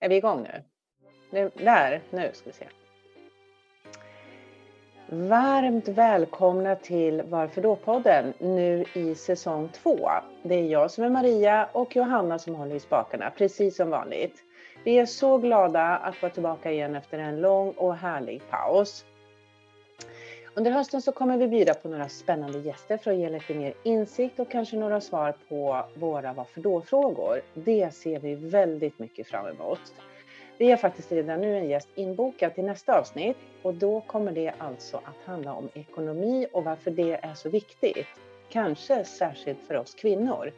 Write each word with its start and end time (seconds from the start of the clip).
Är 0.00 0.08
vi 0.08 0.16
igång 0.16 0.42
nu? 0.42 0.62
nu 1.30 1.50
där, 1.64 2.00
nu 2.10 2.30
ska 2.34 2.50
vi 2.50 2.52
se. 2.52 2.66
Varmt 5.10 5.88
välkomna 5.88 6.76
till 6.76 7.22
Varför 7.22 7.62
då-podden 7.62 8.32
nu 8.38 8.84
i 8.94 9.14
säsong 9.14 9.68
två. 9.68 10.08
Det 10.42 10.54
är 10.54 10.66
jag 10.66 10.90
som 10.90 11.04
är 11.04 11.08
Maria 11.08 11.68
och 11.72 11.96
Johanna 11.96 12.38
som 12.38 12.54
håller 12.54 12.74
i 12.74 12.80
spakarna, 12.80 13.30
precis 13.30 13.76
som 13.76 13.90
vanligt. 13.90 14.42
Vi 14.84 14.98
är 14.98 15.06
så 15.06 15.38
glada 15.38 15.82
att 15.82 16.22
vara 16.22 16.32
tillbaka 16.32 16.70
igen 16.70 16.94
efter 16.94 17.18
en 17.18 17.40
lång 17.40 17.70
och 17.70 17.96
härlig 17.96 18.42
paus. 18.50 19.04
Under 20.58 20.70
hösten 20.70 21.02
så 21.02 21.12
kommer 21.12 21.38
vi 21.38 21.48
bjuda 21.48 21.74
på 21.74 21.88
några 21.88 22.08
spännande 22.08 22.58
gäster 22.58 22.96
för 22.96 23.10
att 23.10 23.16
ge 23.16 23.28
lite 23.28 23.54
mer 23.54 23.74
insikt 23.82 24.40
och 24.40 24.50
kanske 24.50 24.76
några 24.76 25.00
svar 25.00 25.34
på 25.48 25.84
våra 25.94 26.32
varför 26.32 26.60
då-frågor. 26.60 27.40
Det 27.54 27.94
ser 27.94 28.20
vi 28.20 28.34
väldigt 28.34 28.98
mycket 28.98 29.26
fram 29.26 29.46
emot. 29.46 29.80
Vi 30.58 30.70
har 30.70 30.76
faktiskt 30.76 31.12
redan 31.12 31.40
nu 31.40 31.56
en 31.56 31.68
gäst 31.68 31.88
inbokad 31.94 32.54
till 32.54 32.64
nästa 32.64 32.98
avsnitt 32.98 33.36
och 33.62 33.74
då 33.74 34.00
kommer 34.00 34.32
det 34.32 34.52
alltså 34.58 34.96
att 34.96 35.26
handla 35.26 35.54
om 35.54 35.68
ekonomi 35.74 36.46
och 36.52 36.64
varför 36.64 36.90
det 36.90 37.12
är 37.12 37.34
så 37.34 37.48
viktigt. 37.48 38.06
Kanske 38.48 39.04
särskilt 39.04 39.60
för 39.66 39.74
oss 39.74 39.94
kvinnor. 39.94 40.52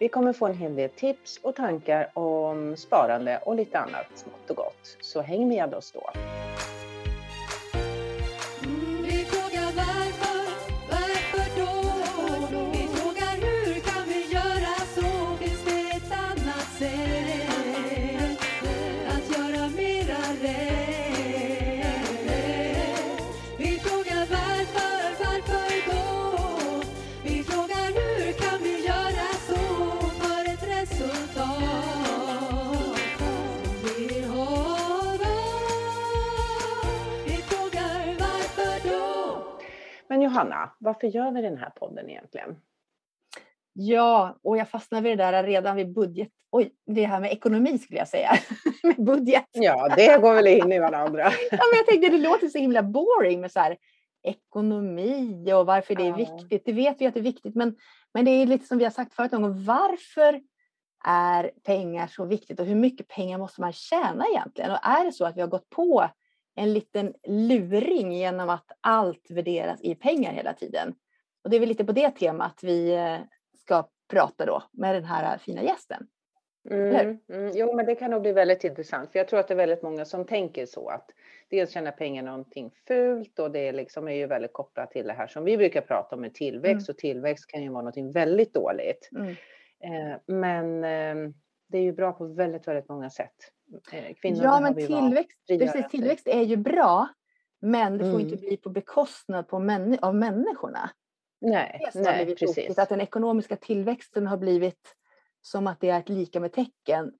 Vi 0.00 0.08
kommer 0.08 0.32
få 0.32 0.46
en 0.46 0.54
hel 0.54 0.76
del 0.76 0.90
tips 0.90 1.40
och 1.42 1.54
tankar 1.54 2.10
om 2.18 2.76
sparande 2.76 3.38
och 3.38 3.56
lite 3.56 3.78
annat 3.78 4.06
smått 4.14 4.50
och 4.50 4.56
gott. 4.56 4.96
Så 5.00 5.20
häng 5.20 5.48
med 5.48 5.74
oss 5.74 5.92
då. 5.92 6.10
Men 40.34 40.46
Johanna, 40.46 40.70
varför 40.78 41.06
gör 41.06 41.30
vi 41.30 41.42
den 41.42 41.58
här 41.58 41.70
podden 41.70 42.10
egentligen? 42.10 42.56
Ja, 43.72 44.38
och 44.42 44.56
jag 44.56 44.68
fastnade 44.68 45.08
vid 45.08 45.18
det 45.18 45.24
där 45.24 45.44
redan 45.44 45.76
vid 45.76 45.92
budget. 45.92 46.28
Oj, 46.50 46.72
det 46.86 47.04
här 47.04 47.20
med 47.20 47.32
ekonomi 47.32 47.78
skulle 47.78 47.98
jag 47.98 48.08
säga. 48.08 48.30
med 48.82 49.04
budget. 49.04 49.44
Ja, 49.52 49.94
det 49.96 50.20
går 50.20 50.34
väl 50.34 50.46
in 50.46 50.72
i 50.72 50.78
varandra. 50.78 51.22
ja, 51.50 51.58
men 51.72 51.76
jag 51.76 51.86
tänkte 51.86 52.08
det 52.08 52.18
låter 52.18 52.48
så 52.48 52.58
himla 52.58 52.82
boring 52.82 53.40
med 53.40 53.52
så 53.52 53.60
här 53.60 53.76
ekonomi 54.22 55.52
och 55.52 55.66
varför 55.66 55.94
det 55.94 56.02
är 56.02 56.08
ja. 56.08 56.16
viktigt. 56.16 56.62
Det 56.64 56.72
vet 56.72 57.00
vi 57.00 57.06
att 57.06 57.14
det 57.14 57.20
är 57.20 57.24
viktigt, 57.24 57.54
men, 57.54 57.76
men 58.14 58.24
det 58.24 58.30
är 58.30 58.46
lite 58.46 58.66
som 58.66 58.78
vi 58.78 58.84
har 58.84 58.90
sagt 58.90 59.14
förut 59.14 59.32
någon 59.32 59.42
gång. 59.42 59.64
Varför 59.64 60.40
är 61.04 61.50
pengar 61.64 62.06
så 62.06 62.24
viktigt 62.24 62.60
och 62.60 62.66
hur 62.66 62.74
mycket 62.74 63.08
pengar 63.08 63.38
måste 63.38 63.60
man 63.60 63.72
tjäna 63.72 64.26
egentligen? 64.26 64.70
Och 64.70 64.86
är 64.86 65.04
det 65.04 65.12
så 65.12 65.24
att 65.24 65.36
vi 65.36 65.40
har 65.40 65.48
gått 65.48 65.70
på 65.70 66.08
en 66.54 66.72
liten 66.72 67.14
luring 67.26 68.12
genom 68.12 68.48
att 68.48 68.66
allt 68.80 69.30
värderas 69.30 69.80
i 69.82 69.94
pengar 69.94 70.32
hela 70.32 70.52
tiden. 70.52 70.94
Och 71.44 71.50
det 71.50 71.56
är 71.56 71.60
väl 71.60 71.68
lite 71.68 71.84
på 71.84 71.92
det 71.92 72.10
temat 72.10 72.60
vi 72.62 72.94
eh, 72.94 73.18
ska 73.56 73.88
prata 74.10 74.46
då 74.46 74.62
med 74.72 74.94
den 74.94 75.04
här 75.04 75.38
fina 75.38 75.62
gästen. 75.62 76.06
Mm, 76.70 77.18
mm, 77.28 77.52
jo, 77.54 77.76
men 77.76 77.86
det 77.86 77.94
kan 77.94 78.10
nog 78.10 78.22
bli 78.22 78.32
väldigt 78.32 78.64
intressant, 78.64 79.12
för 79.12 79.18
jag 79.18 79.28
tror 79.28 79.40
att 79.40 79.48
det 79.48 79.54
är 79.54 79.56
väldigt 79.56 79.82
många 79.82 80.04
som 80.04 80.24
tänker 80.24 80.66
så 80.66 80.88
att 80.88 81.10
dels 81.50 81.70
tjäna 81.70 81.92
pengar 81.92 82.22
någonting 82.22 82.70
fult 82.86 83.38
och 83.38 83.50
det 83.50 83.72
liksom 83.72 84.08
är 84.08 84.12
ju 84.12 84.26
väldigt 84.26 84.52
kopplat 84.52 84.90
till 84.90 85.06
det 85.06 85.12
här 85.12 85.26
som 85.26 85.44
vi 85.44 85.56
brukar 85.56 85.80
prata 85.80 86.16
om 86.16 86.20
med 86.20 86.34
tillväxt 86.34 86.88
mm. 86.88 86.94
och 86.94 86.98
tillväxt 86.98 87.46
kan 87.46 87.62
ju 87.62 87.68
vara 87.68 87.82
någonting 87.82 88.12
väldigt 88.12 88.54
dåligt. 88.54 89.10
Mm. 89.16 89.30
Eh, 89.80 90.18
men 90.26 90.84
eh, 90.84 91.30
det 91.68 91.78
är 91.78 91.82
ju 91.82 91.92
bra 91.92 92.12
på 92.12 92.26
väldigt, 92.26 92.68
väldigt 92.68 92.88
många 92.88 93.10
sätt. 93.10 93.52
Eh, 93.92 94.14
kvinnor 94.14 94.44
ja, 94.44 94.60
men 94.60 94.74
tillväxt, 94.74 95.38
precis, 95.48 95.88
tillväxt 95.90 96.28
är 96.28 96.42
ju 96.42 96.56
bra, 96.56 97.08
men 97.60 97.98
det 97.98 98.04
får 98.04 98.20
mm. 98.20 98.20
inte 98.20 98.36
bli 98.36 98.56
på 98.56 98.70
bekostnad 98.70 99.48
på 99.48 99.58
män, 99.58 99.98
av 100.02 100.14
människorna. 100.14 100.90
Nej, 101.40 101.80
det 101.94 102.00
nej 102.00 102.26
precis. 102.26 102.54
Tokigt, 102.54 102.78
att 102.78 102.88
den 102.88 103.00
ekonomiska 103.00 103.56
tillväxten 103.56 104.26
har 104.26 104.36
blivit 104.36 104.94
som 105.42 105.66
att 105.66 105.80
det 105.80 105.90
är 105.90 105.98
ett 105.98 106.08
lika 106.08 106.40
med 106.40 106.52
tecken 106.52 107.12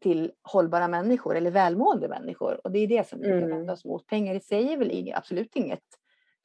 till 0.00 0.32
hållbara 0.42 0.88
människor 0.88 1.36
eller 1.36 1.50
välmående 1.50 2.08
människor. 2.08 2.60
Och 2.64 2.70
det 2.70 2.78
är 2.78 2.86
det 2.86 3.08
som 3.08 3.20
vi 3.20 3.30
mm. 3.30 3.48
vänder 3.48 3.72
oss 3.72 3.84
mot. 3.84 4.06
Pengar 4.06 4.34
i 4.34 4.40
sig 4.40 4.72
är 4.72 4.76
väl 4.76 5.12
absolut 5.14 5.56
inget 5.56 5.84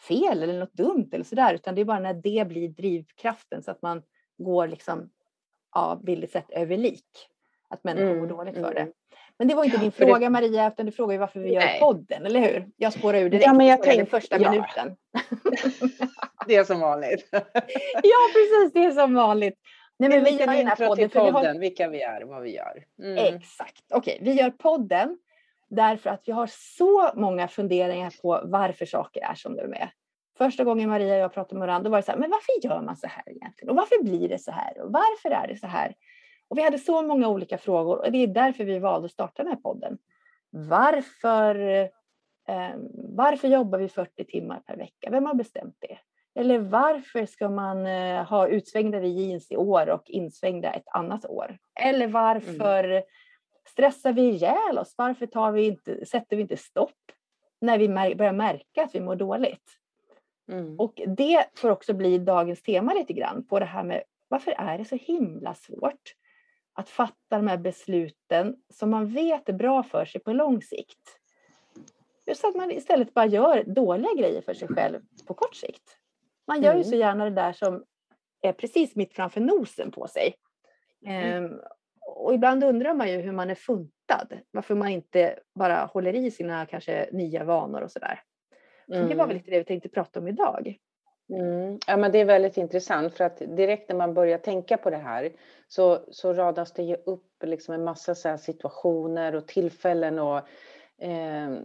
fel 0.08 0.44
eller 0.44 0.60
något 0.60 0.74
dumt 0.74 1.10
eller 1.12 1.24
sådär, 1.24 1.54
utan 1.54 1.76
det 1.76 1.82
är 1.82 1.86
bara 1.86 2.00
när 2.00 2.14
det 2.14 2.48
blir 2.48 2.70
drivkraften 2.70 3.64
så 3.64 3.72
att 3.72 3.82
man 3.82 4.04
går 4.38 4.68
liksom, 4.68 5.10
ja, 5.76 6.02
bildligt 6.04 6.34
sett 6.34 6.50
över 6.50 6.78
lik. 6.78 7.30
Att 7.70 7.84
människor 7.84 8.10
mm. 8.10 8.20
mår 8.20 8.28
dåligt 8.28 8.56
för 8.56 8.74
det. 8.74 8.92
Men 9.40 9.48
det 9.48 9.56
var 9.56 9.64
inte 9.64 9.78
din 9.78 9.92
fråga 9.92 10.20
det... 10.20 10.30
Maria, 10.30 10.68
utan 10.68 10.86
du 10.86 10.92
frågade 10.92 11.20
varför 11.20 11.40
vi 11.40 11.54
gör 11.54 11.60
Nej. 11.60 11.80
podden, 11.80 12.26
eller 12.26 12.40
hur? 12.40 12.68
Jag 12.78 12.94
spårar 12.94 13.20
ur 13.20 13.30
direkt 13.30 13.46
ja, 13.46 13.54
men 13.54 13.68
jag 13.68 13.84
tänkte, 13.84 13.98
den 13.98 14.06
första 14.06 14.40
ja. 14.40 14.52
minuten. 14.52 14.96
det 16.48 16.56
är 16.56 16.64
som 16.64 16.80
vanligt. 16.80 17.30
ja, 17.32 18.20
precis, 18.34 18.74
det 18.74 18.86
är 18.86 18.92
som 18.92 19.14
vanligt. 19.14 19.60
Nej, 20.00 20.10
men 20.10 20.24
vi 20.24 20.32
gör 20.32 20.48
den 20.48 20.68
här 20.68 20.76
podden, 20.76 21.10
podden 21.10 21.42
vi 21.42 21.48
har... 21.48 21.60
vilka 21.60 21.88
vi 21.88 22.02
är 22.02 22.24
och 22.24 22.30
vad 22.30 22.42
vi 22.42 22.56
gör. 22.56 22.84
Mm. 23.00 23.36
Exakt. 23.36 23.84
Okej, 23.90 24.14
okay, 24.22 24.34
vi 24.34 24.42
gör 24.42 24.50
podden 24.50 25.18
därför 25.70 26.10
att 26.10 26.22
vi 26.26 26.32
har 26.32 26.48
så 26.52 27.12
många 27.16 27.48
funderingar 27.48 28.14
på 28.22 28.42
varför 28.44 28.86
saker 28.86 29.22
är 29.22 29.36
som 29.36 29.56
de 29.56 29.74
är. 29.74 29.92
Första 30.38 30.64
gången 30.64 30.90
Maria 30.90 31.14
och 31.14 31.20
jag 31.20 31.34
pratade 31.34 31.60
med 31.60 31.68
varandra 31.68 31.90
var 31.90 31.98
det 31.98 32.04
så 32.04 32.12
här, 32.12 32.20
men 32.20 32.30
varför 32.30 32.68
gör 32.68 32.82
man 32.82 32.98
så 32.98 33.08
här 33.08 33.24
egentligen? 33.30 33.70
Och 33.70 33.76
varför 33.76 34.04
blir 34.04 34.30
det 34.30 34.40
så 34.40 34.52
här? 34.52 34.82
Och 34.82 34.92
varför 34.92 35.30
är 35.32 35.48
det 35.48 35.58
så 35.58 35.68
här? 35.68 35.94
Och 36.50 36.58
vi 36.58 36.62
hade 36.62 36.80
så 36.80 37.02
många 37.02 37.28
olika 37.28 37.58
frågor 37.58 37.98
och 37.98 38.12
det 38.12 38.18
är 38.18 38.28
därför 38.28 38.64
vi 38.64 38.80
valde 38.80 39.06
att 39.06 39.12
starta 39.12 39.44
den 39.44 39.52
här 39.52 39.60
podden. 39.60 39.98
Varför, 40.50 41.56
eh, 42.48 42.76
varför 43.16 43.48
jobbar 43.48 43.80
vi 43.80 43.90
40 43.90 44.26
timmar 44.26 44.60
per 44.66 44.78
vecka? 44.78 45.10
Vem 45.12 45.26
har 45.26 45.34
bestämt 45.34 45.76
det? 45.80 45.98
Eller 46.36 46.60
varför 46.60 47.26
ska 47.26 47.50
man 47.50 47.86
eh, 47.86 48.24
ha 48.24 48.48
utsvängda 48.48 49.02
jeans 49.04 49.52
i 49.52 49.58
år 49.58 49.90
och 49.90 50.10
insvängda 50.10 50.74
ett 50.74 50.88
annat 50.88 51.26
år? 51.26 51.58
Eller 51.80 52.08
varför 52.08 52.84
mm. 52.84 53.04
stressar 53.70 54.14
vi 54.14 54.22
ihjäl 54.22 54.78
oss? 54.78 54.94
Varför 54.98 55.26
tar 55.26 55.52
vi 55.52 55.66
inte, 55.66 56.06
sätter 56.06 56.36
vi 56.36 56.42
inte 56.42 56.58
stopp 56.58 57.12
när 57.62 57.78
vi 57.78 57.88
mär, 57.88 58.16
börjar 58.16 58.34
märka 58.34 58.84
att 58.84 58.96
vi 58.96 59.00
mår 59.00 59.16
dåligt? 59.16 59.80
Mm. 60.52 60.80
Och 60.80 61.02
det 61.08 61.46
får 61.56 61.70
också 61.70 61.94
bli 61.94 62.18
dagens 62.18 62.62
tema 62.62 62.94
lite 62.94 63.14
grann 63.14 63.48
på 63.48 63.60
det 63.60 63.66
här 63.66 63.84
med 63.84 64.04
varför 64.28 64.52
är 64.52 64.78
det 64.78 64.86
så 64.86 64.96
himla 64.96 65.54
svårt 65.54 66.16
att 66.80 66.90
fatta 66.90 67.38
de 67.38 67.48
här 67.48 67.58
besluten 67.58 68.56
som 68.74 68.90
man 68.90 69.14
vet 69.14 69.50
är 69.50 69.54
bra 69.54 69.84
för 69.84 70.06
sig 70.06 70.22
på 70.22 70.34
lång 70.34 70.62
sikt. 70.62 71.20
Just 72.26 72.46
att 72.46 72.56
man 72.56 72.72
istället 72.72 73.14
bara 73.14 73.26
gör 73.26 73.64
dåliga 73.64 74.14
grejer 74.18 74.42
för 74.42 74.54
sig 74.54 74.68
själv 74.68 75.00
på 75.28 75.34
kort 75.34 75.56
sikt. 75.56 75.98
Man 76.48 76.62
gör 76.62 76.72
mm. 76.72 76.84
ju 76.84 76.90
så 76.90 76.96
gärna 76.96 77.26
det 77.26 77.32
där 77.32 77.54
som 77.54 77.84
är 78.42 78.54
precis 78.54 78.96
mitt 78.96 79.14
framför 79.14 79.42
nosen 79.42 79.92
på 79.92 80.08
sig. 80.08 80.36
Mm. 81.06 81.44
Um, 81.44 81.60
och 82.06 82.34
ibland 82.34 82.64
undrar 82.64 82.94
man 82.94 83.12
ju 83.12 83.18
hur 83.18 83.32
man 83.32 83.50
är 83.50 83.56
funtad. 83.56 84.40
Varför 84.52 84.76
man 84.76 84.88
inte 84.88 85.40
bara 85.56 85.86
håller 85.86 86.16
i 86.16 86.32
sina 86.32 86.66
kanske 86.66 87.10
nya 87.12 87.44
vanor 87.44 87.82
och 87.82 87.92
sådär. 87.92 88.22
Så 88.88 88.94
mm. 88.94 89.10
Det 89.10 89.16
var 89.16 89.28
väl 89.28 89.36
mm. 89.36 89.38
lite 89.38 89.52
det 89.52 89.60
vi 89.60 89.66
tänkte 89.66 89.90
prata 89.90 90.20
om 90.20 90.28
idag. 90.28 90.78
Mm. 91.30 91.80
Ja, 91.88 91.98
men 91.98 92.12
det 92.12 92.20
är 92.20 92.26
väldigt 92.26 92.58
intressant 92.58 93.14
för 93.14 93.24
att 93.24 93.38
direkt 93.38 93.90
när 93.90 93.96
man 93.96 94.14
börjar 94.14 94.38
tänka 94.38 94.78
på 94.78 94.90
det 94.90 94.98
här 94.98 95.32
så, 95.68 96.00
så 96.12 96.34
radas 96.34 96.72
det 96.72 96.84
ju 96.84 96.96
upp 97.06 97.44
liksom 97.44 97.74
en 97.74 97.84
massa 97.84 98.16
så 98.16 98.38
situationer 98.38 99.36
och 99.36 99.48
tillfällen 99.48 100.20
och 100.20 100.42
eh, 101.02 101.62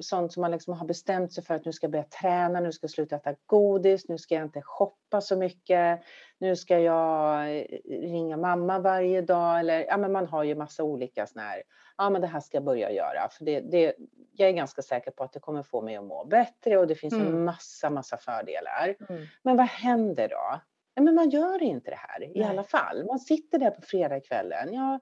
sånt 0.00 0.32
som 0.32 0.40
man 0.40 0.50
liksom 0.50 0.74
har 0.74 0.86
bestämt 0.86 1.32
sig 1.32 1.44
för 1.44 1.54
att 1.54 1.64
nu 1.64 1.72
ska 1.72 1.84
jag 1.84 1.92
börja 1.92 2.04
träna, 2.04 2.60
nu 2.60 2.72
ska 2.72 2.84
jag 2.84 2.90
sluta 2.90 3.16
äta 3.16 3.34
godis, 3.46 4.08
nu 4.08 4.18
ska 4.18 4.34
jag 4.34 4.44
inte 4.44 4.62
shoppa 4.62 5.20
så 5.20 5.36
mycket, 5.36 6.00
nu 6.38 6.56
ska 6.56 6.78
jag 6.78 7.46
ringa 7.88 8.36
mamma 8.36 8.78
varje 8.78 9.22
dag 9.22 9.60
eller 9.60 9.84
ja, 9.86 9.96
men 9.96 10.12
man 10.12 10.26
har 10.26 10.44
ju 10.44 10.54
massa 10.54 10.82
olika 10.82 11.26
såna 11.26 11.42
här, 11.42 11.62
ja 11.96 12.10
men 12.10 12.20
det 12.20 12.26
här 12.26 12.40
ska 12.40 12.56
jag 12.56 12.64
börja 12.64 12.92
göra 12.92 13.28
för 13.30 13.44
det, 13.44 13.60
det, 13.60 13.94
jag 14.32 14.48
är 14.48 14.52
ganska 14.52 14.82
säker 14.82 15.10
på 15.10 15.24
att 15.24 15.32
det 15.32 15.40
kommer 15.40 15.62
få 15.62 15.82
mig 15.82 15.96
att 15.96 16.04
må 16.04 16.24
bättre 16.24 16.78
och 16.78 16.86
det 16.86 16.94
finns 16.94 17.14
mm. 17.14 17.26
en 17.26 17.44
massa, 17.44 17.90
massa 17.90 18.16
fördelar. 18.16 18.96
Mm. 19.08 19.26
Men 19.42 19.56
vad 19.56 19.66
händer 19.66 20.28
då? 20.28 20.60
Men 21.00 21.14
man 21.14 21.30
gör 21.30 21.62
inte 21.62 21.90
det 21.90 21.96
här 21.96 22.18
Nej. 22.18 22.32
i 22.34 22.44
alla 22.44 22.64
fall. 22.64 23.06
Man 23.06 23.18
sitter 23.18 23.58
där 23.58 23.70
på 23.70 23.82
fredagskvällen 23.82 24.72
ja, 24.72 25.00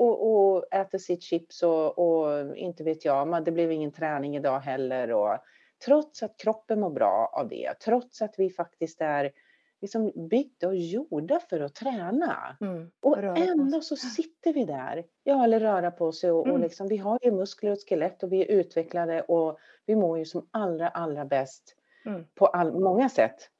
och, 0.00 0.30
och 0.54 0.74
äter 0.74 0.98
sitt 0.98 1.22
chips 1.22 1.62
och, 1.62 1.98
och, 1.98 2.56
inte 2.56 2.84
vet 2.84 3.04
jag, 3.04 3.28
man, 3.28 3.44
det 3.44 3.52
blev 3.52 3.72
ingen 3.72 3.92
träning 3.92 4.36
idag 4.36 4.60
heller. 4.60 5.12
Och, 5.12 5.38
trots 5.84 6.22
att 6.22 6.36
kroppen 6.36 6.80
mår 6.80 6.90
bra 6.90 7.30
av 7.32 7.48
det, 7.48 7.74
trots 7.84 8.22
att 8.22 8.34
vi 8.38 8.50
faktiskt 8.50 9.00
är 9.00 9.32
liksom 9.80 10.28
byggda 10.30 10.68
och 10.68 10.76
gjorda 10.76 11.40
för 11.50 11.60
att 11.60 11.74
träna. 11.74 12.56
Mm. 12.60 12.90
Och 13.00 13.18
ändå 13.18 13.78
oss. 13.78 13.88
så 13.88 13.96
sitter 13.96 14.52
vi 14.52 14.64
där. 14.64 15.04
Ja, 15.24 15.44
eller 15.44 15.60
röra 15.60 15.90
på 15.90 16.12
sig 16.12 16.30
och, 16.30 16.40
och 16.40 16.48
Mm. 16.48 16.60
liksom, 16.60 16.88
vi 16.88 16.96
har 16.96 17.18
ju 17.22 17.32
muskler 17.32 17.70
och 17.72 17.78
skelett 17.88 18.22
och 18.22 18.32
vi 18.32 18.40
är 18.42 18.46
utvecklade 18.46 19.22
och 19.22 19.58
vi 19.86 19.96
mår 19.96 20.18
ju 20.18 20.24
som 20.24 20.48
allra, 20.50 20.88
allra 20.88 21.24
bäst 21.24 21.76
Mm. 22.06 22.24
på 22.34 22.46
all, 22.46 22.72
många 22.72 23.08
sätt 23.08 23.50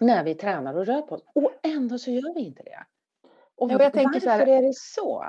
när 0.00 0.24
vi 0.24 0.34
tränar 0.34 0.74
och 0.74 0.86
rör 0.86 1.02
på 1.02 1.14
oss. 1.14 1.22
Och 1.34 1.52
ändå 1.62 1.98
så 1.98 2.10
gör 2.10 2.34
vi 2.34 2.40
inte 2.40 2.62
det. 2.62 2.84
Och 3.56 3.70
Ja, 3.70 3.76
och 3.76 3.82
jag 3.82 3.92
tänker 3.92 4.20
så 4.20 4.28
här- 4.30 4.46
är 4.46 4.62
det 4.62 4.74
så? 4.76 5.24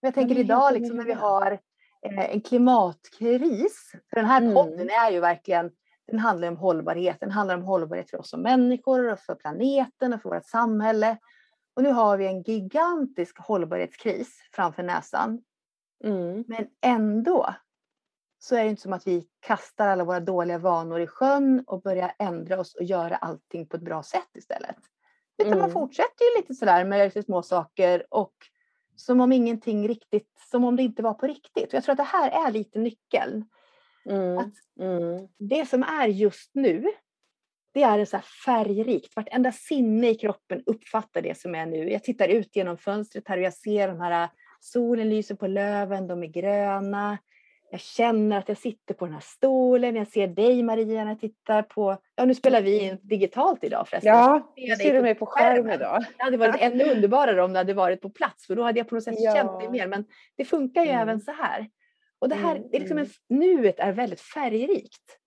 Jag 0.00 0.14
tänker 0.14 0.34
är 0.36 0.40
idag 0.40 0.72
liksom 0.72 0.96
när 0.96 1.04
vi 1.04 1.12
har 1.12 1.52
eh, 2.02 2.30
en 2.34 2.40
klimatkris. 2.40 3.92
För 4.10 4.16
den 4.16 4.24
här 4.24 4.40
Mm. 4.42 4.54
podden 4.54 4.90
är 4.90 5.10
ju 5.10 5.20
verkligen, 5.20 5.70
den 6.06 6.18
handlar 6.18 6.48
om 6.48 6.56
hållbarhet. 6.56 7.16
Den 7.20 7.30
handlar 7.30 7.54
om 7.54 7.62
hållbarhet 7.62 8.10
för 8.10 8.18
oss 8.20 8.30
som 8.30 8.42
människor 8.42 9.12
och 9.12 9.18
för 9.20 9.34
planeten 9.34 10.12
och 10.12 10.22
för 10.22 10.30
vårt 10.30 10.46
samhälle. 10.46 11.18
Och 11.74 11.82
nu 11.82 11.88
har 11.92 12.16
vi 12.16 12.26
en 12.26 12.42
gigantisk 12.42 13.38
hållbarhetskris 13.38 14.40
framför 14.52 14.82
näsan. 14.82 15.42
Mm. 16.04 16.44
Men 16.48 16.66
ändå 16.80 17.54
så 18.38 18.56
är 18.56 18.64
det 18.64 18.70
inte 18.70 18.82
som 18.82 18.92
att 18.92 19.06
vi 19.06 19.28
kastar 19.40 19.86
alla 19.88 20.04
våra 20.04 20.20
dåliga 20.20 20.58
vanor 20.58 21.00
i 21.00 21.06
sjön 21.06 21.64
och 21.66 21.82
börjar 21.82 22.12
ändra 22.18 22.60
oss 22.60 22.74
och 22.74 22.82
göra 22.84 23.16
allting 23.16 23.66
på 23.68 23.76
ett 23.76 23.82
bra 23.82 24.02
sätt 24.02 24.28
istället. 24.34 24.76
Utan 25.40 25.50
man 25.58 25.70
Mm. 25.70 25.70
fortsätter 25.72 26.24
ju 26.24 26.40
lite 26.42 26.54
sådär 26.54 26.84
med 26.84 27.04
lite 27.04 27.22
små 27.22 27.42
saker 27.42 28.06
och 28.10 28.34
som 28.96 29.20
om 29.20 29.32
ingenting 29.32 29.88
riktigt, 29.88 30.28
som 30.50 30.64
om 30.64 30.76
det 30.76 30.82
inte 30.82 31.02
var 31.02 31.14
på 31.14 31.26
riktigt. 31.26 31.66
Och 31.68 31.74
jag 31.74 31.84
tror 31.84 31.92
att 31.92 31.96
det 31.96 32.02
här 32.18 32.46
är 32.46 32.50
lite 32.52 32.78
nyckeln. 32.78 33.44
Mm. 34.10 34.38
Att- 34.38 34.54
Mm. 34.80 35.28
Det 35.38 35.68
som 35.68 35.82
är 35.82 36.06
just 36.08 36.50
nu, 36.54 36.84
det 37.74 37.82
är 37.82 38.04
så 38.04 38.16
här 38.16 38.24
färgrikt. 38.46 39.16
Vartenda 39.16 39.52
sinne 39.52 40.10
i 40.10 40.14
kroppen 40.14 40.62
uppfattar 40.66 41.22
det 41.22 41.38
som 41.38 41.54
är 41.54 41.66
nu. 41.66 41.90
Jag 41.90 42.04
tittar 42.04 42.28
ut 42.28 42.56
genom 42.56 42.76
fönstret 42.76 43.28
här 43.28 43.36
och 43.36 43.42
jag 43.42 43.54
ser 43.54 43.88
de 43.88 44.00
här 44.00 44.28
solen 44.60 45.08
lyser 45.08 45.34
på 45.34 45.46
löven, 45.46 46.06
de 46.06 46.22
är 46.22 46.26
gröna. 46.26 47.18
Jag 47.72 47.80
känner 47.80 48.38
att 48.38 48.48
jag 48.48 48.58
sitter 48.58 48.94
på 48.94 49.04
den 49.04 49.14
här 49.14 49.20
stolen. 49.24 49.96
Jag 49.96 50.08
ser 50.08 50.26
dig 50.28 50.62
Maria 50.62 51.04
när 51.04 51.10
jag 51.10 51.20
tittar 51.20 51.62
på, 51.62 51.96
ja 52.16 52.24
nu 52.24 52.34
spelar 52.34 52.62
vi 52.62 52.78
in 52.78 52.98
digitalt 53.02 53.64
idag 53.64 53.88
förresten. 53.88 54.08
Ja, 54.14 54.52
dig 54.56 54.76
ser 54.76 54.92
du 54.94 55.02
mig 55.02 55.14
på 55.14 55.26
skärm 55.26 55.54
skärmen. 55.56 55.72
idag. 55.74 56.04
Det 56.18 56.22
hade 56.22 56.36
varit 56.36 56.56
ännu 56.60 56.84
underbarare 56.84 57.42
om 57.42 57.52
det 57.52 57.58
hade 57.58 57.74
varit 57.74 58.00
på 58.00 58.10
plats 58.10 58.46
för 58.46 58.56
då 58.56 58.62
hade 58.62 58.78
jag 58.80 58.88
på 58.88 58.94
något 58.94 59.04
sätt 59.04 59.14
Ja. 59.18 59.34
känt 59.34 59.60
det 59.60 59.70
mer. 59.70 59.86
Men 59.86 60.04
det 60.36 60.44
funkar 60.44 60.82
ju 60.82 60.88
Mm. 60.90 61.02
även 61.02 61.20
så 61.20 61.32
här. 61.32 61.70
Och 62.18 62.28
det 62.28 62.34
här, 62.34 62.56
Mm, 62.56 62.68
det 62.70 62.76
är 62.76 62.80
liksom 62.80 62.98
en, 62.98 63.08
mm. 63.30 63.56
nuet 63.56 63.78
är 63.80 63.92
väldigt 63.92 64.20
färgrikt. 64.20 65.18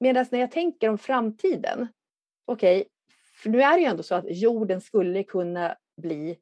Medan 0.00 0.26
när 0.30 0.38
jag 0.38 0.50
tänker 0.50 0.88
om 0.88 0.98
framtiden, 0.98 1.88
okej, 2.46 2.84
för 3.42 3.50
nu 3.50 3.62
är 3.62 3.74
det 3.74 3.80
ju 3.80 3.86
ändå 3.86 4.02
så 4.02 4.14
att 4.14 4.24
jorden 4.28 4.80
skulle 4.80 5.22
kunna 5.22 5.76
bli 6.02 6.36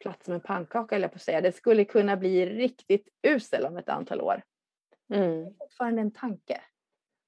platt 0.00 0.24
som 0.24 0.34
en 0.34 0.40
pannkaka, 0.40 0.96
eller 0.96 1.08
på 1.08 1.14
att 1.14 1.22
säga. 1.22 1.40
Det 1.40 1.52
skulle 1.52 1.84
kunna 1.84 2.16
bli 2.16 2.46
riktigt 2.46 3.08
usel 3.22 3.64
om 3.66 3.76
ett 3.76 3.88
antal 3.88 4.20
år. 4.20 4.42
Mm. 5.14 5.30
Det 5.30 5.46
är 5.48 5.54
fortfarande 5.58 6.00
en 6.00 6.10
tanke. 6.10 6.60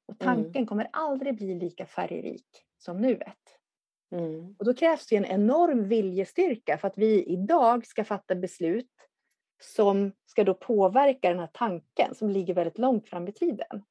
Och 0.06 0.22
Mm. 0.22 0.34
tanken 0.34 0.66
kommer 0.66 0.88
aldrig 0.92 1.36
bli 1.36 1.54
lika 1.54 1.86
färgrik 1.86 2.46
som 2.78 3.00
nuet. 3.00 3.58
Mm. 4.14 4.54
Och 4.58 4.64
då 4.64 4.74
krävs 4.74 5.06
det 5.06 5.16
en 5.16 5.24
enorm 5.24 5.88
viljestyrka 5.88 6.78
för 6.78 6.88
att 6.88 6.98
vi 6.98 7.24
idag 7.24 7.86
ska 7.86 8.04
fatta 8.04 8.34
beslut 8.34 8.90
som 9.62 10.12
ska 10.26 10.44
då 10.44 10.54
påverka 10.54 11.28
den 11.28 11.38
här 11.38 11.50
tanken 11.52 12.14
som 12.14 12.30
ligger 12.30 12.54
väldigt 12.54 12.78
långt 12.78 13.08
fram 13.08 13.28
i 13.28 13.32
tiden. 13.32 13.82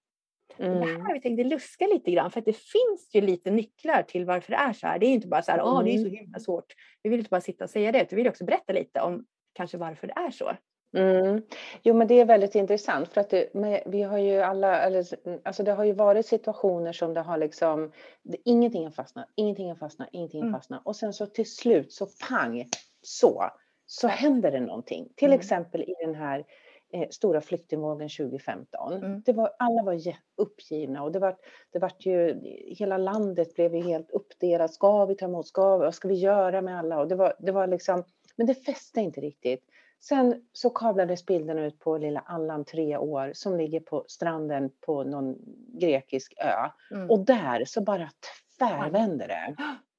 Och 0.58 0.64
Det 0.64 0.66
Mm. 0.68 1.02
här 1.06 1.14
vi 1.14 1.22
tänkte 1.22 1.44
luska 1.44 1.88
lite 1.88 2.12
grann 2.12 2.32
för 2.32 2.40
att 2.40 2.46
det 2.46 2.58
finns 2.58 3.10
ju 3.14 3.22
lite 3.22 3.52
nycklar 3.52 4.04
till 4.04 4.26
varför 4.26 4.52
det 4.52 4.58
är 4.58 4.74
så 4.74 4.88
här. 4.88 5.00
Det 5.00 5.06
är 5.06 5.10
inte 5.10 5.28
bara 5.28 5.42
så 5.42 5.52
här, 5.52 5.62
åh 5.64 5.84
det 5.84 5.92
är 5.92 5.98
så 5.98 6.08
Mm. 6.08 6.16
himla 6.20 6.40
svårt. 6.40 6.74
Vi 7.04 7.10
vill 7.10 7.20
inte 7.20 7.30
bara 7.30 7.42
sitta 7.42 7.64
och 7.64 7.70
säga 7.70 7.92
det, 7.92 7.98
utan 8.02 8.08
vi 8.10 8.16
vill 8.16 8.28
också 8.30 8.46
berätta 8.46 8.74
lite 8.74 9.02
om 9.02 9.26
kanske 9.54 9.78
varför 9.78 10.08
det 10.08 10.14
är 10.16 10.32
så. 10.32 10.52
Mm. 10.98 11.42
Jo, 11.84 11.94
men 11.96 12.08
det 12.08 12.20
är 12.20 12.26
väldigt 12.26 12.56
intressant 12.56 13.10
för 13.10 13.22
att 13.22 13.30
det, 13.30 13.50
vi 13.86 14.02
har 14.02 14.18
ju 14.18 14.40
alla, 14.42 14.82
eller, 14.82 15.06
alltså 15.44 15.64
det 15.64 15.72
har 15.72 15.84
ju 15.84 15.94
varit 15.94 16.26
situationer 16.26 16.94
som 16.94 17.14
det 17.14 17.22
har 17.22 17.38
liksom, 17.38 17.92
det, 18.24 18.38
ingenting 18.46 18.84
har 18.84 18.92
fastnat, 18.92 19.26
ingenting 19.36 19.68
har 19.70 19.76
fastnat, 19.76 20.10
ingenting 20.12 20.42
har 20.42 20.48
Mm. 20.48 20.60
fastnat 20.60 20.82
och 20.86 20.96
sen 20.96 21.14
så 21.14 21.26
till 21.26 21.52
slut 21.56 21.94
så 21.94 22.08
pang, 22.30 22.66
så, 23.02 23.44
så 23.86 24.08
händer 24.08 24.52
det 24.52 24.60
någonting. 24.60 25.10
Till 25.16 25.28
Mm. 25.28 25.40
exempel 25.40 25.82
i 25.82 25.96
den 26.06 26.16
här 26.16 26.46
eh, 26.94 27.10
stora 27.10 27.42
flyktingvågen 27.42 28.10
2015. 28.10 28.94
Mm. 28.94 29.22
Det 29.26 29.34
var, 29.34 29.52
alla 29.60 29.84
var 29.84 30.00
uppgivna 30.36 31.04
och 31.04 31.12
det 31.12 31.20
var, 31.20 31.38
det 31.72 31.80
var 31.80 31.92
ju, 32.00 32.42
hela 32.78 32.98
landet 32.98 33.56
blev 33.56 33.76
ju 33.76 33.82
helt 33.82 34.12
uppdelat. 34.12 34.74
Ska 34.74 35.06
vi 35.06 35.16
ta 35.16 35.26
emot, 35.26 35.48
ska 35.48 35.78
vi, 35.78 35.86
vad 35.86 35.96
ska 35.96 36.08
vi 36.08 36.16
göra 36.16 36.62
med 36.62 36.80
alla? 36.80 37.00
Och 37.00 37.08
det 37.08 37.16
var, 37.16 37.34
det 37.40 37.52
var 37.52 37.68
liksom, 37.68 38.04
men 38.36 38.48
det 38.48 38.56
fäste 38.56 39.02
inte 39.02 39.22
riktigt. 39.22 39.64
Sen 40.00 40.46
så 40.54 40.70
kablades 40.70 41.26
bilden 41.26 41.60
ut 41.60 41.80
på 41.80 41.98
lilla 41.98 42.20
Allan, 42.20 42.66
tre 42.66 42.98
år, 42.98 43.32
som 43.34 43.58
ligger 43.58 43.80
på 43.80 44.06
stranden 44.08 44.70
på 44.86 45.04
någon 45.04 45.36
grekisk 45.74 46.34
ö. 46.38 46.70
Mm. 46.92 47.10
Och 47.10 47.20
där 47.20 47.66
så 47.66 47.82
bara 47.82 48.10
tvärvänder 48.58 49.28
det. 49.28 49.56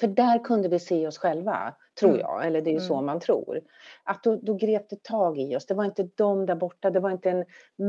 För 0.00 0.06
där 0.06 0.44
kunde 0.44 0.68
vi 0.68 0.78
se 0.78 1.06
oss 1.06 1.18
själva, 1.18 1.74
tror 2.00 2.10
Mm. 2.10 2.20
jag, 2.20 2.46
eller 2.46 2.62
det 2.62 2.70
är 2.70 2.74
ju 2.74 2.80
så 2.80 2.94
Mm. 2.94 3.06
man 3.06 3.20
tror. 3.20 3.60
Att 4.04 4.22
då, 4.22 4.36
då 4.36 4.54
grep 4.54 4.88
det 4.90 5.02
tag 5.02 5.38
i 5.38 5.56
oss. 5.56 5.66
Det 5.66 5.74
var 5.74 5.84
inte 5.84 6.08
de 6.14 6.46
där 6.46 6.54
borta, 6.54 6.90
det 6.90 7.00
var 7.00 7.10
inte 7.10 7.30
en 7.30 7.44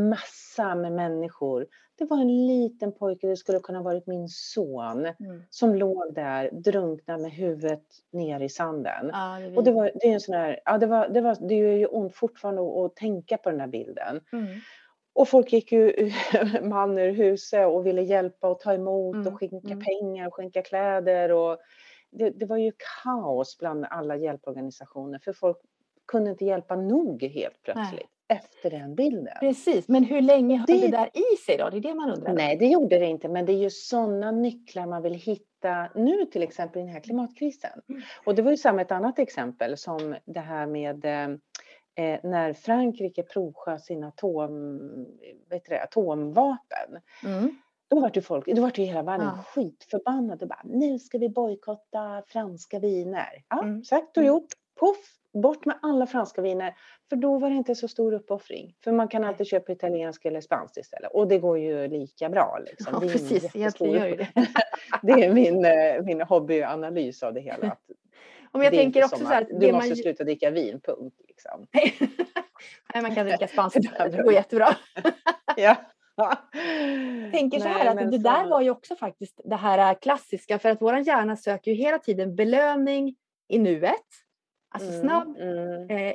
massa 0.09 0.75
med 0.75 0.91
människor. 0.91 1.65
Det 1.97 2.05
var 2.05 2.17
en 2.17 2.47
liten 2.47 2.91
pojke, 2.91 3.27
det 3.27 3.37
skulle 3.37 3.59
kunna 3.59 3.81
varit 3.81 4.07
min 4.07 4.27
son, 4.29 5.05
Mm. 5.05 5.43
som 5.49 5.75
låg 5.75 6.13
där 6.13 6.49
drunknad 6.53 7.21
med 7.21 7.31
huvudet 7.31 7.83
ner 8.11 8.39
i 8.39 8.49
sanden. 8.49 9.09
Ja, 9.13 9.37
det 9.39 9.45
är 9.45 9.57
Och 9.57 9.63
det, 9.63 9.71
var, 9.71 9.91
det 9.95 10.07
är 10.07 10.13
en 10.13 10.19
sån 10.19 10.35
här, 10.35 10.59
ja, 10.65 10.77
det, 10.77 10.85
var, 10.85 11.07
det, 11.09 11.21
var, 11.21 11.37
det 11.49 11.55
gör 11.55 11.71
ju 11.71 11.85
ont 11.85 12.15
fortfarande 12.15 12.61
att, 12.61 12.77
att 12.77 12.95
tänka 12.95 13.37
på 13.37 13.51
den 13.51 13.59
här 13.59 13.67
bilden. 13.67 14.21
Mm. 14.33 14.45
Och 15.13 15.27
folk 15.27 15.53
gick 15.53 15.71
ju 15.71 16.11
man 16.61 16.97
ur 16.97 17.11
huset 17.11 17.67
och 17.67 17.85
ville 17.85 18.01
hjälpa 18.01 18.49
och 18.49 18.59
ta 18.59 18.73
emot 18.73 19.15
Mm, 19.15 19.27
och 19.33 19.39
skänka 19.39 19.67
mm. 19.73 19.83
pengar 19.85 20.27
och 20.27 20.33
skänka 20.33 20.61
kläder. 20.61 21.31
Och 21.31 21.57
det, 22.17 22.29
det 22.29 22.45
var 22.45 22.57
ju 22.57 22.71
kaos 23.03 23.57
bland 23.57 23.85
alla 23.89 24.15
hjälporganisationer 24.15 25.19
för 25.19 25.33
folk 25.33 25.57
kunde 26.07 26.29
inte 26.29 26.45
hjälpa 26.45 26.75
nog 26.75 27.23
helt 27.23 27.61
plötsligt 27.63 28.09
efter 28.27 28.69
den 28.69 28.95
bilden. 28.95 29.33
Precis, 29.39 29.87
men 29.87 30.03
hur 30.03 30.21
länge 30.21 30.57
höll 30.57 30.65
det... 30.67 30.77
Det- 30.77 30.87
där 30.87 31.09
i 31.13 31.37
sig 31.45 31.57
då? 31.57 31.69
Det 31.69 31.77
är 31.77 31.81
det 31.81 31.93
man 31.93 32.09
undrar. 32.09 32.33
Nej, 32.33 32.57
det 32.57 32.65
gjorde 32.65 32.99
det 32.99 33.05
inte, 33.05 33.29
men 33.29 33.45
det 33.45 33.53
är 33.53 33.57
ju 33.57 33.69
sådana 33.69 34.31
nycklar 34.31 34.85
man 34.85 35.01
vill 35.01 35.13
hitta 35.13 35.89
nu 35.95 36.25
till 36.25 36.43
exempel 36.43 36.81
i 36.81 36.85
den 36.85 36.93
här 36.93 36.99
klimatkrisen. 36.99 37.81
Mm. 37.89 38.01
Och 38.25 38.35
det 38.35 38.41
var 38.41 38.51
ju 38.51 38.57
samma 38.57 38.81
ett 38.81 38.91
annat 38.91 39.19
exempel 39.19 39.77
som 39.77 40.15
det 40.25 40.39
här 40.39 40.67
med 40.67 41.05
eh, 41.05 41.29
eh, 42.05 42.19
när 42.23 42.53
Frankrike 42.53 43.23
provsköt 43.23 43.85
sina 43.85 44.07
atom, 44.07 44.79
det, 45.49 45.79
atomvapen. 45.83 47.01
Mm. 47.25 47.55
Då 47.89 47.99
var 47.99 48.09
det 48.09 48.21
folk, 48.21 48.45
då 48.45 48.61
var 48.61 48.71
det 48.75 48.83
hela 48.83 49.03
världen 49.03 49.25
Ja. 49.27 49.43
skitförbannad 49.43 50.41
och 50.41 50.47
bara 50.47 50.61
nu 50.63 50.99
ska 50.99 51.17
vi 51.17 51.29
bojkotta 51.29 52.23
franska 52.27 52.79
viner. 52.79 53.43
Ja, 53.49 53.61
Mm. 53.63 53.83
sagt 53.83 54.17
och 54.17 54.23
Mm. 54.23 54.27
gjort. 54.27 54.47
Puff, 54.79 54.97
bort 55.33 55.65
med 55.65 55.79
alla 55.81 56.07
franska 56.07 56.41
viner. 56.41 56.75
För 57.09 57.15
då 57.15 57.37
var 57.39 57.49
det 57.49 57.55
inte 57.55 57.75
så 57.75 57.87
stor 57.87 58.13
uppoffring. 58.13 58.75
För 58.83 58.91
man 58.91 59.07
kan 59.07 59.23
alltid 59.23 59.47
köpa 59.47 59.71
italiensk 59.71 60.25
eller 60.25 60.41
spanskt 60.41 60.77
istället. 60.77 61.11
Och 61.13 61.27
det 61.27 61.39
går 61.39 61.59
ju 61.59 61.87
lika 61.87 62.29
bra. 62.29 62.59
Liksom. 62.65 62.93
Ja, 62.93 62.99
Det 62.99 63.05
är 63.05 63.09
ingen 63.09 63.29
precis. 63.29 63.55
Egentligen 63.55 63.93
gör 63.93 64.07
ju 64.07 64.15
det. 64.15 64.27
det 65.01 65.11
är 65.25 65.33
min, 65.33 65.65
eh, 65.65 66.01
min 66.03 66.21
hobbyanalys 66.21 67.23
av 67.23 67.33
det 67.33 67.41
hela. 67.41 67.67
Att 67.67 67.81
Om 68.51 68.61
jag 68.61 68.71
det 68.73 68.77
är 68.77 68.81
tänker 68.83 68.99
inte 69.03 69.05
också 69.05 69.17
som 69.17 69.27
så 69.27 69.33
här, 69.33 69.47
du 69.49 69.71
måste 69.71 69.89
man... 69.89 69.97
sluta 69.97 70.23
dricka 70.23 70.49
vin, 70.49 70.79
punkt. 70.83 71.15
Liksom. 71.27 71.67
Nej, 72.93 73.01
man 73.03 73.15
kan 73.15 73.25
dricka 73.27 73.47
spanskt 73.47 73.79
Det 73.97 74.23
går 74.23 74.33
jättebra. 74.33 74.67
Ja. 75.57 75.75
Jag 76.15 76.37
tänker 77.31 77.59
så 77.59 77.65
Nej, 77.65 77.73
här 77.73 77.85
att 77.89 77.95
men 77.95 78.11
det 78.11 78.17
där 78.17 78.43
så- 78.43 78.49
var 78.49 78.61
ju 78.61 78.69
också 78.69 78.95
faktiskt 78.95 79.41
det 79.43 79.55
här 79.55 79.93
klassiska 79.93 80.59
för 80.59 80.69
att 80.69 80.81
våran 80.81 81.03
hjärna 81.03 81.35
söker 81.37 81.71
ju 81.71 81.77
hela 81.77 81.99
tiden 81.99 82.35
belöning 82.35 83.15
i 83.47 83.59
nuet. 83.59 83.93
Alltså 84.69 84.89
Mm, 84.89 85.01
snabb, 85.01 85.37
mm, 85.37 85.89
eh, 85.89 86.13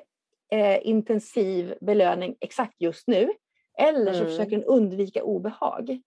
eh, 0.60 0.78
intensiv 0.82 1.74
belöning 1.80 2.36
exakt 2.40 2.74
just 2.78 3.06
nu. 3.08 3.30
Eller 3.78 4.12
så 4.12 4.18
Mm. 4.20 4.26
försöker 4.30 4.50
den 4.50 4.64
undvika 4.64 5.22
obehag. 5.24 6.00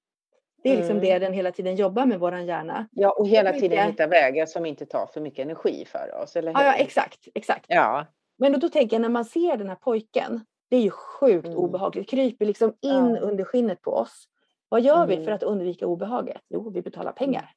Det 0.63 0.69
är 0.69 0.75
liksom 0.77 0.97
Mm. 0.97 1.03
det 1.09 1.19
den 1.19 1.33
hela 1.33 1.51
tiden 1.51 1.75
jobbar 1.75 2.05
med, 2.05 2.19
våran 2.19 2.45
hjärna. 2.45 2.87
Ja, 2.91 3.11
och 3.11 3.27
hela 3.27 3.49
mycket- 3.51 3.69
tiden 3.71 3.87
hitta 3.91 4.07
vägar 4.07 4.45
som 4.45 4.65
inte 4.65 4.85
tar 4.85 5.05
för 5.05 5.21
mycket 5.21 5.39
energi 5.45 5.85
för 5.87 6.21
oss, 6.23 6.35
eller 6.35 6.53
hur? 6.53 6.59
Ja, 6.61 6.65
ja 6.65 6.73
exakt, 6.73 7.27
exakt. 7.35 7.65
Ja, 7.67 8.05
Men 8.37 8.51
då, 8.51 8.57
då 8.59 8.69
tänker 8.69 8.95
jag 8.95 9.01
när 9.01 9.09
man 9.09 9.25
ser 9.25 9.57
den 9.57 9.69
här 9.69 9.75
pojken, 9.75 10.45
det 10.73 10.77
är 10.77 10.81
ju 10.81 10.89
sjukt 10.91 11.45
Mm. 11.47 11.57
obehagligt. 11.57 12.09
Kryper 12.09 12.45
liksom 12.45 12.69
in 12.81 13.15
Ja. 13.15 13.19
under 13.19 13.43
skinnet 13.43 13.81
på 13.81 13.91
oss. 13.91 14.25
Vad 14.69 14.81
gör 14.81 15.07
vi 15.07 15.13
Mm. 15.13 15.25
för 15.25 15.31
att 15.31 15.43
undvika 15.43 15.87
obehaget? 15.87 16.41
Jo, 16.49 16.69
vi 16.69 16.81
betalar 16.81 17.11
pengar. 17.11 17.49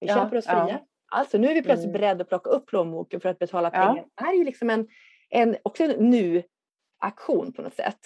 Vi 0.00 0.06
Ja, 0.06 0.14
köper 0.14 0.36
oss 0.36 0.44
ja. 0.48 0.66
fria. 0.66 0.80
Alltså 1.12 1.38
nu 1.38 1.48
är 1.48 1.54
vi 1.54 1.62
plötsligt 1.62 1.88
Mm. 1.88 2.00
beredda 2.00 2.22
att 2.22 2.28
plocka 2.28 2.50
upp 2.50 2.66
plånboken 2.66 3.20
för 3.20 3.28
att 3.28 3.38
betala 3.38 3.70
Ja. 3.72 3.86
pengar. 3.86 4.04
Det 4.14 4.24
här 4.24 4.32
är 4.32 4.38
ju 4.38 4.44
liksom 4.44 4.70
en, 4.70 4.88
en, 5.30 5.56
också 5.62 5.84
en 5.84 6.10
nu-aktion 6.10 7.52
på 7.52 7.62
något 7.62 7.74
sätt. 7.74 7.98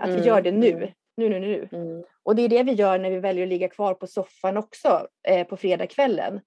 Att 0.00 0.08
vi 0.08 0.14
Mm, 0.14 0.26
gör 0.26 0.42
det 0.42 0.52
nu. 0.52 0.70
mm. 0.72 0.88
Nu, 1.16 1.28
nu, 1.28 1.40
nu. 1.40 1.68
Mm. 1.72 2.04
Och 2.22 2.36
det 2.36 2.42
är 2.42 2.48
det 2.48 2.62
vi 2.62 2.72
gör 2.72 2.98
när 2.98 3.10
vi 3.10 3.18
väljer 3.20 3.42
att 3.42 3.48
ligga 3.48 3.68
kvar 3.68 3.94
på 3.94 4.06
soffan 4.06 4.56
också 4.56 5.06
eh, 5.28 5.46
på 5.46 5.56
fredagskvällen. 5.56 6.40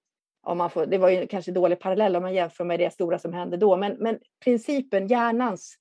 Om 0.46 0.58
man 0.58 0.70
får, 0.70 0.86
det 0.86 0.98
var 0.98 1.08
ju 1.10 1.26
kanske 1.26 1.52
dålig 1.52 1.80
parallell 1.80 2.16
om 2.16 2.22
man 2.22 2.34
jämför 2.34 2.64
med 2.64 2.80
det 2.80 2.92
stora 2.92 3.18
som 3.18 3.32
hände 3.32 3.56
då, 3.56 3.76
men, 3.76 3.92
men 4.00 4.18
principen, 4.44 5.06
hjärnans 5.06 5.76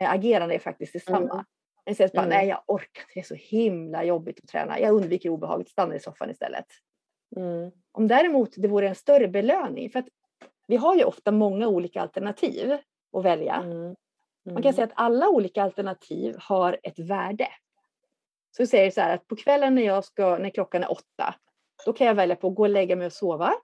agerande 0.00 0.54
är 0.54 0.58
faktiskt 0.58 0.92
detsamma. 0.92 1.34
Mm. 1.34 1.44
Men 1.86 1.94
sen 1.94 2.10
bara, 2.14 2.22
mm. 2.22 2.36
nej 2.38 2.48
jag 2.48 2.62
orkar 2.66 3.02
inte, 3.02 3.12
det 3.14 3.20
är 3.20 3.24
så 3.24 3.34
himla 3.34 4.04
jobbigt 4.04 4.40
att 4.42 4.48
träna. 4.48 4.80
Jag 4.80 4.94
undviker 4.94 5.28
obehaget, 5.28 5.68
stannar 5.68 5.94
i 5.94 6.00
soffan 6.00 6.30
istället. 6.30 6.66
Mm. 7.36 7.70
Om 7.92 8.08
däremot 8.08 8.54
det 8.56 8.68
vore 8.68 8.88
en 8.88 8.94
större 8.94 9.28
belöning, 9.28 9.90
för 9.90 9.98
att 9.98 10.08
vi 10.66 10.76
har 10.76 10.94
ju 10.94 11.04
ofta 11.04 11.32
många 11.32 11.68
olika 11.68 12.00
alternativ 12.00 12.78
att 13.12 13.24
välja. 13.24 13.54
Mm. 13.54 13.76
Mm. 13.76 13.94
Man 14.44 14.62
kan 14.62 14.72
säga 14.72 14.84
att 14.84 14.92
alla 14.94 15.28
olika 15.28 15.62
alternativ 15.62 16.36
har 16.38 16.78
ett 16.82 16.98
värde. 16.98 17.48
Så 18.56 18.62
vi 18.62 18.66
säger 18.66 18.90
så 18.90 19.00
här 19.00 19.14
att 19.14 19.26
på 19.26 19.36
kvällen 19.36 19.74
när, 19.74 19.82
jag 19.82 20.04
ska, 20.04 20.38
när 20.38 20.50
klockan 20.50 20.82
är 20.82 20.90
åtta, 20.90 21.34
då 21.86 21.92
kan 21.92 22.06
jag 22.06 22.14
välja 22.14 22.36
på 22.36 22.48
att 22.48 22.54
gå 22.54 22.62
och 22.62 22.68
lägga 22.68 22.96
mig 22.96 23.06
och 23.06 23.12
sova. 23.12 23.54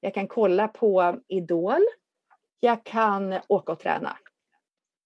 Jag 0.00 0.14
kan 0.14 0.28
kolla 0.28 0.68
på 0.68 1.20
Idol. 1.28 1.82
Jag 2.60 2.84
kan 2.84 3.34
åka 3.48 3.72
och 3.72 3.78
träna. 3.78 4.16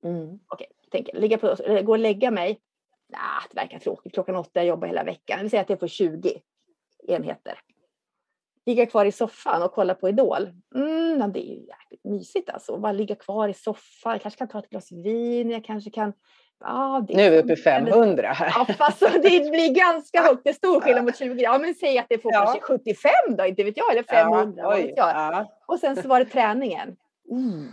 Mm. 0.05 0.39
Okej, 0.49 0.67
tänker 0.91 1.21
ligga 1.21 1.39
på, 1.39 1.57
gå 1.83 1.93
och 1.93 1.99
lägga 1.99 2.31
mig. 2.31 2.61
Nah, 3.09 3.43
det 3.51 3.61
verkar 3.61 3.79
tråkigt. 3.79 4.13
Klockan 4.15 4.37
åtta, 4.37 4.51
jag 4.55 4.67
jobbar 4.67 4.89
hela 4.89 5.05
veckan. 5.05 5.39
Vi 5.43 5.51
säger 5.51 5.63
att 5.65 5.71
jag 5.71 5.81
får 5.81 5.89
20 5.89 6.41
enheter. 7.09 7.61
Ligga 8.67 8.87
kvar 8.87 9.05
i 9.05 9.13
soffan 9.13 9.63
och 9.63 9.73
kolla 9.73 9.95
på 9.95 10.09
Idol. 10.09 10.49
Mm, 10.75 11.33
det 11.33 11.41
är 11.41 11.55
ju 11.55 11.67
jäkligt 11.67 12.05
mysigt 12.05 12.51
alltså. 12.51 12.77
Bara 12.77 12.93
ligga 12.93 13.15
kvar 13.15 13.49
i 13.49 13.55
soffan. 13.55 14.13
Jag 14.13 14.23
kanske 14.23 14.39
kan 14.39 14.49
ta 14.49 14.59
ett 14.59 14.71
glas 14.71 14.93
vin. 14.93 15.51
Jag 15.51 15.65
kanske 15.65 15.91
kan 15.91 16.13
Ja, 16.61 17.07
nu 17.09 17.23
är 17.23 17.31
vi 17.31 17.39
uppe 17.39 17.53
i 17.53 17.57
500 17.57 18.33
här. 18.33 18.53
Ja, 18.55 18.75
fast 18.79 19.01
det 19.01 19.51
blir 19.51 19.75
ganska 19.75 20.23
högt. 20.23 20.41
Det 20.45 20.51
är 20.51 20.55
stor 20.55 20.81
skillnad 20.81 21.05
mot 21.05 21.17
20. 21.17 21.43
Ja, 21.43 21.59
men 21.59 21.75
säg 21.75 21.99
att 21.99 22.07
det 22.09 22.19
får 22.19 22.33
ja. 22.33 22.45
kanske 22.45 22.61
75 22.61 23.11
då, 23.29 23.47
inte 23.47 23.65
vet 23.65 23.77
jag, 23.77 23.93
eller 23.93 24.03
500. 24.03 24.63
Ja, 24.63 24.75
oj, 24.75 24.93
ja. 24.97 25.47
Och 25.67 25.79
sen 25.79 25.97
så 25.97 26.09
var 26.09 26.19
det 26.19 26.25
träningen. 26.25 26.89
Uh, 27.33 27.73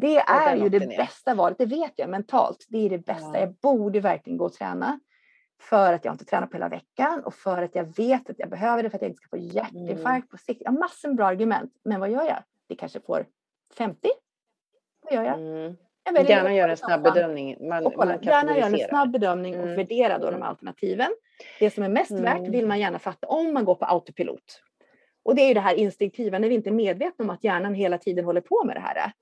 det 0.00 0.16
är 0.16 0.56
ju 0.56 0.68
det 0.68 0.86
bästa 0.96 1.34
valet, 1.34 1.58
det 1.58 1.66
vet 1.66 1.92
jag 1.96 2.10
mentalt. 2.10 2.66
Det 2.68 2.86
är 2.86 2.90
det 2.90 2.98
bästa. 2.98 3.30
Ja. 3.32 3.40
Jag 3.40 3.54
borde 3.54 4.00
verkligen 4.00 4.36
gå 4.36 4.44
och 4.44 4.52
träna 4.52 5.00
för 5.60 5.92
att 5.92 6.04
jag 6.04 6.14
inte 6.14 6.24
tränat 6.24 6.50
på 6.50 6.56
hela 6.56 6.68
veckan 6.68 7.24
och 7.24 7.34
för 7.34 7.62
att 7.62 7.74
jag 7.74 7.96
vet 7.96 8.30
att 8.30 8.38
jag 8.38 8.50
behöver 8.50 8.82
det 8.82 8.90
för 8.90 8.96
att 8.96 9.02
jag 9.02 9.10
inte 9.10 9.20
ska 9.20 9.28
få 9.28 9.36
hjärtinfarkt 9.36 10.06
mm. 10.06 10.28
på 10.28 10.38
sikt. 10.38 10.62
Jag 10.64 10.72
har 10.72 10.78
massor 10.78 11.08
med 11.08 11.16
bra 11.16 11.26
argument, 11.26 11.72
men 11.84 12.00
vad 12.00 12.10
gör 12.10 12.24
jag? 12.24 12.42
Det 12.68 12.74
kanske 12.74 13.00
får 13.00 13.26
50. 13.74 14.08
Vad 15.02 15.12
gör 15.14 15.22
jag? 15.22 15.34
Mm. 15.34 15.76
jag 16.04 16.30
gärna 16.30 16.54
göra 16.54 16.70
en 16.70 16.76
snabb 16.76 17.02
bedömning. 17.02 17.68
Man, 17.68 17.84
man 17.96 18.18
gärna 18.22 18.58
göra 18.58 18.66
en 18.66 18.88
snabb 18.88 19.10
bedömning 19.10 19.54
och 19.54 19.64
mm. 19.64 19.76
värdera 19.76 20.18
då 20.18 20.24
de 20.24 20.34
mm. 20.34 20.42
alternativen. 20.42 21.10
Det 21.58 21.70
som 21.70 21.84
är 21.84 21.88
mest 21.88 22.10
värt 22.10 22.38
mm. 22.38 22.52
vill 22.52 22.66
man 22.66 22.80
gärna 22.80 22.98
fatta 22.98 23.26
om 23.26 23.54
man 23.54 23.64
går 23.64 23.74
på 23.74 23.84
autopilot. 23.84 24.62
Och 25.22 25.34
det 25.34 25.42
är 25.42 25.48
ju 25.48 25.54
det 25.54 25.60
här 25.60 25.74
instinktiva 25.74 26.38
när 26.38 26.48
vi 26.48 26.54
inte 26.54 26.70
är 26.70 26.74
medvetna 26.74 27.22
om 27.22 27.30
att 27.30 27.44
hjärnan 27.44 27.74
hela 27.74 27.98
tiden 27.98 28.24
håller 28.24 28.40
på 28.40 28.64
med 28.64 28.76
det 28.76 28.80
här. 28.80 29.12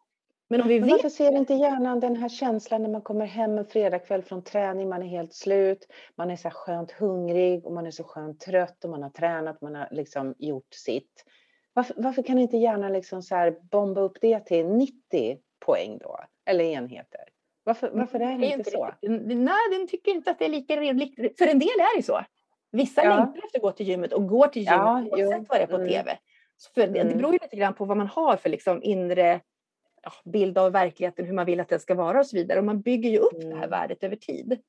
Men 0.49 0.61
om 0.61 0.69
vi 0.69 0.79
vet... 0.79 0.91
Varför 0.91 1.09
ser 1.09 1.37
inte 1.37 1.55
hjärnan 1.55 2.00
den 2.00 2.17
här 2.17 2.29
känslan 2.29 2.83
när 2.83 2.91
man 2.91 3.03
kommer 3.03 3.26
hem 3.26 3.59
en 3.59 3.67
fredagkväll 3.67 4.23
från 4.23 4.45
träning, 4.45 4.88
man 4.88 5.03
är 5.03 5.07
helt 5.07 5.35
slut, 5.35 5.87
man 6.17 6.31
är 6.31 6.37
så 6.37 6.50
skönt 6.50 6.91
hungrig 6.91 7.67
och 7.67 7.73
man 7.73 7.87
är 7.87 7.91
så 7.91 8.05
skönt 8.05 8.41
trött 8.41 8.85
och 8.85 8.91
man 8.91 9.03
har 9.03 9.11
tränat, 9.11 9.61
man 9.61 9.75
har 9.75 9.88
liksom 9.91 10.35
gjort 10.38 10.75
sitt. 10.75 11.25
Varför, 11.73 11.95
varför 11.99 12.23
kan 12.23 12.38
inte 12.38 12.57
hjärnan 12.57 12.93
liksom 12.93 13.23
så 13.23 13.55
bomba 13.71 14.00
upp 14.00 14.19
det 14.21 14.41
till 14.41 14.67
90 14.67 15.38
poäng 15.67 15.99
då, 15.99 16.19
eller 16.47 16.65
enheter? 16.65 17.21
Varför, 17.65 17.91
varför 17.93 18.21
är 18.21 18.33
det, 18.33 18.38
det 18.38 18.47
är 18.47 18.59
inte 18.59 18.71
så? 18.71 18.91
nej, 19.35 19.71
den 19.71 19.88
tycker 19.88 20.11
inte 20.11 20.31
att 20.31 20.38
det 20.38 20.45
är 20.45 20.49
lika 20.49 20.76
rimligt. 20.76 21.38
För 21.38 21.47
en 21.47 21.59
del 21.59 21.69
är 21.69 21.97
det 21.97 22.03
så. 22.03 22.21
Vissa 22.73 23.05
ja. 23.05 23.17
längtar 23.17 23.45
efter 23.45 23.59
att 23.59 23.62
gå 23.62 23.73
till 23.73 23.88
gymmet 23.88 24.12
och 24.12 24.29
går 24.29 24.47
till 24.47 24.62
gymmet 24.62 24.79
ja, 24.79 25.05
oavsett 25.11 25.49
vad 25.49 25.59
det 25.59 25.62
är 25.62 25.67
på 25.67 25.76
mm. 25.76 25.88
tv. 25.88 26.19
Så 26.57 26.73
för 26.73 26.87
det, 26.87 27.00
mm. 27.00 27.12
det 27.12 27.19
beror 27.19 27.33
ju 27.33 27.38
lite 27.43 27.57
grann 27.57 27.75
på 27.75 27.85
vad 27.85 27.97
man 27.97 28.07
har 28.07 28.37
för 28.37 28.49
liksom 28.49 28.83
inre 28.83 29.41
bild 30.25 30.58
av 30.58 30.72
verkligheten, 30.72 31.26
hur 31.26 31.34
man 31.34 31.46
vill 31.46 31.60
att 31.60 31.68
den 31.68 31.80
ska 31.80 31.94
vara 31.94 32.20
och 32.20 32.26
så 32.26 32.36
vidare. 32.36 32.58
Och 32.58 32.64
man 32.64 32.80
bygger 32.80 33.10
ju 33.10 33.18
upp 33.18 33.34
mm. 33.34 33.48
det 33.48 33.54
här 33.54 33.66
mm. 33.66 33.70
värdet 33.70 34.04
över 34.04 34.16
tid. 34.16 34.60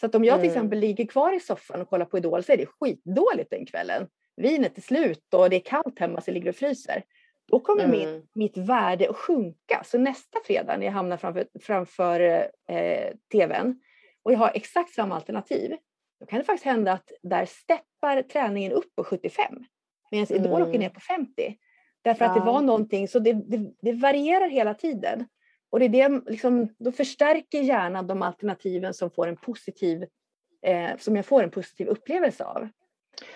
Så 0.00 0.06
att 0.06 0.14
om 0.14 0.24
jag 0.24 0.34
till 0.34 0.48
mm. 0.48 0.56
exempel 0.56 0.78
ligger 0.78 1.06
kvar 1.06 1.36
i 1.36 1.40
soffan 1.40 1.80
och 1.80 1.90
kollar 1.90 2.06
på 2.06 2.18
Idol 2.18 2.42
så 2.42 2.52
är 2.52 2.56
det 2.56 2.66
skitdåligt 2.66 3.50
den 3.50 3.66
kvällen. 3.66 4.08
Vinet 4.36 4.78
är 4.78 4.82
slut 4.82 5.34
och 5.34 5.50
det 5.50 5.56
är 5.56 5.60
kallt 5.60 5.98
hemma 5.98 6.20
så 6.20 6.30
jag 6.30 6.34
ligger 6.34 6.48
och 6.48 6.56
fryser. 6.56 7.02
Då 7.50 7.60
kommer 7.60 7.84
mm. 7.84 8.12
mitt, 8.12 8.30
mitt 8.34 8.56
värde 8.56 9.10
att 9.10 9.16
sjunka. 9.16 9.82
Så 9.84 9.98
nästa 9.98 10.38
fredag 10.44 10.76
när 10.76 10.86
jag 10.86 10.92
hamnar 10.92 11.16
framför, 11.16 11.46
framför 11.60 12.20
eh, 12.68 13.12
tvn 13.32 13.80
och 14.22 14.32
jag 14.32 14.38
har 14.38 14.50
exakt 14.54 14.94
samma 14.94 15.14
alternativ, 15.14 15.76
då 16.20 16.26
kan 16.26 16.38
det 16.38 16.44
faktiskt 16.44 16.64
hända 16.64 16.92
att 16.92 17.12
där 17.22 17.46
steppar 17.46 18.22
träningen 18.22 18.72
upp 18.72 18.94
på 18.94 19.04
75 19.04 19.64
medan 20.10 20.26
mm. 20.30 20.44
Idol 20.44 20.62
åker 20.62 20.78
ner 20.78 20.88
på 20.88 21.00
50. 21.00 21.56
Därför 22.02 22.24
ja. 22.24 22.30
att 22.30 22.36
det 22.36 22.44
var 22.44 22.60
någonting, 22.60 23.08
så 23.08 23.18
det, 23.18 23.32
det, 23.32 23.72
det, 23.80 23.92
varierar 23.92 24.48
hela 24.48 24.74
tiden. 24.74 25.26
Och 25.70 25.78
det 25.78 25.84
är 25.84 25.88
det, 25.88 26.30
liksom, 26.30 26.74
då 26.78 26.92
förstärker 26.92 27.60
hjärnan 27.60 28.06
de 28.06 28.22
alternativen 28.22 28.94
som, 28.94 29.10
får 29.10 29.26
en 29.26 29.36
positiv, 29.36 30.04
eh, 30.62 30.90
som 30.98 31.16
jag 31.16 31.26
får 31.26 31.42
en 31.42 31.50
positiv 31.50 31.86
upplevelse 31.86 32.44
av. 32.44 32.68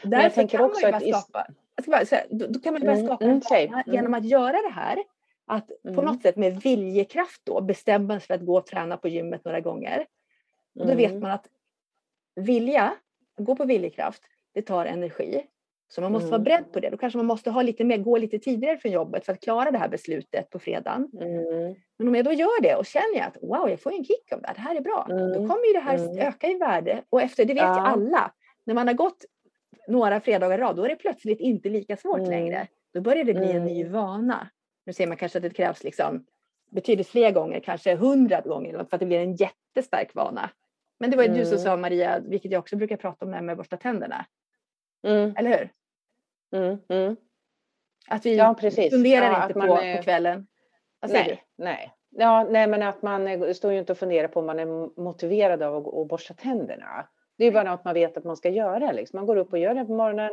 Därför 0.02 0.48
kan 0.48 0.60
man 0.60 0.94
att 0.94 1.08
skapa, 1.08 1.46
bara, 1.86 2.04
säga, 2.04 2.24
då, 2.30 2.46
då, 2.46 2.60
kan 2.60 2.72
man 2.72 2.82
börja 2.82 2.94
mm, 2.94 3.06
skapa 3.06 3.24
mm, 3.24 3.40
vana 3.50 3.82
mm. 3.82 3.94
genom 3.94 4.14
att 4.14 4.24
göra 4.24 4.62
det 4.62 4.72
här. 4.72 4.98
Att 5.46 5.68
på 5.82 5.88
mm. 5.88 6.04
något 6.04 6.22
sätt 6.22 6.36
med 6.36 6.62
viljekraft 6.62 7.40
då 7.44 7.60
bestämma 7.60 8.20
sig 8.20 8.26
för 8.26 8.34
att 8.34 8.46
gå 8.46 8.58
och 8.58 8.66
träna 8.66 8.96
på 8.96 9.08
gymmet 9.08 9.44
några 9.44 9.60
gånger. 9.60 10.06
Och 10.78 10.86
då 10.86 10.94
vet 10.94 11.10
mm. 11.10 11.22
man 11.22 11.30
att 11.30 11.48
vilja, 12.34 12.94
gå 13.38 13.56
på 13.56 13.64
viljekraft, 13.64 14.22
det 14.52 14.62
tar 14.62 14.86
energi. 14.86 15.46
Så 15.88 16.00
man 16.00 16.12
måste 16.12 16.28
mm. 16.28 16.30
vara 16.30 16.42
beredd 16.42 16.72
på 16.72 16.80
det. 16.80 16.90
Då 16.90 16.96
kanske 16.96 17.16
man 17.16 17.26
måste 17.26 17.50
ha 17.50 17.62
lite 17.62 17.84
mer, 17.84 17.98
gå 17.98 18.16
lite 18.16 18.38
tidigare 18.38 18.78
från 18.78 18.92
jobbet 18.92 19.26
för 19.26 19.32
att 19.32 19.40
klara 19.40 19.70
det 19.70 19.78
här 19.78 19.88
beslutet 19.88 20.50
på 20.50 20.58
fredagen. 20.58 21.10
Mm. 21.20 21.74
Men 21.98 22.08
om 22.08 22.14
jag 22.14 22.24
då 22.24 22.32
gör 22.32 22.62
det 22.62 22.74
och 22.74 22.86
känner 22.86 23.26
att 23.26 23.36
wow, 23.42 23.70
jag 23.70 23.80
får 23.80 23.92
en 23.92 24.04
kick 24.04 24.32
av 24.32 24.40
det 24.40 24.46
här, 24.46 24.54
det 24.54 24.60
här 24.60 24.76
är 24.76 24.80
bra. 24.80 25.06
Mm. 25.10 25.32
Då 25.32 25.34
kommer 25.34 25.66
ju 25.66 25.72
det 25.72 25.80
här 25.80 25.98
mm. 25.98 26.18
öka 26.18 26.48
i 26.48 26.58
värde. 26.58 27.02
Och 27.10 27.22
efter, 27.22 27.44
det 27.44 27.54
vet 27.54 27.62
ja. 27.62 27.76
ju 27.76 27.80
alla, 27.80 28.32
när 28.64 28.74
man 28.74 28.86
har 28.86 28.94
gått 28.94 29.24
några 29.88 30.20
fredagar 30.20 30.58
i 30.58 30.62
rad, 30.62 30.76
då 30.76 30.84
är 30.84 30.88
det 30.88 30.96
plötsligt 30.96 31.40
inte 31.40 31.68
lika 31.68 31.96
svårt 31.96 32.18
mm. 32.18 32.30
längre. 32.30 32.66
Då 32.94 33.00
börjar 33.00 33.24
det 33.24 33.34
bli 33.34 33.52
en 33.52 33.64
ny 33.64 33.80
mm. 33.80 33.92
vana. 33.92 34.48
Nu 34.86 34.92
ser 34.92 35.06
man 35.06 35.16
kanske 35.16 35.38
att 35.38 35.42
det 35.42 35.50
krävs 35.50 35.84
liksom 35.84 36.24
betydligt 36.70 37.08
fler 37.08 37.30
gånger, 37.30 37.60
kanske 37.60 37.94
hundra 37.94 38.40
gånger 38.40 38.72
för 38.72 38.96
att 38.96 39.00
det 39.00 39.06
blir 39.06 39.20
en 39.20 39.34
jättestark 39.34 40.14
vana. 40.14 40.50
Men 40.98 41.10
det 41.10 41.16
var 41.16 41.24
ju 41.24 41.34
du 41.34 41.46
som 41.46 41.58
sa 41.58 41.76
Maria, 41.76 42.20
vilket 42.20 42.52
jag 42.52 42.58
också 42.58 42.76
brukar 42.76 42.96
prata 42.96 43.24
om 43.24 43.30
det 43.30 43.36
här 43.36 43.42
med 43.42 43.52
att 43.52 43.58
borsta 43.58 43.76
tänderna. 43.76 44.26
Mm. 45.02 45.34
Eller 45.36 45.58
hur? 45.58 45.72
Mm, 46.60 46.78
mm. 46.88 47.16
Att 48.08 48.26
vi 48.26 48.36
ja, 48.36 48.54
funderar 48.90 49.30
ja, 49.30 49.42
inte 49.42 49.54
på, 49.54 49.80
är... 49.80 49.96
på 49.96 50.02
kvällen. 50.02 50.46
Säger 51.06 51.24
nej? 51.24 51.42
Nej. 51.56 51.92
Ja, 52.18 52.46
nej, 52.50 52.66
men 52.66 52.82
att 52.82 53.02
man 53.02 53.54
står 53.54 53.72
ju 53.72 53.78
inte 53.78 53.92
och 53.92 53.98
funderar 53.98 54.28
på 54.28 54.40
om 54.40 54.46
man 54.46 54.58
är 54.58 55.00
motiverad 55.00 55.62
av 55.62 55.76
att, 55.76 55.94
att 55.94 56.08
borsta 56.08 56.34
tänderna. 56.34 57.08
Det 57.38 57.44
är 57.44 57.52
bara 57.52 57.70
något 57.70 57.84
man 57.84 57.94
vet 57.94 58.16
att 58.16 58.24
man 58.24 58.36
ska 58.36 58.48
göra. 58.48 58.92
Liksom. 58.92 59.16
Man 59.16 59.26
går 59.26 59.36
upp 59.36 59.52
och 59.52 59.58
gör 59.58 59.74
det 59.74 59.84
på 59.84 59.92
morgonen 59.92 60.30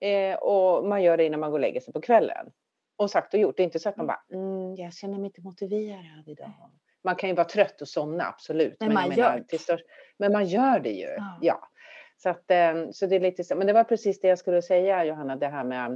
eh, 0.00 0.36
och 0.36 0.88
man 0.88 1.02
gör 1.02 1.16
det 1.16 1.24
innan 1.24 1.40
man 1.40 1.50
går 1.50 1.58
och 1.58 1.60
lägger 1.60 1.80
sig 1.80 1.92
på 1.92 2.00
kvällen. 2.00 2.50
Och 2.96 3.10
sagt 3.10 3.34
och 3.34 3.40
gjort. 3.40 3.56
Det 3.56 3.62
är 3.62 3.64
inte 3.64 3.78
så 3.78 3.88
att 3.88 3.96
man 3.96 4.06
bara, 4.06 4.20
mm, 4.32 4.74
jag 4.74 4.94
känner 4.94 5.18
mig 5.18 5.26
inte 5.26 5.40
motiverad 5.40 6.28
idag. 6.28 6.70
Man 7.04 7.16
kan 7.16 7.28
ju 7.28 7.34
vara 7.34 7.48
trött 7.48 7.80
och 7.80 7.88
somna, 7.88 8.24
absolut. 8.24 8.76
Men, 8.80 8.88
men 8.88 8.94
man, 8.94 9.08
menar, 9.08 9.44
gör. 9.50 9.58
Störst, 9.58 9.84
men 10.18 10.32
man 10.32 10.44
gör 10.46 10.80
det 10.80 10.92
ju. 10.92 11.08
Ja. 11.08 11.38
ja. 11.40 11.68
Så, 12.16 12.28
att, 12.28 12.50
ehm, 12.50 12.92
så 12.92 13.06
det 13.06 13.16
är 13.16 13.20
lite 13.20 13.44
så. 13.44 13.56
Men 13.56 13.66
det 13.66 13.72
var 13.72 13.84
precis 13.84 14.20
det 14.20 14.28
jag 14.28 14.38
skulle 14.38 14.62
säga, 14.62 15.04
Johanna, 15.04 15.36
det 15.36 15.48
här 15.48 15.64
med 15.64 15.92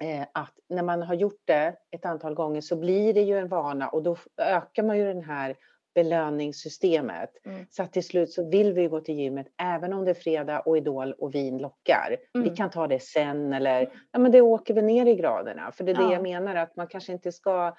eh, 0.00 0.26
att 0.32 0.54
när 0.68 0.82
man 0.82 1.02
har 1.02 1.14
gjort 1.14 1.42
det 1.44 1.76
ett 1.90 2.04
antal 2.04 2.34
gånger 2.34 2.60
så 2.60 2.76
blir 2.76 3.14
det 3.14 3.22
ju 3.22 3.38
en 3.38 3.48
vana 3.48 3.88
och 3.88 4.02
då 4.02 4.16
ökar 4.36 4.82
man 4.82 4.98
ju 4.98 5.04
den 5.04 5.24
här 5.24 5.56
belöningssystemet. 5.94 7.30
Mm. 7.46 7.66
Så 7.70 7.82
att 7.82 7.92
till 7.92 8.04
slut 8.04 8.32
så 8.32 8.50
vill 8.50 8.72
vi 8.72 8.86
gå 8.86 9.00
till 9.00 9.14
gymmet 9.14 9.46
även 9.62 9.92
om 9.92 10.04
det 10.04 10.10
är 10.10 10.14
fredag 10.14 10.60
och 10.60 10.76
Idol 10.76 11.12
och 11.12 11.34
vin 11.34 11.58
lockar. 11.58 12.16
Mm. 12.34 12.48
Vi 12.48 12.56
kan 12.56 12.70
ta 12.70 12.86
det 12.86 13.02
sen 13.02 13.52
eller 13.52 13.92
ja 14.12 14.18
men 14.18 14.32
det 14.32 14.40
åker 14.40 14.74
väl 14.74 14.84
ner 14.84 15.06
i 15.06 15.14
graderna. 15.14 15.72
För 15.72 15.84
det 15.84 15.92
är 15.92 16.00
ja. 16.00 16.06
det 16.06 16.12
jag 16.12 16.22
menar 16.22 16.54
att 16.54 16.76
man 16.76 16.86
kanske 16.86 17.12
inte 17.12 17.32
ska 17.32 17.76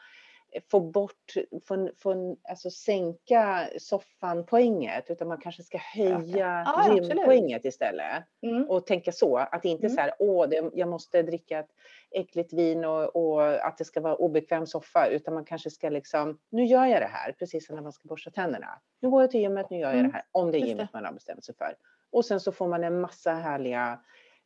få 0.71 0.79
bort, 0.79 1.33
få, 1.67 1.89
få, 1.97 2.37
alltså 2.49 2.69
sänka 2.69 3.69
soffan-poänget 3.79 5.09
utan 5.09 5.27
man 5.27 5.37
kanske 5.37 5.63
ska 5.63 5.77
höja 5.77 6.63
ja, 6.65 6.93
gympoänget 6.95 7.65
istället. 7.65 8.23
Mm. 8.41 8.69
Och 8.69 8.85
tänka 8.85 9.11
så, 9.11 9.37
att 9.37 9.65
inte 9.65 9.85
mm. 9.85 9.95
så 9.95 10.01
här, 10.01 10.11
åh, 10.19 10.47
det, 10.49 10.71
jag 10.73 10.89
måste 10.89 11.21
dricka 11.21 11.59
ett 11.59 11.69
äckligt 12.11 12.53
vin 12.53 12.85
och, 12.85 13.15
och, 13.15 13.65
att 13.67 13.77
det 13.77 13.85
ska 13.85 14.01
vara 14.01 14.15
obekväm 14.15 14.67
soffa 14.67 15.07
utan 15.07 15.33
man 15.33 15.45
kanske 15.45 15.69
ska 15.69 15.89
liksom, 15.89 16.39
nu 16.49 16.65
gör 16.65 16.85
jag 16.85 17.01
det 17.01 17.09
här, 17.11 17.31
precis 17.31 17.67
som 17.67 17.75
när 17.75 17.83
man 17.83 17.93
ska 17.93 18.07
borsta 18.07 18.31
tänderna. 18.31 18.81
Nu 18.99 19.09
går 19.09 19.21
jag 19.21 19.31
till 19.31 19.41
gymmet, 19.41 19.69
nu 19.69 19.77
gör 19.77 19.89
jag 19.89 19.99
mm. 19.99 20.11
det 20.11 20.17
här, 20.17 20.25
om 20.31 20.51
det 20.51 20.57
är 20.57 20.65
gymmet 20.65 20.93
man 20.93 21.05
har 21.05 21.13
bestämt 21.13 21.45
sig 21.45 21.55
för. 21.55 21.75
Och 22.11 22.25
sen 22.25 22.39
så 22.39 22.51
får 22.51 22.67
man 22.67 22.83
en 22.83 23.01
massa 23.01 23.33
härliga 23.33 23.99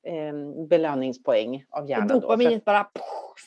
eh, 0.04 0.66
belöningspoäng 0.68 1.66
av 1.70 1.90
hjärnan. 1.90 2.08
Dopaminet 2.08 2.66
bara 2.66 2.88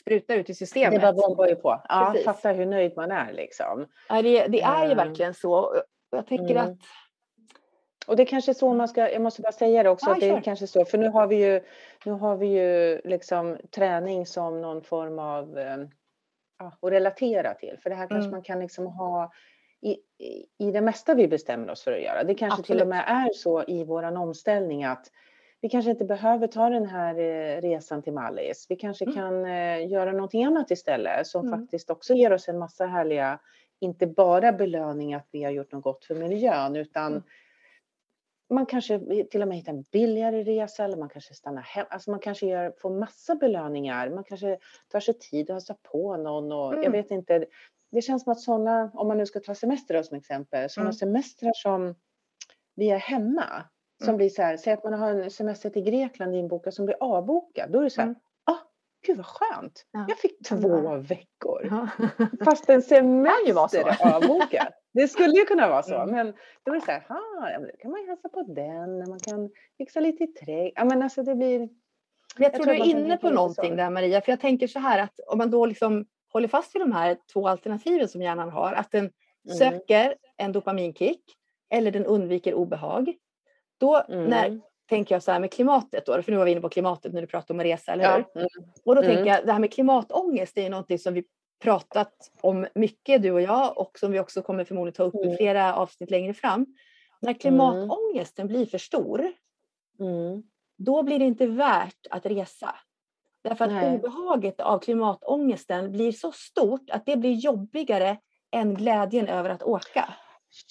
sprutar 0.01 0.35
ut 0.35 0.49
i 0.49 0.53
systemet. 0.53 0.93
Det 0.93 0.99
bara 0.99 1.27
bombar 1.27 1.47
ju 1.47 1.55
på. 1.55 1.81
Ja, 1.89 2.09
Precis. 2.11 2.25
fatta 2.25 2.51
hur 2.51 2.65
nöjd 2.65 2.93
man 2.95 3.11
är 3.11 3.33
liksom. 3.33 3.85
Ja, 4.09 4.21
det, 4.21 4.47
det 4.47 4.61
är 4.61 4.85
ju 4.85 4.91
uh, 4.91 4.97
verkligen 4.97 5.33
så. 5.33 5.81
Jag 6.11 6.27
tänker 6.27 6.55
mm. 6.55 6.63
att 6.63 6.77
Och 8.07 8.15
det 8.15 8.23
är 8.23 8.27
kanske 8.27 8.53
så 8.53 8.73
man 8.73 8.87
ska, 8.87 9.11
jag 9.11 9.21
måste 9.21 9.41
bara 9.41 9.51
säga 9.51 9.83
det 9.83 9.89
också, 9.89 10.11
att 10.11 10.19
det 10.19 10.29
är 10.29 10.41
kanske 10.41 10.67
så, 10.67 10.85
för 10.85 10.97
nu 10.97 11.09
har 11.09 11.27
vi 11.27 11.35
ju, 11.35 11.61
nu 12.05 12.11
har 12.11 12.37
vi 12.37 12.47
ju 12.47 13.01
liksom 13.03 13.57
träning 13.71 14.25
som 14.25 14.61
någon 14.61 14.81
form 14.83 15.19
av, 15.19 15.57
eh, 15.57 15.77
ja, 16.59 16.77
att 16.81 16.91
relatera 16.91 17.53
till. 17.53 17.77
För 17.83 17.89
det 17.89 17.95
här 17.95 18.07
kanske 18.07 18.27
Mm. 18.27 18.31
man 18.31 18.41
kan 18.41 18.59
liksom 18.59 18.87
ha 18.87 19.31
i, 19.81 19.91
i, 20.25 20.45
i 20.57 20.71
det 20.71 20.81
mesta 20.81 21.13
vi 21.13 21.27
bestämmer 21.27 21.71
oss 21.71 21.83
för 21.83 21.91
att 21.91 22.01
göra. 22.01 22.23
Det 22.23 22.35
kanske 22.35 22.63
till 22.63 22.81
och 22.81 22.87
med 22.87 23.03
är 23.07 23.33
så 23.33 23.63
i 23.67 23.83
våran 23.83 24.17
omställning 24.17 24.83
att 24.83 25.11
vi 25.65 25.69
kanske 25.69 25.91
inte 25.91 26.05
behöver 26.05 26.47
ta 26.47 26.69
den 26.69 26.85
här 26.85 27.15
eh, 27.19 27.61
resan 27.61 28.01
till 28.01 28.13
Mallis. 28.13 28.65
Vi 28.69 28.75
kanske 28.75 29.05
Mm. 29.05 29.15
kan 29.15 29.45
eh, 29.45 29.87
göra 29.91 30.11
någonting 30.11 30.43
annat 30.43 30.71
istället 30.71 31.27
som 31.27 31.47
Mm. 31.47 31.59
faktiskt 31.59 31.89
också 31.89 32.13
ger 32.13 32.33
oss 32.33 32.47
en 32.49 32.59
massa 32.59 32.85
härliga, 32.85 33.39
inte 33.79 34.07
bara 34.07 34.51
belöning 34.51 35.13
att 35.13 35.27
vi 35.31 35.43
har 35.43 35.51
gjort 35.51 35.71
något 35.71 35.83
gott 35.83 36.05
för 36.05 36.15
miljön 36.15 36.75
utan 36.75 37.11
Mm. 37.11 37.23
man 38.49 38.65
kanske 38.65 38.99
till 39.31 39.41
och 39.41 39.47
med 39.47 39.57
hittar 39.57 39.73
en 39.73 39.81
billigare 39.91 40.43
resa 40.43 40.83
eller 40.83 40.97
man 40.97 41.09
kanske 41.09 41.33
stannar 41.33 41.61
hem. 41.61 41.85
Alltså 41.89 42.11
man 42.11 42.19
kanske 42.19 42.45
gör, 42.47 42.73
får 42.81 42.89
massa 42.89 43.35
belöningar. 43.35 44.09
Man 44.09 44.23
kanske 44.23 44.57
tar 44.87 44.99
sig 44.99 45.13
tid 45.19 45.49
att 45.49 45.53
hälsa 45.55 45.75
på 45.91 46.17
någon 46.17 46.51
och 46.51 46.73
jag 46.73 46.79
Mm. 46.79 46.91
vet 46.91 47.11
inte. 47.11 47.45
Det 47.91 48.01
känns 48.01 48.23
som 48.23 48.31
att 48.31 48.39
sådana, 48.39 48.91
om 48.93 49.07
man 49.07 49.17
nu 49.17 49.25
ska 49.25 49.39
ta 49.39 49.55
semester 49.55 49.93
då 49.93 50.03
som 50.03 50.17
exempel, 50.17 50.69
sådana 50.69 50.89
Mm. 50.89 50.93
semestrar 50.93 51.51
som 51.55 51.95
vi 52.75 52.89
är 52.89 52.97
hemma. 52.97 53.63
Som 53.99 54.07
Mm. 54.09 54.17
blir 54.17 54.29
så 54.29 54.41
här, 54.41 54.57
säg 54.57 54.73
att 54.73 54.83
man 54.83 54.93
har 54.93 55.09
en 55.11 55.31
semester 55.31 55.69
till 55.69 55.83
Grekland 55.83 56.35
inbokad 56.35 56.73
som 56.73 56.85
blir 56.85 56.97
avbokad. 56.99 57.71
Då 57.71 57.79
är 57.79 57.83
det 57.83 57.89
så 57.89 58.01
här, 58.01 58.07
Mm. 58.07 58.19
ah, 58.43 58.57
gud 59.05 59.17
vad 59.17 59.25
skönt. 59.25 59.85
Ja. 59.91 60.05
Jag 60.09 60.17
fick 60.17 60.43
två 60.47 60.55
Underbar. 60.55 60.97
veckor. 60.97 61.67
Ja. 61.71 61.87
Fast 62.45 62.69
en 62.69 62.81
semester 62.81 63.87
är 63.87 64.15
avbokad. 64.15 64.67
Det 64.93 65.07
skulle 65.07 65.33
ju 65.39 65.45
kunna 65.45 65.67
vara 65.67 65.83
så. 65.83 65.95
Mm. 65.95 66.15
Men 66.15 66.33
då 66.63 66.71
är 66.71 66.75
det 66.75 66.81
så 66.85 66.91
här, 66.91 67.05
"Ha, 67.09 67.49
ja, 67.51 67.59
men 67.59 67.69
då 67.71 67.77
kan 67.79 67.91
man 67.91 68.01
ju 68.01 68.07
hälsa 68.07 68.29
på 68.29 68.41
den. 68.43 69.09
Man 69.09 69.19
kan 69.19 69.49
fixa 69.77 69.99
lite 69.99 70.23
i 70.23 70.27
trädgården. 70.27 70.71
Ja, 70.75 70.85
men 70.85 71.03
alltså 71.03 71.23
det 71.23 71.35
blir... 71.35 71.69
Jag 72.37 72.53
tror 72.53 72.65
tror 72.65 72.73
du 72.75 72.79
är 72.81 72.85
inne 72.85 73.17
på 73.17 73.29
någonting 73.29 73.69
så. 73.69 73.75
där 73.75 73.89
Maria, 73.89 74.21
för 74.21 74.31
jag 74.31 74.39
tänker 74.39 74.67
så 74.67 74.79
här 74.79 74.99
att 74.99 75.19
om 75.27 75.37
man 75.37 75.51
då 75.51 75.65
liksom 75.65 76.05
håller 76.33 76.47
fast 76.47 76.75
vid 76.75 76.81
de 76.81 76.91
här 76.91 77.17
två 77.33 77.47
alternativen 77.47 78.07
som 78.07 78.21
hjärnan 78.21 78.49
har, 78.49 78.73
att 78.73 78.91
den 78.91 79.11
Mm. 79.47 79.57
söker 79.57 80.15
en 80.37 80.51
dopaminkick 80.51 81.21
eller 81.69 81.91
den 81.91 82.05
undviker 82.05 82.53
obehag. 82.53 83.13
Då 83.77 84.03
när, 84.09 84.45
Mm. 84.45 84.61
tänker 84.89 85.15
jag 85.15 85.23
så 85.23 85.31
här 85.31 85.39
med 85.39 85.51
klimatet 85.51 86.05
då, 86.05 86.21
för 86.21 86.31
nu 86.31 86.37
var 86.37 86.45
vi 86.45 86.51
inne 86.51 86.61
på 86.61 86.69
klimatet 86.69 87.13
när 87.13 87.21
du 87.21 87.27
pratade 87.27 87.53
om 87.53 87.59
att 87.59 87.65
resa, 87.65 87.91
eller 87.93 88.03
hur? 88.17 88.25
Ja, 88.33 88.39
mm, 88.41 88.47
Och 88.85 88.95
då 88.95 89.01
Mm. 89.01 89.15
tänker 89.15 89.31
jag 89.31 89.45
det 89.45 89.51
här 89.51 89.59
med 89.59 89.73
klimatångest, 89.73 90.57
är 90.57 90.69
någonting 90.69 90.99
som 90.99 91.13
vi 91.13 91.23
pratat 91.63 92.13
om 92.41 92.67
mycket 92.75 93.21
du 93.21 93.31
och 93.31 93.41
jag 93.41 93.77
och 93.77 93.99
som 93.99 94.11
vi 94.11 94.19
också 94.19 94.41
kommer 94.41 94.63
förmodligen 94.63 94.93
ta 94.95 95.03
upp 95.03 95.15
i 95.15 95.23
Mm. 95.23 95.37
flera 95.37 95.75
avsnitt 95.75 96.11
längre 96.11 96.33
fram. 96.33 96.65
När 97.21 97.33
klimatångesten 97.33 98.47
blir 98.47 98.65
för 98.65 98.77
stor, 98.77 99.31
mm. 99.99 100.43
då 100.77 101.03
blir 101.03 101.19
det 101.19 101.25
inte 101.25 101.47
värt 101.47 102.07
att 102.09 102.25
resa. 102.25 102.75
Därför 103.43 103.65
att 103.65 103.71
Nej. 103.71 103.95
obehaget 103.97 104.59
av 104.61 104.79
klimatångesten 104.79 105.91
blir 105.91 106.11
så 106.11 106.31
stort 106.31 106.89
att 106.89 107.05
det 107.05 107.17
blir 107.17 107.33
jobbigare 107.33 108.17
än 108.51 108.75
glädjen 108.75 109.27
över 109.27 109.49
att 109.49 109.63
åka. 109.63 110.13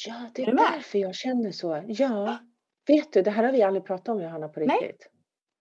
Ja, 0.07 0.15
det 0.35 0.43
Är 0.43 0.49
är 0.49 0.53
därför 0.57 0.99
jag 0.99 1.15
känner 1.15 1.51
så. 1.53 1.83
Ja, 1.87 2.39
vet 2.87 3.13
du, 3.13 3.23
det 3.23 3.31
här 3.31 3.45
har 3.45 3.53
vi 3.53 3.63
aldrig 3.63 3.85
pratat 3.85 4.09
om 4.09 4.23
Johanna 4.23 4.49
på 4.49 4.61
Nej. 4.61 4.69
riktigt. 4.83 5.09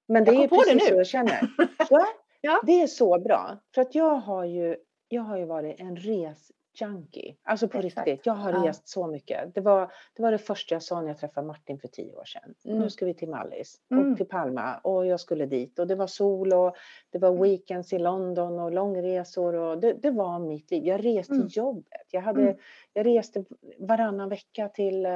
Men 0.08 0.24
det 0.24 0.32
Jag 0.32 0.44
är 0.44 0.48
det 0.48 0.56
precis 0.56 0.74
nu. 0.74 0.80
så 0.80 0.96
jag 0.96 1.08
känner. 1.08 1.39
Ja, 1.89 2.06
Ja. 2.42 2.62
Det 2.65 2.82
är 2.82 2.88
så 2.88 3.20
bra. 3.20 3.58
För 3.75 3.82
att 3.82 3.96
jag 3.96 4.15
har 4.15 4.44
ju, 4.46 4.75
jag 5.08 5.22
har 5.22 5.38
ju 5.38 5.46
varit 5.46 5.80
en 5.80 5.96
resjunkie. 5.96 7.36
Alltså 7.44 7.68
på 7.68 7.77
Exakt. 7.77 8.08
riktigt. 8.08 8.25
Jag 8.25 8.34
har 8.34 8.51
Ja. 8.51 8.63
rest 8.70 8.88
så 8.88 9.08
mycket. 9.08 9.56
Det 9.56 9.62
var, 9.62 9.92
det 10.15 10.22
var 10.24 10.32
det 10.32 10.38
första 10.38 10.75
jag 10.75 10.84
sa 10.84 11.01
när 11.01 11.08
jag 11.08 11.18
träffade 11.18 11.48
Martin 11.48 11.80
för 11.80 11.88
tio 11.88 12.15
år 12.15 12.25
sedan. 12.25 12.53
Nu 12.63 12.75
Mm. 12.75 12.89
ska 12.89 13.06
vi 13.06 13.13
till 13.13 13.30
Mallis 13.30 13.75
Mm. 13.92 14.12
och 14.12 14.18
till 14.18 14.25
Palma 14.27 14.77
och 14.77 15.06
jag 15.06 15.20
skulle 15.20 15.46
dit 15.46 15.80
och 15.80 15.88
det 15.88 15.96
var 15.96 16.08
sol 16.08 16.53
och 16.53 16.75
det 17.10 17.20
var 17.20 17.32
weekends 17.32 17.94
i 17.94 18.00
London 18.00 18.60
och 18.60 18.72
långresor 18.72 19.56
och 19.56 19.77
det, 19.77 19.94
det 19.94 20.12
var 20.12 20.39
mitt 20.39 20.72
liv. 20.72 20.86
Jag 20.86 21.06
reste 21.06 21.34
Mm. 21.34 21.48
jobbet. 21.48 22.08
Jag, 22.12 22.22
hade, 22.22 22.42
Mm. 22.42 22.56
jag 22.94 23.06
reste 23.06 23.44
varannan 23.80 24.30
vecka 24.30 24.70
till, 24.70 25.06
eh, 25.06 25.12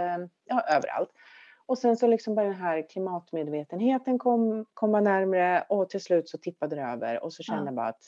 ja 0.46 0.62
överallt. 0.70 1.10
Och 1.68 1.78
sen 1.78 1.98
så 1.98 2.08
liksom 2.08 2.36
bara 2.36 2.46
den 2.46 2.56
här 2.56 2.90
klimatmedvetenheten 2.90 4.20
kom, 4.20 4.66
komma 4.74 5.02
närmre 5.02 5.66
och 5.70 5.90
till 5.90 6.02
slut 6.02 6.30
så 6.30 6.38
tippade 6.38 6.76
det 6.76 6.82
över 6.82 7.24
och 7.24 7.34
så 7.34 7.44
kände 7.44 7.62
Ja. 7.62 7.66
jag 7.66 7.76
bara 7.76 7.88
att 7.88 8.04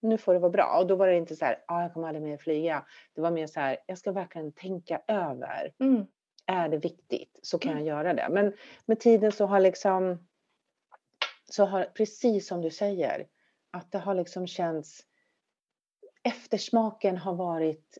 nu 0.00 0.18
får 0.18 0.32
det 0.34 0.38
vara 0.40 0.50
bra. 0.50 0.78
Och 0.80 0.86
då 0.86 0.96
var 0.96 1.06
det 1.06 1.16
inte 1.16 1.36
så 1.36 1.44
här, 1.44 1.64
ah, 1.68 1.82
jag 1.82 1.92
kommer 1.94 2.08
aldrig 2.08 2.22
mer 2.24 2.36
flyga. 2.36 2.84
Det 3.14 3.20
var 3.20 3.30
mer 3.30 3.46
så 3.46 3.60
här, 3.60 3.76
jag 3.86 3.98
ska 3.98 4.12
verkligen 4.12 4.52
tänka 4.52 5.02
över. 5.08 5.72
Mm. 5.80 6.06
Är 6.46 6.68
det 6.68 6.78
viktigt 6.78 7.38
så 7.42 7.58
kan 7.58 7.72
Mm. 7.72 7.86
jag 7.86 7.96
göra 7.96 8.14
det. 8.14 8.28
Men 8.30 8.52
med 8.86 9.00
tiden 9.00 9.32
så 9.32 9.46
har 9.46 9.60
liksom, 9.60 10.26
så 11.50 11.64
har 11.64 11.84
precis 11.84 12.48
som 12.48 12.60
du 12.60 12.70
säger, 12.70 13.26
att 13.70 13.92
det 13.92 13.98
har 13.98 14.14
liksom 14.14 14.46
känts, 14.46 15.00
eftersmaken 16.22 17.16
har 17.18 17.34
varit 17.34 17.98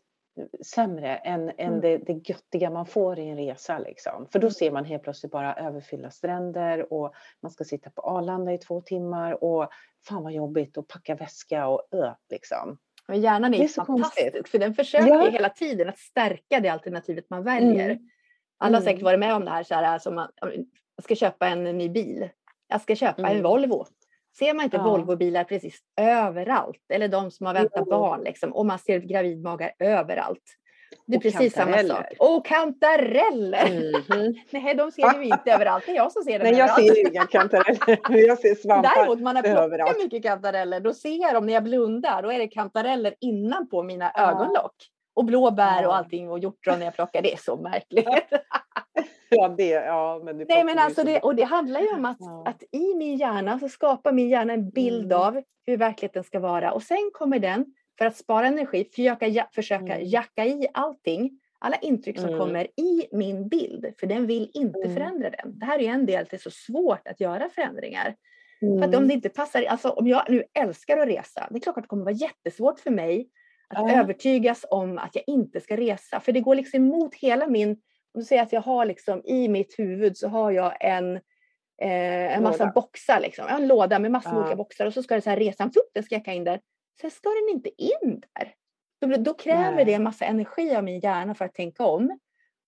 sämre 0.65 1.15
än, 1.15 1.49
än 1.49 1.53
Mm. 1.67 1.81
det, 1.81 1.97
det 1.97 2.29
göttiga 2.29 2.69
man 2.69 2.85
får 2.85 3.19
i 3.19 3.27
en 3.29 3.37
resa. 3.37 3.79
Liksom. 3.79 4.27
För 4.31 4.39
då 4.39 4.47
Mm. 4.47 4.51
ser 4.53 4.71
man 4.71 4.85
helt 4.85 5.03
plötsligt 5.03 5.31
bara 5.31 5.55
överfyllda 5.55 6.09
stränder 6.11 6.93
och 6.93 7.13
man 7.41 7.51
ska 7.51 7.63
sitta 7.63 7.89
på 7.89 8.01
Arlanda 8.01 8.53
i 8.53 8.57
två 8.57 8.81
timmar 8.81 9.43
och 9.43 9.69
fan 10.07 10.23
vad 10.23 10.33
jobbigt 10.33 10.77
att 10.77 10.87
packa 10.87 11.15
väska 11.15 11.67
och 11.67 11.87
ö, 11.91 12.11
liksom. 12.29 12.77
Men 13.07 13.21
hjärnan 13.21 13.53
är, 13.53 13.57
Det 13.57 13.63
är 13.63 13.67
så 13.67 13.85
fantastisk 13.85 14.23
konstigt. 14.33 14.49
för 14.49 14.59
den 14.59 14.73
försöker 14.73 15.07
Ja. 15.07 15.29
hela 15.29 15.49
tiden 15.49 15.89
att 15.89 15.97
stärka 15.99 16.59
det 16.59 16.69
alternativet 16.69 17.29
man 17.29 17.43
väljer. 17.43 17.89
Mm. 17.89 18.09
Alla 18.57 18.77
har 18.77 18.81
Mm. 18.81 18.91
säkert 18.91 19.03
varit 19.03 19.19
med 19.19 19.35
om 19.35 19.45
det 19.45 19.51
här, 19.51 19.63
så 19.63 19.75
här 19.75 19.99
som 19.99 20.15
man, 20.15 20.31
jag 20.95 21.03
ska 21.03 21.15
köpa 21.15 21.47
en 21.47 21.63
ny 21.63 21.89
bil. 21.89 22.29
Jag 22.67 22.81
ska 22.81 22.95
köpa 22.95 23.21
en 23.21 23.27
Mm. 23.31 23.43
Volvo. 23.43 23.85
Ser 24.39 24.53
man 24.53 24.63
inte 24.63 24.77
Ja. 24.77 24.83
Volvobilar 24.83 25.43
precis 25.43 25.79
överallt 26.01 26.81
eller 26.89 27.07
de 27.07 27.31
som 27.31 27.45
har 27.45 27.53
väntat 27.53 27.83
Jo. 27.85 27.91
barn 27.91 28.21
liksom, 28.23 28.53
och 28.53 28.65
man 28.65 28.79
ser 28.79 28.99
gravidmagar 28.99 29.71
överallt. 29.79 30.41
Det 31.07 31.13
är 31.13 31.17
Och 31.17 31.23
precis 31.23 31.53
samma 31.53 31.77
sak. 31.77 32.05
Och 32.19 32.45
kantareller! 32.45 33.69
Mhm. 34.09 34.33
Nej, 34.51 34.75
de 34.75 34.91
ser 34.91 35.19
vi 35.19 35.25
inte 35.25 35.51
överallt. 35.51 35.83
Det 35.85 35.91
är 35.91 35.95
jag 35.95 36.11
som 36.11 36.23
ser 36.23 36.39
dem 36.39 36.47
Nej, 36.49 36.59
jag 36.59 36.69
överallt. 36.69 36.95
ser 36.95 37.09
inga 37.11 37.25
kantareller. 37.25 37.99
Jag 38.27 38.39
ser 38.39 38.55
svampar 38.55 38.95
Däremot 38.95 39.19
man 39.19 39.35
har 39.35 39.43
plockat 39.43 39.61
överallt. 39.63 39.97
mycket 40.03 40.23
kantareller, 40.23 40.79
då 40.79 40.93
ser 40.93 41.21
jag 41.21 41.33
dem 41.33 41.45
när 41.45 41.53
jag 41.53 41.63
blundar. 41.63 42.21
Då 42.21 42.31
är 42.31 42.39
det 42.39 42.47
kantareller 42.47 43.15
innanpå 43.21 43.83
mina 43.83 44.11
Ja. 44.15 44.31
ögonlock. 44.31 44.73
Och 45.15 45.25
blåbär 45.25 45.87
och 45.87 45.95
allting 45.95 46.29
och 46.29 46.39
hjortron 46.39 46.79
när 46.79 46.85
jag 46.85 46.95
plockar. 46.95 47.21
Det 47.21 47.33
är 47.33 47.37
så 47.37 47.57
märkligt. 47.57 48.07
Ja, 49.29 49.47
det, 49.57 49.69
ja, 49.69 50.21
men 50.23 50.37
det 50.37 50.45
Nej 50.49 50.63
men 50.63 50.79
alltså 50.79 51.03
det, 51.03 51.19
och 51.19 51.35
det 51.35 51.43
handlar 51.43 51.81
ju 51.81 51.87
om 51.93 52.05
att, 52.05 52.17
Ja. 52.19 52.43
att 52.47 52.63
i 52.71 52.95
min 52.95 53.15
hjärna 53.17 53.59
så 53.59 53.69
skapar 53.69 54.11
min 54.11 54.29
hjärna 54.29 54.53
en 54.53 54.69
bild 54.69 55.11
Mm. 55.11 55.21
av 55.27 55.41
hur 55.65 55.77
verkligheten 55.77 56.23
ska 56.23 56.39
vara. 56.39 56.71
Och 56.71 56.83
sen 56.83 57.09
kommer 57.13 57.39
den, 57.39 57.65
för 57.97 58.05
att 58.05 58.17
spara 58.17 58.47
energi, 58.47 58.89
försöka, 58.95 59.27
ja, 59.27 59.47
försöka 59.55 59.95
Mm. 59.95 60.07
jacka 60.07 60.45
i 60.45 60.67
allting. 60.73 61.39
Alla 61.59 61.75
intryck 61.77 62.19
som 62.19 62.27
Mm. 62.29 62.39
kommer 62.39 62.63
i 62.79 63.07
min 63.11 63.47
bild. 63.49 63.85
För 63.99 64.07
den 64.07 64.27
vill 64.27 64.51
inte 64.53 64.79
Mm. 64.79 64.93
förändra 64.93 65.29
den. 65.29 65.59
Det 65.59 65.65
här 65.65 65.79
är 65.79 65.89
en 65.89 66.05
del 66.05 66.21
att 66.23 66.29
det 66.29 66.37
är 66.37 66.49
så 66.51 66.51
svårt 66.51 67.07
att 67.07 67.19
göra 67.19 67.49
förändringar. 67.49 68.15
För 68.59 68.67
att 68.79 68.87
om 68.87 68.93
Mm. 68.93 69.07
det 69.07 69.13
inte 69.13 69.29
passar, 69.29 69.63
alltså 69.63 69.89
om 69.89 70.07
jag 70.07 70.23
nu 70.29 70.43
älskar 70.59 70.97
att 70.97 71.07
resa, 71.07 71.47
det 71.49 71.57
är 71.57 71.61
klart 71.61 71.77
att 71.77 71.83
det 71.83 71.87
kommer 71.87 72.03
vara 72.05 72.15
jättesvårt 72.15 72.79
för 72.79 72.91
mig 72.91 73.29
att 73.69 73.89
Ja. 73.91 73.99
övertygas 73.99 74.65
om 74.69 74.97
att 74.97 75.15
jag 75.15 75.23
inte 75.27 75.61
ska 75.61 75.77
resa. 75.77 76.19
För 76.19 76.31
det 76.31 76.39
går 76.41 76.55
liksom 76.55 76.77
emot 76.83 77.15
hela 77.15 77.47
min, 77.47 77.69
om 78.13 78.19
du 78.19 78.23
säger 78.23 78.41
att 78.43 78.53
jag 78.53 78.61
har 78.61 78.85
liksom 78.85 79.21
i 79.25 79.47
mitt 79.47 79.79
huvud 79.79 80.17
så 80.17 80.27
har 80.27 80.51
jag 80.51 80.73
en, 80.79 81.15
eh, 81.81 82.35
en 82.37 82.43
massa 82.43 82.63
Låda. 82.63 82.71
boxar 82.71 83.19
liksom. 83.19 83.45
Jag 83.49 83.61
en 83.61 83.67
låda 83.67 83.99
med 83.99 84.11
massor 84.11 84.33
Ja. 84.33 84.39
olika 84.41 84.55
boxar 84.55 84.85
och 84.85 84.93
så 84.93 85.03
ska 85.03 85.15
det 85.15 85.21
så 85.21 85.29
här 85.29 85.37
resan, 85.37 85.71
fupp, 85.71 85.89
den 85.93 86.03
ska 86.03 86.15
jag 86.25 86.35
in 86.35 86.43
där. 86.43 86.59
Sen 87.01 87.11
ska 87.11 87.29
den 87.29 87.49
inte 87.55 87.69
in 87.83 88.21
där. 88.35 88.53
Då, 89.01 89.07
då 89.17 89.33
kräver 89.33 89.75
Nej. 89.75 89.85
det 89.85 89.93
en 89.93 90.03
massa 90.03 90.25
energi 90.25 90.75
av 90.75 90.83
min 90.83 90.99
hjärna 90.99 91.35
för 91.35 91.45
att 91.45 91.53
tänka 91.53 91.85
om. 91.85 92.19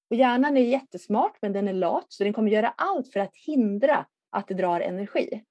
Och 0.10 0.16
hjärnan 0.16 0.58
är 0.58 0.62
jättesmart 0.62 1.38
men 1.42 1.54
den 1.54 1.68
är 1.68 1.74
lat 1.74 2.06
så 2.08 2.24
den 2.24 2.34
kommer 2.34 2.52
göra 2.52 2.74
allt 2.78 3.14
för 3.14 3.20
att 3.20 3.36
hindra 3.36 4.06
att 4.30 4.48
det 4.48 4.54
drar 4.54 4.80
energi. 4.82 5.44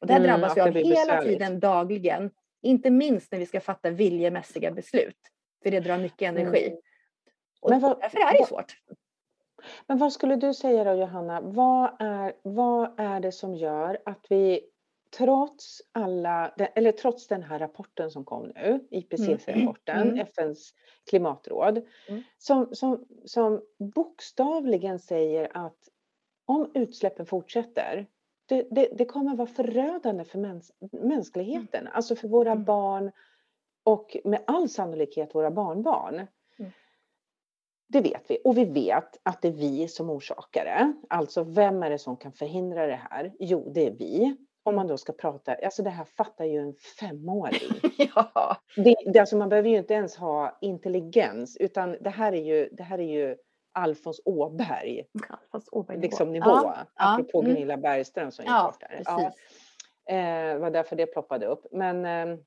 Och 0.00 0.06
det 0.06 0.12
här 0.12 0.20
Mm, 0.20 0.30
drabbas 0.30 0.54
det 0.54 0.62
av 0.62 0.68
hela 0.74 0.88
besvärligt. 0.88 1.32
tiden 1.38 1.60
dagligen. 1.60 2.30
Inte 2.62 2.90
minst 2.90 3.32
när 3.32 3.38
vi 3.38 3.46
ska 3.46 3.60
fatta 3.60 3.90
viljemässiga 3.90 4.70
beslut. 4.70 5.16
För 5.62 5.70
det 5.70 5.80
drar 5.80 5.98
mycket 5.98 6.22
energi. 6.28 6.66
Mm. 6.66 6.78
Och 7.60 7.70
Men 7.70 7.80
vad- 7.80 8.00
därför 8.00 8.18
är 8.18 8.38
det 8.38 8.46
svårt. 8.46 8.76
Men 9.86 9.98
vad 9.98 10.12
skulle 10.12 10.36
du 10.36 10.54
säga 10.54 10.84
då 10.84 10.92
Johanna? 10.94 11.40
Vad 11.40 11.96
är, 12.00 12.32
vad 12.42 13.00
är 13.00 13.20
det 13.20 13.32
som 13.32 13.54
gör 13.54 13.98
att 14.04 14.26
vi 14.28 14.60
trots 15.16 15.82
alla, 15.92 16.48
eller 16.74 16.92
trots 16.92 17.26
den 17.26 17.42
här 17.42 17.58
rapporten 17.58 18.10
som 18.10 18.24
kom 18.24 18.46
nu, 18.54 18.86
IPCC-rapporten, 18.90 20.02
Mm. 20.08 20.18
FNs 20.20 20.74
klimatråd, 21.10 21.86
Mm. 22.08 22.22
som, 22.38 22.74
som, 22.74 23.06
som 23.24 23.62
bokstavligen 23.78 24.98
säger 24.98 25.50
att 25.66 25.78
om 26.44 26.70
utsläppen 26.74 27.26
fortsätter, 27.26 28.06
det, 28.54 28.66
det, 28.70 28.88
det 28.98 29.04
kommer 29.04 29.36
vara 29.36 29.48
förödande 29.48 30.24
för 30.24 30.38
mäns, 30.38 30.72
mänskligheten, 30.92 31.88
alltså 31.92 32.16
för 32.16 32.28
våra 32.28 32.52
Mm. 32.52 32.64
barn 32.64 33.10
och 33.84 34.16
med 34.24 34.40
all 34.46 34.68
sannolikhet 34.68 35.34
våra 35.34 35.50
barnbarn. 35.50 36.14
Mm. 36.58 36.70
Det 37.88 38.00
vet 38.00 38.22
vi. 38.30 38.38
Och 38.44 38.58
vi 38.58 38.64
vet 38.64 39.20
att 39.22 39.42
det 39.42 39.48
är 39.48 39.52
vi 39.52 39.88
som 39.88 40.10
orsakar 40.10 40.64
det. 40.64 40.92
Alltså 41.08 41.42
vem 41.44 41.82
är 41.82 41.90
det 41.90 41.98
som 41.98 42.16
kan 42.16 42.32
förhindra 42.32 42.86
det 42.86 43.00
här? 43.10 43.32
Jo, 43.38 43.72
det 43.74 43.86
är 43.86 43.92
vi. 43.92 44.36
Om 44.62 44.74
man 44.76 44.86
då 44.86 44.96
ska 44.96 45.12
prata, 45.12 45.54
alltså 45.54 45.82
det 45.82 45.90
här 45.90 46.04
fattar 46.04 46.44
ju 46.44 46.58
en 46.58 46.74
femåring. 47.00 47.80
ja. 48.14 48.56
det, 48.76 48.94
det, 49.12 49.18
alltså 49.18 49.36
man 49.36 49.48
behöver 49.48 49.68
ju 49.68 49.76
inte 49.78 49.94
ens 49.94 50.16
ha 50.16 50.58
intelligens, 50.60 51.56
utan 51.56 51.96
det 52.00 52.10
här 52.10 52.32
är 52.32 52.42
ju, 52.44 52.68
det 52.72 52.82
här 52.82 52.98
är 52.98 53.12
ju 53.12 53.36
Alfons 53.72 54.20
Åberg. 54.24 55.04
Alfons 55.28 55.68
Åberg 55.72 56.00
liksom 56.00 56.32
nivå. 56.32 56.44
Ja, 56.46 56.86
apropå 56.94 57.30
ja, 57.32 57.40
mm. 57.40 57.54
Gunilla 57.54 57.76
Bergström 57.76 58.32
som 58.32 58.44
ja, 58.44 58.66
gick 58.66 58.80
bort 58.80 58.90
där. 58.90 59.02
Ja, 59.04 60.14
eh, 60.14 60.58
var 60.58 60.70
därför 60.70 60.96
det 60.96 61.06
ploppade 61.06 61.46
upp. 61.46 61.66
Men, 61.72 62.04
eh, 62.04 62.38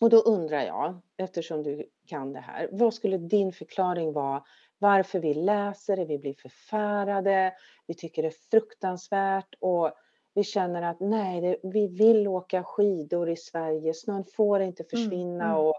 och 0.00 0.10
då 0.10 0.16
undrar 0.16 0.60
jag, 0.60 1.00
eftersom 1.16 1.62
du 1.62 1.88
kan 2.06 2.32
det 2.32 2.40
här, 2.40 2.68
vad 2.72 2.94
skulle 2.94 3.18
din 3.18 3.52
förklaring 3.52 4.12
vara 4.12 4.42
varför 4.78 5.18
vi 5.18 5.34
läser 5.34 5.96
det, 5.96 6.04
vi 6.04 6.18
blir 6.18 6.34
förfärade, 6.34 7.52
vi 7.86 7.94
tycker 7.94 8.22
det 8.22 8.28
är 8.28 8.50
fruktansvärt 8.50 9.54
och 9.60 9.92
vi 10.34 10.44
känner 10.44 10.82
att 10.82 11.00
nej, 11.00 11.40
det, 11.40 11.56
vi 11.62 11.88
vill 11.88 12.28
åka 12.28 12.64
skidor 12.64 13.30
i 13.30 13.36
Sverige, 13.36 13.94
snön 13.94 14.24
får 14.36 14.60
inte 14.60 14.82
mm, 14.82 14.88
försvinna 14.90 15.44
mm, 15.44 15.56
mm. 15.56 15.66
och 15.66 15.74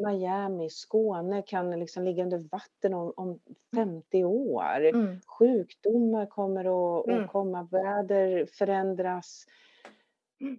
Miami, 0.00 0.70
Skåne 0.70 1.42
kan 1.42 1.80
liksom 1.80 2.04
ligga 2.04 2.24
under 2.24 2.38
vatten 2.38 2.94
om, 2.94 3.12
om 3.16 3.40
50 3.74 4.18
mm. 4.18 4.30
år. 4.30 4.84
Mm. 4.84 5.20
Sjukdomar 5.26 6.26
kommer 6.26 6.64
att, 7.00 7.06
mm. 7.06 7.24
att 7.24 7.30
komma, 7.30 7.68
väder 7.70 8.46
förändras. 8.46 9.46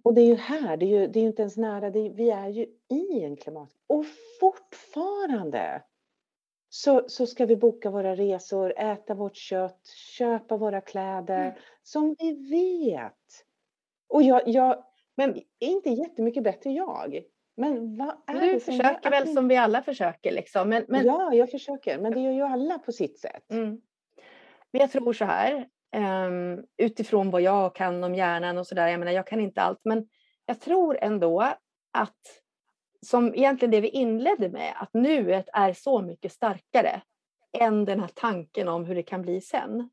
Och 0.04 0.14
det 0.14 0.22
är 0.22 0.26
ju 0.26 0.36
här, 0.36 0.78
det 0.78 0.86
är 0.86 1.00
ju, 1.00 1.08
det 1.08 1.20
är 1.20 1.22
ju 1.22 1.28
inte 1.28 1.42
ens 1.42 1.58
nära, 1.58 1.88
är, 1.88 2.10
vi 2.10 2.30
är 2.30 2.48
ju 2.48 2.68
i 2.90 3.24
en 3.24 3.36
klimat... 3.36 3.70
Och 3.88 4.06
fortfarande 4.40 5.84
så, 6.70 7.04
så 7.08 7.28
ska 7.28 7.46
vi 7.46 7.56
boka 7.56 7.90
våra 7.90 8.16
resor, 8.16 8.74
äta 8.78 9.14
vårt 9.14 9.36
kött, 9.36 9.88
köpa 10.18 10.58
våra 10.58 10.82
kläder 10.82 11.46
mm. 11.46 11.54
som 11.84 12.16
vi 12.20 12.34
vet. 12.34 13.46
Och 14.08 14.24
jag, 14.24 14.48
jag 14.48 14.84
men 15.16 15.42
inte 15.60 15.90
jättemycket 15.90 16.44
bättre 16.44 16.72
jag. 16.72 17.24
Men 17.62 17.98
vad 17.98 18.16
är 18.28 18.34
du 18.34 18.54
det 18.54 18.60
försöker 18.60 19.10
väl 19.10 19.34
som 19.34 19.48
vi 19.48 19.58
alla 19.58 19.82
försöker 19.82 20.32
liksom. 20.32 20.70
Men, 20.70 20.86
men... 20.88 21.06
Ja, 21.06 21.34
jag 21.34 21.52
försöker. 21.52 22.00
Men 22.00 22.14
det 22.14 22.20
gör 22.20 22.32
ju 22.32 22.42
alla 22.42 22.80
på 22.80 22.92
sitt 22.92 23.20
sätt. 23.20 23.52
Mm. 23.52 23.82
Men 24.72 24.82
jag 24.82 24.92
tror 24.92 25.14
så 25.14 25.26
här, 25.26 25.68
um, 26.28 26.66
utifrån 26.78 27.32
vad 27.32 27.42
jag 27.42 27.76
kan 27.76 28.04
om 28.04 28.16
hjärnan 28.16 28.58
och 28.58 28.68
sådär. 28.68 28.88
Jag 28.88 29.00
menar, 29.00 29.12
jag 29.12 29.28
kan 29.28 29.40
inte 29.40 29.62
allt, 29.62 29.80
men 29.84 30.08
jag 30.46 30.62
tror 30.62 30.98
ändå 31.02 31.42
att 31.92 32.42
som 33.06 33.36
egentligen 33.36 33.72
det 33.72 33.82
vi 33.82 33.90
inledde 33.90 34.50
med, 34.50 34.74
att 34.76 34.94
nuet 34.94 35.50
är 35.54 35.74
så 35.74 36.02
mycket 36.02 36.32
starkare 36.32 37.02
än 37.58 37.86
den 37.86 38.00
här 38.00 38.10
tanken 38.14 38.68
om 38.68 38.86
hur 38.86 38.96
det 38.96 39.04
kan 39.04 39.22
bli 39.22 39.42
sen. 39.42 39.90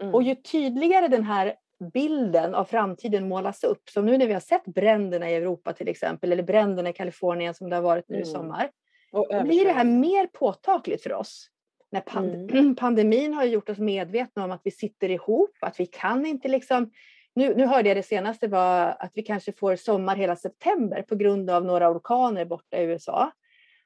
Mm. 0.00 0.14
Och 0.14 0.22
ju 0.22 0.34
tydligare 0.34 1.08
den 1.08 1.24
här 1.24 1.54
bilden 1.90 2.54
av 2.54 2.64
framtiden 2.64 3.28
målas 3.28 3.64
upp, 3.64 3.90
som 3.90 4.06
nu 4.06 4.18
när 4.18 4.26
vi 4.26 4.32
har 4.32 4.40
sett 4.40 4.64
bränderna 4.64 5.30
i 5.30 5.34
Europa 5.34 5.72
till 5.72 5.88
exempel, 5.88 6.32
eller 6.32 6.42
bränderna 6.42 6.88
i 6.88 6.92
Kalifornien 6.92 7.54
som 7.54 7.70
det 7.70 7.76
har 7.76 7.82
varit 7.82 8.08
nu 8.08 8.16
i 8.16 8.22
mm. 8.22 8.32
sommar, 8.32 8.70
då 9.12 9.42
blir 9.42 9.64
det 9.64 9.72
här 9.72 9.84
mer 9.84 10.26
påtagligt 10.26 11.02
för 11.02 11.12
oss. 11.12 11.48
När 11.90 12.00
pand 12.00 12.50
mm. 12.50 12.76
pandemin 12.80 13.34
har 13.34 13.44
gjort 13.44 13.68
oss 13.68 13.78
medvetna 13.78 14.44
om 14.44 14.50
att 14.50 14.60
vi 14.64 14.70
sitter 14.70 15.08
ihop, 15.08 15.56
att 15.60 15.80
vi 15.80 15.86
kan 15.86 16.26
inte 16.26 16.48
liksom 16.48 16.90
nu, 17.34 17.54
nu 17.54 17.66
hörde 17.66 17.88
jag 17.88 17.96
det 17.96 18.02
senaste 18.02 18.48
var 18.48 18.96
att 18.98 19.10
vi 19.14 19.22
kanske 19.22 19.52
får 19.52 19.76
sommar 19.76 20.16
hela 20.16 20.36
september 20.36 21.02
på 21.02 21.14
grund 21.14 21.50
av 21.50 21.64
några 21.64 21.90
orkaner 21.90 22.44
borta 22.44 22.78
i 22.78 22.84
USA. 22.84 23.32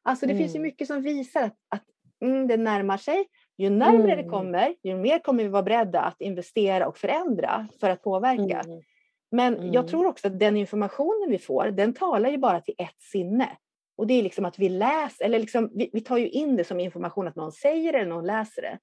Alltså 0.03 0.27
det 0.27 0.33
mm. 0.33 0.43
finns 0.43 0.55
ju 0.55 0.59
mm. 0.59 0.63
mycket 0.63 0.87
som 0.87 1.03
visar 1.03 1.43
att, 1.43 1.57
att 1.69 1.85
mm, 2.23 2.47
det 2.47 2.57
närmar 2.57 2.97
sig. 2.97 3.25
Ju 3.59 3.71
närmare 3.71 4.13
mm. 4.13 4.25
det 4.25 4.31
kommer, 4.31 4.75
ju 4.83 4.97
mer 4.97 5.19
kommer 5.19 5.43
vi 5.43 5.49
vara 5.49 5.63
beredda 5.63 6.01
att 6.01 6.21
investera 6.21 6.89
och 6.89 6.99
förändra 6.99 7.69
för 7.81 7.91
att 7.91 8.03
påverka. 8.03 8.61
Mm. 8.61 8.83
Men 9.31 9.55
jag 9.55 9.75
mm. 9.75 9.87
tror 9.87 10.07
också 10.07 10.27
att 10.27 10.39
den 10.39 10.57
informationen 10.57 11.31
vi 11.31 11.39
får, 11.39 11.71
den 11.71 11.95
talar 11.95 12.31
ju 12.31 12.39
bara 12.39 12.61
till 12.61 12.75
ett 12.79 13.01
sinne. 13.01 13.49
Och 13.97 14.07
det 14.07 14.15
är 14.15 14.23
liksom 14.23 14.45
att 14.45 14.59
vi 14.59 14.69
läser, 14.69 15.25
eller 15.25 15.39
liksom, 15.39 15.71
vi, 15.75 15.91
vi 15.93 16.01
tar 16.01 16.19
ju 16.19 16.29
in 16.29 16.57
det 16.57 16.65
som 16.65 16.81
information 16.81 17.29
att 17.29 17.37
någon 17.37 17.53
säger 17.53 17.93
det 17.93 17.99
eller 17.99 18.11
någon 18.11 18.27
läser 18.27 18.63
det. 18.63 18.79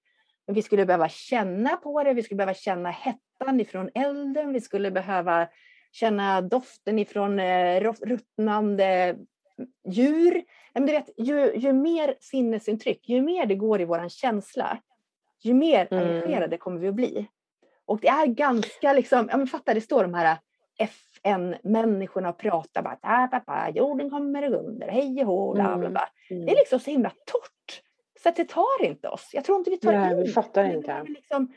Men 0.48 0.56
vi 0.56 0.62
skulle 0.62 0.86
behöva 0.86 1.10
känna 1.10 1.70
på 1.78 2.04
det, 2.04 2.14
vi 2.14 2.24
skulle 2.24 2.38
behöva 2.38 2.54
känna 2.54 2.92
hettan 2.92 3.60
ifrån 3.60 3.90
elden, 3.96 4.54
vi 4.54 4.62
skulle 4.62 4.92
behöva 4.92 5.48
känna 5.92 6.42
doften 6.42 7.00
ifrån 7.00 7.40
eh, 7.40 7.94
ruttnande 8.02 9.16
djur. 9.90 10.44
Men 10.74 10.86
du 10.86 10.92
vet, 10.92 11.10
ju, 11.18 11.56
ju 11.56 11.74
mer 11.74 12.16
sinnesintryck, 12.20 13.10
ju 13.10 13.22
mer 13.22 13.46
det 13.46 13.56
går 13.56 13.82
i 13.82 13.86
våran 13.86 14.10
känsla, 14.10 14.78
ju 15.44 15.54
mer 15.54 15.88
mm. 15.92 16.08
engagerade 16.08 16.58
kommer 16.58 16.80
vi 16.80 16.88
att 16.88 16.96
bli. 16.96 17.28
Och 17.86 18.00
det 18.00 18.08
är 18.08 18.26
ganska 18.26 18.94
liksom, 18.94 19.28
ja 19.32 19.38
men 19.38 19.48
fatta 19.48 19.74
det 19.74 19.82
står 19.82 20.04
de 20.04 20.14
här 20.14 20.38
FN-människorna 20.78 22.30
och 22.30 22.38
pratar 22.38 22.82
bara, 22.82 23.00
ah, 23.02 23.28
pappa, 23.28 23.70
jorden 23.70 24.10
kommer 24.10 24.54
under, 24.54 24.88
hej 24.88 25.22
och 25.22 25.28
hå, 25.28 25.54
bla 25.54 25.78
bla 25.78 25.90
bla. 25.90 26.10
Mm. 26.30 26.46
Det 26.46 26.52
är 26.52 26.56
liksom 26.56 26.80
så 26.80 26.92
himla 26.92 27.10
torrt. 27.10 27.82
Så 28.24 28.30
att 28.30 28.36
det 28.36 28.50
tar 28.50 28.84
inte 28.84 29.10
oss. 29.10 29.30
Jag 29.34 29.46
tror 29.46 29.58
inte 29.58 29.70
vi 29.70 29.78
tar 29.78 29.92
Nej, 29.92 30.12
in 30.12 30.24
vi 30.24 30.32
fattar 30.32 30.64
det. 30.64 30.74
inte. 30.74 31.04
Liksom, 31.08 31.54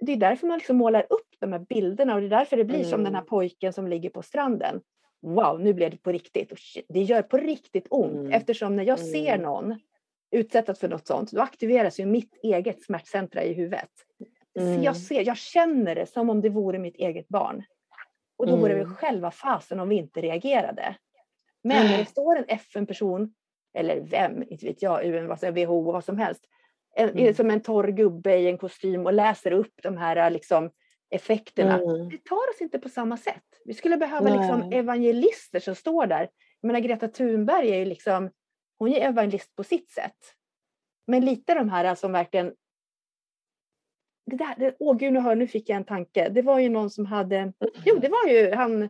det 0.00 0.12
är 0.12 0.16
därför 0.16 0.46
man 0.46 0.58
liksom 0.58 0.76
målar 0.76 1.06
upp 1.10 1.36
de 1.38 1.52
här 1.52 1.58
bilderna 1.58 2.14
och 2.14 2.20
det 2.20 2.26
är 2.26 2.30
därför 2.30 2.56
det 2.56 2.64
blir 2.64 2.76
mm. 2.76 2.90
som 2.90 3.04
den 3.04 3.14
här 3.14 3.20
mm. 3.20 3.28
pojken 3.28 3.72
som 3.72 3.88
ligger 3.88 4.10
på 4.10 4.22
stranden. 4.22 4.80
Wow, 5.22 5.60
nu 5.60 5.72
blev 5.72 5.90
det 5.90 5.96
på 5.96 6.12
riktigt. 6.12 6.52
Och 6.52 6.58
det 6.88 7.02
gör 7.02 7.22
på 7.22 7.36
riktigt 7.36 7.86
ont 7.90 8.12
mm. 8.12 8.32
eftersom 8.32 8.76
när 8.76 8.84
jag 8.84 8.98
ser 8.98 9.34
mm. 9.34 9.42
någon 9.42 9.78
utsättas 10.30 10.78
för 10.78 10.88
något 10.88 11.06
sånt, 11.06 11.30
då 11.30 11.40
aktiveras 11.40 12.00
ju 12.00 12.06
mitt 12.06 12.38
eget 12.42 12.82
smärtcentra 12.82 13.44
i 13.44 13.52
huvudet. 13.52 13.90
Mm. 14.58 14.82
jag, 14.82 14.96
ser, 14.96 15.26
jag 15.26 15.36
känner 15.36 15.94
det 15.94 16.06
som 16.06 16.30
om 16.30 16.40
det 16.40 16.48
vore 16.48 16.78
mitt 16.78 16.96
eget 16.96 17.28
barn. 17.28 17.64
Och 18.36 18.46
då 18.46 18.56
vore 18.56 18.74
det 18.74 18.80
mm. 18.80 18.94
själva 18.94 19.30
fasen 19.30 19.80
om 19.80 19.88
vi 19.88 19.96
inte 19.96 20.20
reagerade. 20.20 20.96
Men 21.64 21.86
när 21.86 21.98
det 21.98 22.04
står 22.10 22.36
en 22.36 22.44
FN-person 22.48 23.34
eller 23.74 24.00
vem, 24.00 24.42
inte 24.42 24.66
vet 24.66 24.82
jag, 24.82 25.04
UN, 25.04 25.28
WHO, 25.54 25.92
vad 25.92 26.04
som 26.04 26.18
helst, 26.18 26.44
mm. 26.96 27.34
som 27.34 27.50
en 27.50 27.60
torr 27.60 27.88
gubbe 27.88 28.36
i 28.36 28.48
en 28.48 28.58
kostym 28.58 29.06
och 29.06 29.12
läser 29.12 29.52
upp 29.52 29.74
de 29.82 29.96
här 29.96 30.30
liksom, 30.30 30.70
effekterna. 31.12 31.80
Mm. 31.80 32.08
Det 32.08 32.24
tar 32.24 32.50
oss 32.50 32.60
inte 32.60 32.78
på 32.78 32.88
samma 32.88 33.16
sätt. 33.16 33.44
Vi 33.64 33.74
skulle 33.74 33.96
behöva 33.96 34.36
liksom, 34.36 34.72
evangelister 34.72 35.60
som 35.60 35.74
står 35.74 36.06
där. 36.06 36.28
Jag 36.60 36.66
menar, 36.66 36.80
Greta 36.80 37.08
Thunberg 37.08 37.70
är 37.70 37.78
ju 37.78 37.84
liksom, 37.84 38.30
hon 38.78 38.88
är 38.88 39.08
evangelist 39.08 39.56
på 39.56 39.64
sitt 39.64 39.90
sätt. 39.90 40.16
Men 41.06 41.24
lite 41.24 41.54
de 41.54 41.68
här 41.68 41.94
som 41.94 42.12
verkligen 42.12 42.54
det 44.26 44.36
där, 44.36 44.54
det, 44.58 44.76
åh 44.78 44.96
gud, 44.96 45.12
nu, 45.12 45.20
hör, 45.20 45.34
nu 45.34 45.46
fick 45.46 45.68
jag 45.68 45.76
en 45.76 45.84
tanke. 45.84 46.28
Det 46.28 46.42
var 46.42 46.58
ju 46.58 46.68
någon 46.68 46.90
som 46.90 47.06
hade, 47.06 47.52
jo 47.84 47.98
det 47.98 48.08
var 48.08 48.28
ju 48.28 48.54
han 48.54 48.82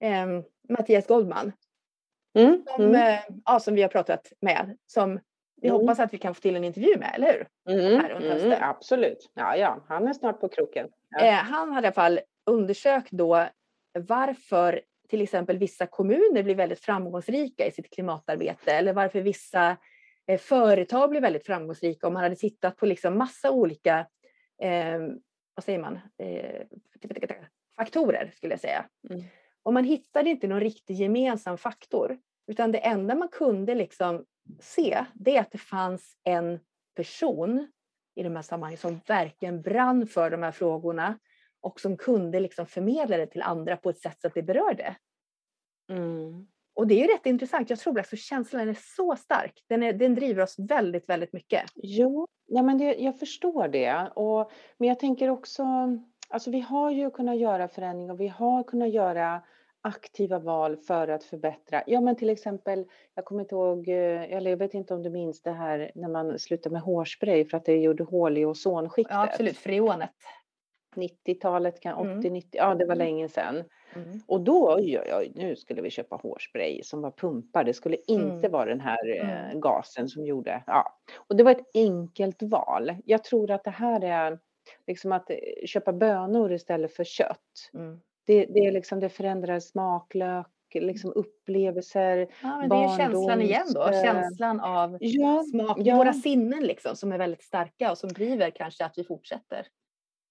eh, 0.00 0.26
Mattias 0.68 1.06
Goldman 1.06 1.52
Mm, 2.38 2.64
som, 2.76 2.84
mm. 2.84 2.94
Eh, 2.94 3.20
ja, 3.44 3.60
som 3.60 3.74
vi 3.74 3.82
har 3.82 3.88
pratat 3.88 4.32
med. 4.40 4.76
Som 4.86 5.20
vi 5.60 5.68
mm. 5.68 5.80
hoppas 5.80 6.00
att 6.00 6.14
vi 6.14 6.18
kan 6.18 6.34
få 6.34 6.40
till 6.40 6.56
en 6.56 6.64
intervju 6.64 6.96
med, 6.98 7.12
eller 7.14 7.32
hur? 7.32 7.74
Mm, 7.74 8.00
Här 8.00 8.10
under 8.10 8.46
mm, 8.46 8.58
absolut. 8.62 9.30
Ja, 9.34 9.56
ja, 9.56 9.84
han 9.88 10.08
är 10.08 10.12
snart 10.12 10.40
på 10.40 10.48
kroken. 10.48 10.88
Ja. 11.10 11.26
Eh, 11.26 11.34
han 11.34 11.68
har 11.68 11.82
i 11.82 11.86
alla 11.86 11.92
fall 11.92 12.20
undersökt 12.46 13.10
då 13.10 13.48
varför 13.98 14.80
till 15.08 15.22
exempel 15.22 15.58
vissa 15.58 15.86
kommuner 15.86 16.42
blir 16.42 16.54
väldigt 16.54 16.80
framgångsrika 16.80 17.66
i 17.66 17.70
sitt 17.70 17.90
klimatarbete 17.90 18.72
eller 18.72 18.92
varför 18.92 19.20
vissa 19.20 19.76
eh, 20.26 20.38
företag 20.38 21.10
blir 21.10 21.20
väldigt 21.20 21.46
framgångsrika. 21.46 22.06
Om 22.06 22.12
man 22.12 22.22
hade 22.22 22.36
tittat 22.36 22.76
på 22.76 22.86
liksom 22.86 23.18
massa 23.18 23.50
olika 23.50 24.06
eh, 24.62 24.98
vad 25.54 25.64
säger 25.64 25.78
man, 25.78 25.98
eh, 26.18 26.66
faktorer 27.76 28.30
skulle 28.36 28.52
jag 28.52 28.60
säga. 28.60 28.84
Mm. 29.10 29.22
Och 29.62 29.72
man 29.72 29.84
hittade 29.84 30.30
inte 30.30 30.46
någon 30.46 30.60
riktig 30.60 30.94
gemensam 30.94 31.58
faktor. 31.58 32.18
Utan 32.46 32.72
det 32.72 32.78
enda 32.78 33.14
man 33.14 33.28
kunde 33.28 33.74
liksom 33.74 34.24
se, 34.60 35.04
det 35.14 35.36
är 35.36 35.40
att 35.40 35.52
det 35.52 35.58
fanns 35.58 36.16
en 36.24 36.60
person 36.96 37.72
i 38.14 38.22
de 38.22 38.36
här 38.36 38.42
sammanhangen 38.42 38.78
som 38.78 39.00
verkligen 39.06 39.62
brann 39.62 40.06
för 40.06 40.30
de 40.30 40.42
här 40.42 40.52
frågorna 40.52 41.18
och 41.60 41.80
som 41.80 41.96
kunde 41.96 42.40
liksom 42.40 42.66
förmedla 42.66 43.16
det 43.16 43.26
till 43.26 43.42
andra 43.42 43.76
på 43.76 43.90
ett 43.90 43.98
sätt 43.98 44.20
så 44.20 44.26
att 44.26 44.34
det 44.34 44.42
berörde. 44.42 44.96
Mm. 45.90 46.46
Och 46.74 46.86
det 46.86 47.04
är 47.04 47.08
rätt 47.08 47.26
intressant. 47.26 47.70
Jag 47.70 47.78
tror 47.78 48.00
att 48.00 48.18
känslan 48.18 48.68
är 48.68 48.76
så 48.96 49.16
stark. 49.16 49.64
Den, 49.68 49.82
är, 49.82 49.92
den 49.92 50.14
driver 50.14 50.42
oss 50.42 50.58
väldigt, 50.58 51.08
väldigt 51.08 51.32
mycket. 51.32 51.62
Jo, 51.74 52.26
ja, 52.46 52.62
men 52.62 52.78
det, 52.78 52.94
jag 52.94 53.18
förstår 53.18 53.68
det. 53.68 54.10
Och, 54.14 54.52
men 54.78 54.88
jag 54.88 54.98
tänker 54.98 55.28
också, 55.28 55.64
alltså 56.28 56.50
vi 56.50 56.60
har 56.60 56.90
ju 56.90 57.10
kunnat 57.10 57.38
göra 57.38 57.68
förändringar 57.68 58.12
och 58.14 58.20
vi 58.20 58.28
har 58.28 58.62
kunnat 58.62 58.90
göra 58.90 59.42
aktiva 59.82 60.38
val 60.38 60.76
för 60.76 61.08
att 61.08 61.24
förbättra. 61.24 61.82
Ja, 61.86 62.00
men 62.00 62.16
till 62.16 62.30
exempel, 62.30 62.84
jag 63.14 63.24
kommer 63.24 63.40
inte 63.42 63.54
ihåg, 63.54 63.88
eh, 63.88 64.22
eller 64.32 64.50
jag 64.50 64.56
vet 64.56 64.74
inte 64.74 64.94
om 64.94 65.02
du 65.02 65.10
minns 65.10 65.42
det 65.42 65.50
här 65.52 65.90
när 65.94 66.08
man 66.08 66.38
slutade 66.38 66.72
med 66.72 66.82
hårspray 66.82 67.44
för 67.44 67.56
att 67.56 67.64
det 67.64 67.76
gjorde 67.76 68.04
hål 68.04 68.38
i 68.38 68.44
ozonskiktet. 68.44 69.14
Ja, 69.14 69.22
absolut, 69.22 69.56
freonet. 69.56 70.10
90-talet, 70.96 71.80
kan 71.80 72.06
Mm. 72.06 72.20
80-90, 72.20 72.44
ja 72.52 72.74
det 72.74 72.84
var 72.84 72.94
länge 72.94 73.28
sedan. 73.28 73.64
Mm. 73.94 74.20
Och 74.26 74.40
då, 74.40 74.74
oj, 74.74 74.98
oj, 75.00 75.12
oj, 75.18 75.32
nu 75.34 75.56
skulle 75.56 75.82
vi 75.82 75.90
köpa 75.90 76.16
hårspray 76.16 76.82
som 76.82 77.00
var 77.02 77.10
pumpar. 77.10 77.64
Det 77.64 77.74
skulle 77.74 77.96
inte 78.06 78.36
Mm. 78.46 78.52
vara 78.52 78.64
den 78.64 78.80
här 78.80 79.16
eh, 79.16 79.44
Mm. 79.50 79.60
gasen 79.60 80.08
som 80.08 80.24
gjorde, 80.26 80.62
ja. 80.66 80.98
Och 81.16 81.36
det 81.36 81.42
var 81.44 81.50
ett 81.50 81.70
enkelt 81.74 82.42
val. 82.42 82.94
Jag 83.04 83.24
tror 83.24 83.50
att 83.50 83.64
det 83.64 83.70
här 83.70 84.04
är 84.04 84.38
liksom 84.86 85.12
att 85.12 85.30
eh, 85.30 85.36
köpa 85.66 85.92
bönor 85.92 86.52
istället 86.52 86.92
för 86.92 87.04
kött. 87.04 87.70
Mm. 87.74 88.00
Det, 88.26 88.46
det 88.46 88.60
är 88.66 88.72
liksom, 88.72 89.00
det 89.00 89.08
förändrar 89.08 89.60
smaklök, 89.60 90.46
liksom 90.74 91.12
upplevelser. 91.12 92.28
Ja, 92.42 92.56
men 92.58 92.68
det 92.68 92.76
är 92.76 92.88
känslan 92.88 93.42
igen 93.42 93.66
då, 93.74 93.82
eh, 93.88 94.02
känslan 94.02 94.60
av 94.60 94.98
Ja, 95.00 95.42
smak, 95.42 95.78
ja. 95.84 95.96
våra 95.96 96.12
sinnen 96.12 96.62
liksom 96.64 96.96
som 96.96 97.12
är 97.12 97.18
väldigt 97.18 97.42
starka 97.42 97.90
och 97.90 97.98
som 97.98 98.12
driver 98.12 98.50
kanske 98.50 98.84
att 98.84 98.98
vi 98.98 99.04
fortsätter. 99.04 99.66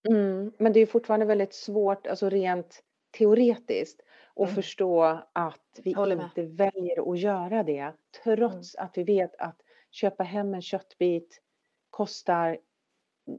Mm, 0.10 0.52
men 0.60 0.74
det 0.74 0.80
är 0.80 0.86
fortfarande 0.86 1.26
väldigt 1.26 1.54
svårt, 1.54 2.08
alltså 2.08 2.30
rent 2.30 2.84
teoretiskt, 3.18 4.02
att 4.36 4.44
Mm. 4.44 4.56
förstå 4.56 5.04
att 5.34 5.80
vi 5.84 5.90
inte 5.92 6.44
väljer 6.44 7.12
att 7.12 7.20
göra 7.20 7.64
det, 7.64 7.94
trots 8.24 8.76
att 8.76 8.98
vi 8.98 9.04
vet 9.04 9.36
att 9.36 9.62
köpa 9.92 10.24
hem 10.24 10.54
en 10.54 10.62
köttbit 10.62 11.42
kostar, 11.90 12.58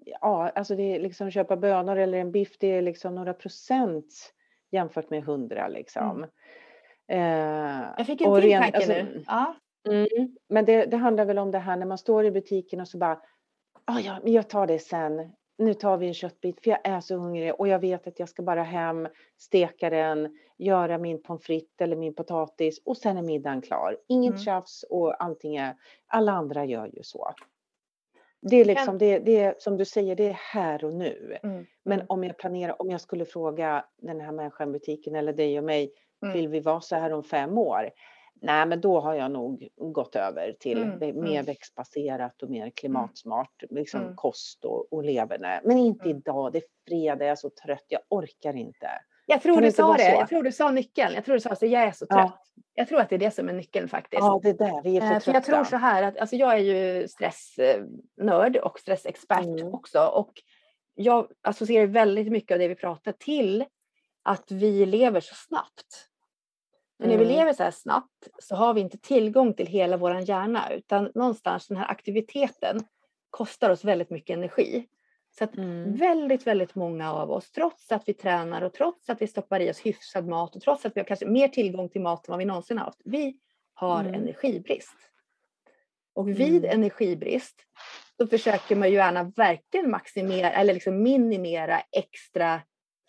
ja, 0.07 0.49
alltså 0.51 0.77
det 0.77 0.83
är 0.83 1.01
liksom 1.01 1.31
köpa 1.31 1.57
bönor 1.57 1.97
eller 1.97 2.19
en 2.19 2.33
biff, 2.33 2.59
det 2.61 2.67
är 2.69 2.83
liksom 2.83 3.15
några 3.15 3.35
procent 3.35 4.35
jämfört 4.71 5.11
med 5.11 5.25
hundra 5.25 5.69
liksom. 5.69 6.27
Eh, 7.09 7.19
Jag 7.97 8.07
fick 8.07 8.21
en 8.21 8.31
och 8.31 8.41
till 8.41 8.53
tanke 8.53 8.77
alltså, 8.77 8.93
nu. 8.93 9.25
Ja. 9.27 9.55
Mm, 9.89 10.07
men 10.49 10.65
det, 10.65 10.85
det 10.87 10.97
handlar 10.97 11.25
väl 11.25 11.39
om 11.39 11.51
det 11.51 11.59
här 11.59 11.77
när 11.77 11.87
man 11.87 11.99
står 11.99 12.25
i 12.25 12.31
butiken 12.31 12.81
och 12.81 12.89
så 12.89 12.99
bara, 12.99 13.21
ah, 13.85 13.99
ja, 14.01 14.19
men 14.23 14.33
jag 14.33 14.49
tar 14.49 14.67
det 14.67 14.79
sen. 14.79 15.33
Nu 15.59 15.75
tar 15.75 15.97
vi 15.97 16.07
en 16.07 16.15
köttbit 16.15 16.65
för 16.65 16.71
jag 16.71 16.81
är 16.85 17.01
så 17.01 17.17
hungrig 17.17 17.55
och 17.55 17.69
jag 17.69 17.79
vet 17.79 18.07
att 18.07 18.19
jag 18.19 18.29
ska 18.29 18.43
bara 18.43 18.63
hem, 18.63 19.09
steka 19.39 19.91
den, 19.91 20.39
göra 20.59 20.99
min 20.99 21.23
pommes 21.23 21.43
frites 21.45 21.81
eller 21.81 21.97
min 21.97 22.15
potatis 22.15 22.83
och 22.85 22.97
sen 22.97 23.17
är 23.19 23.23
middagen 23.23 23.63
klar. 23.63 23.97
Inget 24.09 24.31
Mm. 24.31 24.39
tjafs 24.43 24.83
och 24.91 25.23
allting 25.23 25.57
är, 25.57 25.75
alla 26.07 26.33
andra 26.33 26.65
gör 26.65 26.87
ju 26.87 27.03
så. 27.03 27.31
Det 28.43 28.57
är 28.57 28.65
liksom, 28.65 28.99
det, 28.99 29.19
det 29.19 29.37
är 29.41 29.55
som 29.59 29.77
du 29.77 29.85
säger, 29.85 30.17
det 30.17 30.27
är 30.29 30.39
här 30.53 30.85
och 30.85 30.95
nu. 30.95 31.39
Mm. 31.43 31.67
Men 31.85 31.99
Mm. 31.99 32.07
om 32.09 32.25
jag 32.25 32.39
planerar, 32.39 32.83
om 32.83 32.91
jag 32.91 33.01
skulle 33.01 33.25
fråga 33.25 33.85
den 34.03 34.21
här 34.21 34.33
människan 34.33 34.69
i 34.69 34.73
butiken 34.73 35.17
eller 35.17 35.33
dig 35.33 35.59
och 35.59 35.65
mig, 35.65 35.93
Mm. 36.23 36.35
vill 36.35 36.49
vi 36.49 36.61
vara 36.61 36.81
så 36.81 36.97
här 36.97 37.13
om 37.13 37.23
fem 37.25 37.59
år? 37.59 37.91
Nej, 38.43 38.67
men 38.67 38.81
då 38.81 39.01
har 39.01 39.15
jag 39.15 39.31
nog 39.31 39.69
gått 39.77 40.17
över 40.17 40.53
till 40.61 40.83
Mm, 40.83 40.99
det 40.99 41.13
mer 41.13 41.31
mm. 41.33 41.45
växtbaserat 41.45 42.43
och 42.43 42.51
mer 42.51 42.71
klimatsmart 42.71 43.63
liksom 43.71 44.01
Mm. 44.01 44.17
kost 44.17 44.65
och, 44.65 44.93
och 44.93 45.05
leverne. 45.05 45.61
Men 45.65 45.79
inte 45.79 46.05
Mm. 46.05 46.17
idag, 46.19 46.53
det 46.53 46.59
är 46.59 46.65
fredag, 46.89 47.25
jag 47.25 47.33
är 47.33 47.37
så 47.37 47.51
trött, 47.65 47.85
jag 47.89 48.01
orkar 48.09 48.57
inte. 48.57 48.89
Jag 49.31 49.43
tror 49.43 49.61
du 49.61 49.73
sa 49.73 49.93
det. 49.97 49.99
så? 50.05 50.11
Jag 50.11 50.29
tror 50.29 50.43
du 50.43 50.53
sa 50.53 50.71
nyckeln. 50.71 51.15
Jag 51.15 51.25
tror 51.25 51.35
du 51.35 51.41
sa 51.41 51.51
att 51.51 51.63
jag 51.63 51.83
är 51.83 51.93
så 51.93 52.07
Ja. 52.09 52.17
trött. 52.17 52.41
Jag 52.75 52.89
tror 52.89 53.01
att 53.01 53.09
det 53.09 53.15
är 53.15 53.19
det 53.19 53.31
som 53.31 53.49
är 53.49 53.53
nyckeln 53.53 53.89
faktiskt. 53.89 54.21
Ja, 54.21 54.41
det 54.43 54.53
där, 54.53 54.83
vi 54.83 54.97
är 54.97 55.01
för 55.01 55.07
Eh, 55.07 55.11
trötta. 55.13 55.21
För 55.21 55.33
jag 55.33 55.45
tror 55.45 55.65
så 55.65 55.77
här 55.77 56.03
att 56.03 56.19
alltså 56.19 56.37
jag 56.37 56.53
är 56.53 56.59
ju 56.59 57.09
stressnörd 57.09 58.57
och 58.57 58.79
stressexpert 58.81 59.45
Mm. 59.45 59.75
också. 59.75 60.01
Och 60.07 60.33
jag 60.95 61.27
associerar 61.43 61.87
väldigt 61.87 62.29
mycket 62.33 62.55
av 62.55 62.59
det 62.59 62.69
vi 62.69 62.75
pratar 62.75 63.13
till 63.13 63.65
att 64.23 64.51
vi 64.51 64.87
lever 64.87 65.21
så 65.21 65.35
snabbt. 65.35 66.07
Men 66.99 67.09
när 67.09 67.17
vi 67.19 67.25
Mm. 67.25 67.37
lever 67.37 67.53
så 67.53 67.63
här 67.63 67.71
snabbt 67.71 68.29
så 68.39 68.57
har 68.57 68.75
vi 68.75 68.81
inte 68.81 68.99
tillgång 68.99 69.55
till 69.55 69.67
hela 69.67 69.97
vår 69.97 70.15
hjärna 70.31 70.73
utan 70.73 71.13
någonstans 71.15 71.67
den 71.69 71.77
här 71.77 71.91
aktiviteten 71.91 72.81
kostar 73.31 73.71
oss 73.71 73.85
väldigt 73.85 74.11
mycket 74.11 74.35
energi. 74.37 74.87
Så 75.39 75.45
att 75.45 75.57
Mm. 75.57 75.97
väldigt, 75.97 76.47
väldigt 76.47 76.75
många 76.75 77.13
av 77.13 77.31
oss, 77.31 77.51
trots 77.51 77.93
att 77.93 78.09
vi 78.09 78.15
tränar 78.15 78.63
och 78.63 78.73
trots 78.73 79.11
att 79.11 79.23
vi 79.23 79.27
stoppar 79.27 79.61
i 79.61 79.71
oss 79.71 79.81
hyfsad 79.81 80.27
mat 80.29 80.57
och 80.57 80.63
trots 80.63 80.87
att 80.87 80.97
vi 80.97 81.01
har 81.01 81.05
kanske 81.07 81.27
mer 81.27 81.49
tillgång 81.49 81.89
till 81.89 82.01
mat 82.01 82.29
än 82.29 82.33
vad 82.33 82.39
vi 82.39 82.45
någonsin 82.45 82.79
har 82.79 82.85
haft, 82.85 83.01
vi 83.05 83.37
har 83.75 84.01
Mm. 84.01 84.15
energibrist. 84.15 84.95
Och 86.15 86.29
vid 86.29 86.65
Mm. 86.65 86.71
energibrist 86.81 87.55
så 88.17 88.27
försöker 88.27 88.77
man 88.77 88.89
ju 88.89 88.95
gärna 88.95 89.23
verkligen 89.37 89.91
maximera 89.91 90.51
eller 90.53 90.75
liksom 90.75 91.03
minimera 91.03 91.81
extra 91.93 92.61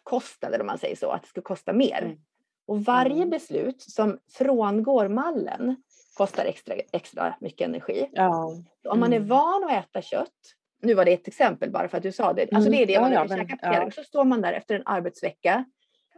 kostnader 0.04 0.60
om 0.62 0.66
man 0.68 0.78
säger 0.78 0.96
så, 0.96 1.10
att 1.12 1.22
det 1.22 1.28
ska 1.28 1.42
kosta 1.42 1.74
mer. 1.74 2.02
Mm. 2.04 2.18
Och 2.66 2.84
varje 2.86 3.16
Mm. 3.16 3.30
beslut 3.30 3.82
som 3.82 4.20
frångår 4.32 5.08
mallen 5.08 5.84
kostar 6.18 6.46
extra, 6.46 6.76
extra 6.92 7.36
mycket 7.42 7.68
energi. 7.68 8.10
Ja. 8.12 8.52
Om 8.90 9.00
man 9.00 9.14
är 9.14 9.18
Mm. 9.18 9.28
van 9.30 9.64
att 9.64 9.72
äta 9.86 10.02
kött, 10.02 10.56
nu 10.82 10.94
var 10.94 11.06
det 11.06 11.12
ett 11.14 11.28
exempel 11.28 11.72
bara 11.72 11.88
för 11.88 11.98
att 11.98 12.04
du 12.04 12.12
sa 12.12 12.34
det, 12.34 12.42
alltså 12.42 12.58
Mm. 12.70 12.72
det 12.72 12.84
är 12.84 12.88
det 12.88 12.94
Ja, 12.94 13.02
man 13.02 13.12
ja, 13.12 13.22
vill 13.24 13.30
men- 13.38 13.48
käka 13.48 13.68
på 13.68 13.74
ja. 13.76 13.92
så 13.92 14.04
står 14.04 14.24
man 14.24 14.42
där 14.42 14.54
efter 14.54 14.76
en 14.76 14.82
arbetsvecka, 14.86 15.66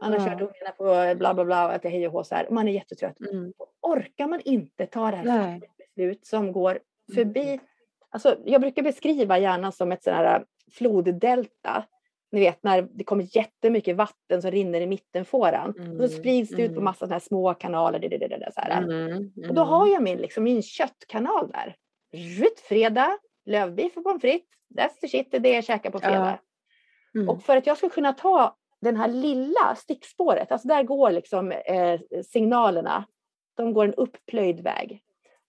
man 0.02 0.14
har 0.14 0.20
Ja. 0.20 0.26
kört 0.26 0.42
ungarna 0.42 0.72
på 0.78 1.16
bla 1.20 1.34
bla 1.34 1.46
bla 1.46 1.68
och 1.68 1.74
ätit 1.74 1.92
hej 1.92 2.08
och 2.08 2.14
hå 2.14 2.24
så 2.24 2.36
här, 2.36 2.48
och 2.48 2.54
man 2.54 2.68
är 2.68 2.72
jättetrött. 2.72 3.20
Mm. 3.20 3.54
Orkar 3.82 4.28
man 4.28 4.42
inte 4.46 4.86
ta 4.86 5.12
det 5.12 5.18
här 5.18 5.62
beslut 5.96 6.26
som 6.26 6.52
går 6.52 6.80
förbi, 7.16 7.60
alltså 8.10 8.38
jag 8.46 8.62
brukar 8.62 8.84
beskriva 8.84 9.38
hjärnan 9.40 9.72
som 9.72 9.92
ett 9.92 10.04
sånt 10.04 10.16
här 10.16 10.46
floddelta. 10.72 11.86
Ni 12.32 12.40
vet 12.40 12.64
när 12.64 12.82
det 12.82 13.04
kommer 13.04 13.36
jättemycket 13.38 13.96
vatten 13.96 14.42
som 14.42 14.52
rinner 14.52 14.82
i 14.82 14.88
mittenfåran. 14.88 15.70
Och 15.70 15.80
Mm, 15.80 15.98
så 16.00 16.08
sprids 16.08 16.50
det 16.50 16.62
ut 16.62 16.68
på 16.68 16.72
mm. 16.74 16.84
massa 16.84 17.00
såna 17.00 17.14
här 17.16 17.20
små 17.20 17.54
kanaler. 17.54 18.00
Det, 18.00 18.08
det, 18.08 18.18
det, 18.18 18.28
det, 18.28 18.52
så 18.56 18.62
här. 18.62 18.82
Mm. 18.82 19.32
Och 19.50 19.56
då 19.56 19.62
har 19.64 19.88
jag 19.88 20.04
min, 20.04 20.18
liksom, 20.18 20.44
min 20.44 20.62
köttkanal 20.64 21.52
där. 21.52 21.76
Rutt, 22.40 22.60
fredag, 22.60 23.18
lövbiff 23.46 23.98
och 23.98 24.04
pommes 24.04 24.22
frites. 24.22 24.48
That's 24.78 25.00
the 25.02 25.08
shit, 25.08 25.32
det 25.32 25.38
är 25.38 25.42
det 25.42 25.50
jag 25.54 25.64
käkar 25.64 25.90
på 25.92 26.00
fredag. 26.00 26.40
Mm. 27.16 27.30
Och 27.30 27.44
för 27.44 27.58
att 27.58 27.68
jag 27.68 27.78
ska 27.78 27.90
kunna 27.90 28.14
ta 28.14 28.56
den 28.82 28.98
här 28.98 29.08
lilla 29.08 29.76
stickspåret, 29.76 30.52
alltså 30.52 30.68
där 30.68 30.84
går 30.84 31.12
liksom 31.12 31.52
eh, 31.52 32.00
signalerna, 32.26 33.06
de 33.58 33.74
går 33.74 33.86
en 33.86 33.94
upplöjd 33.94 34.60
väg. 34.62 35.02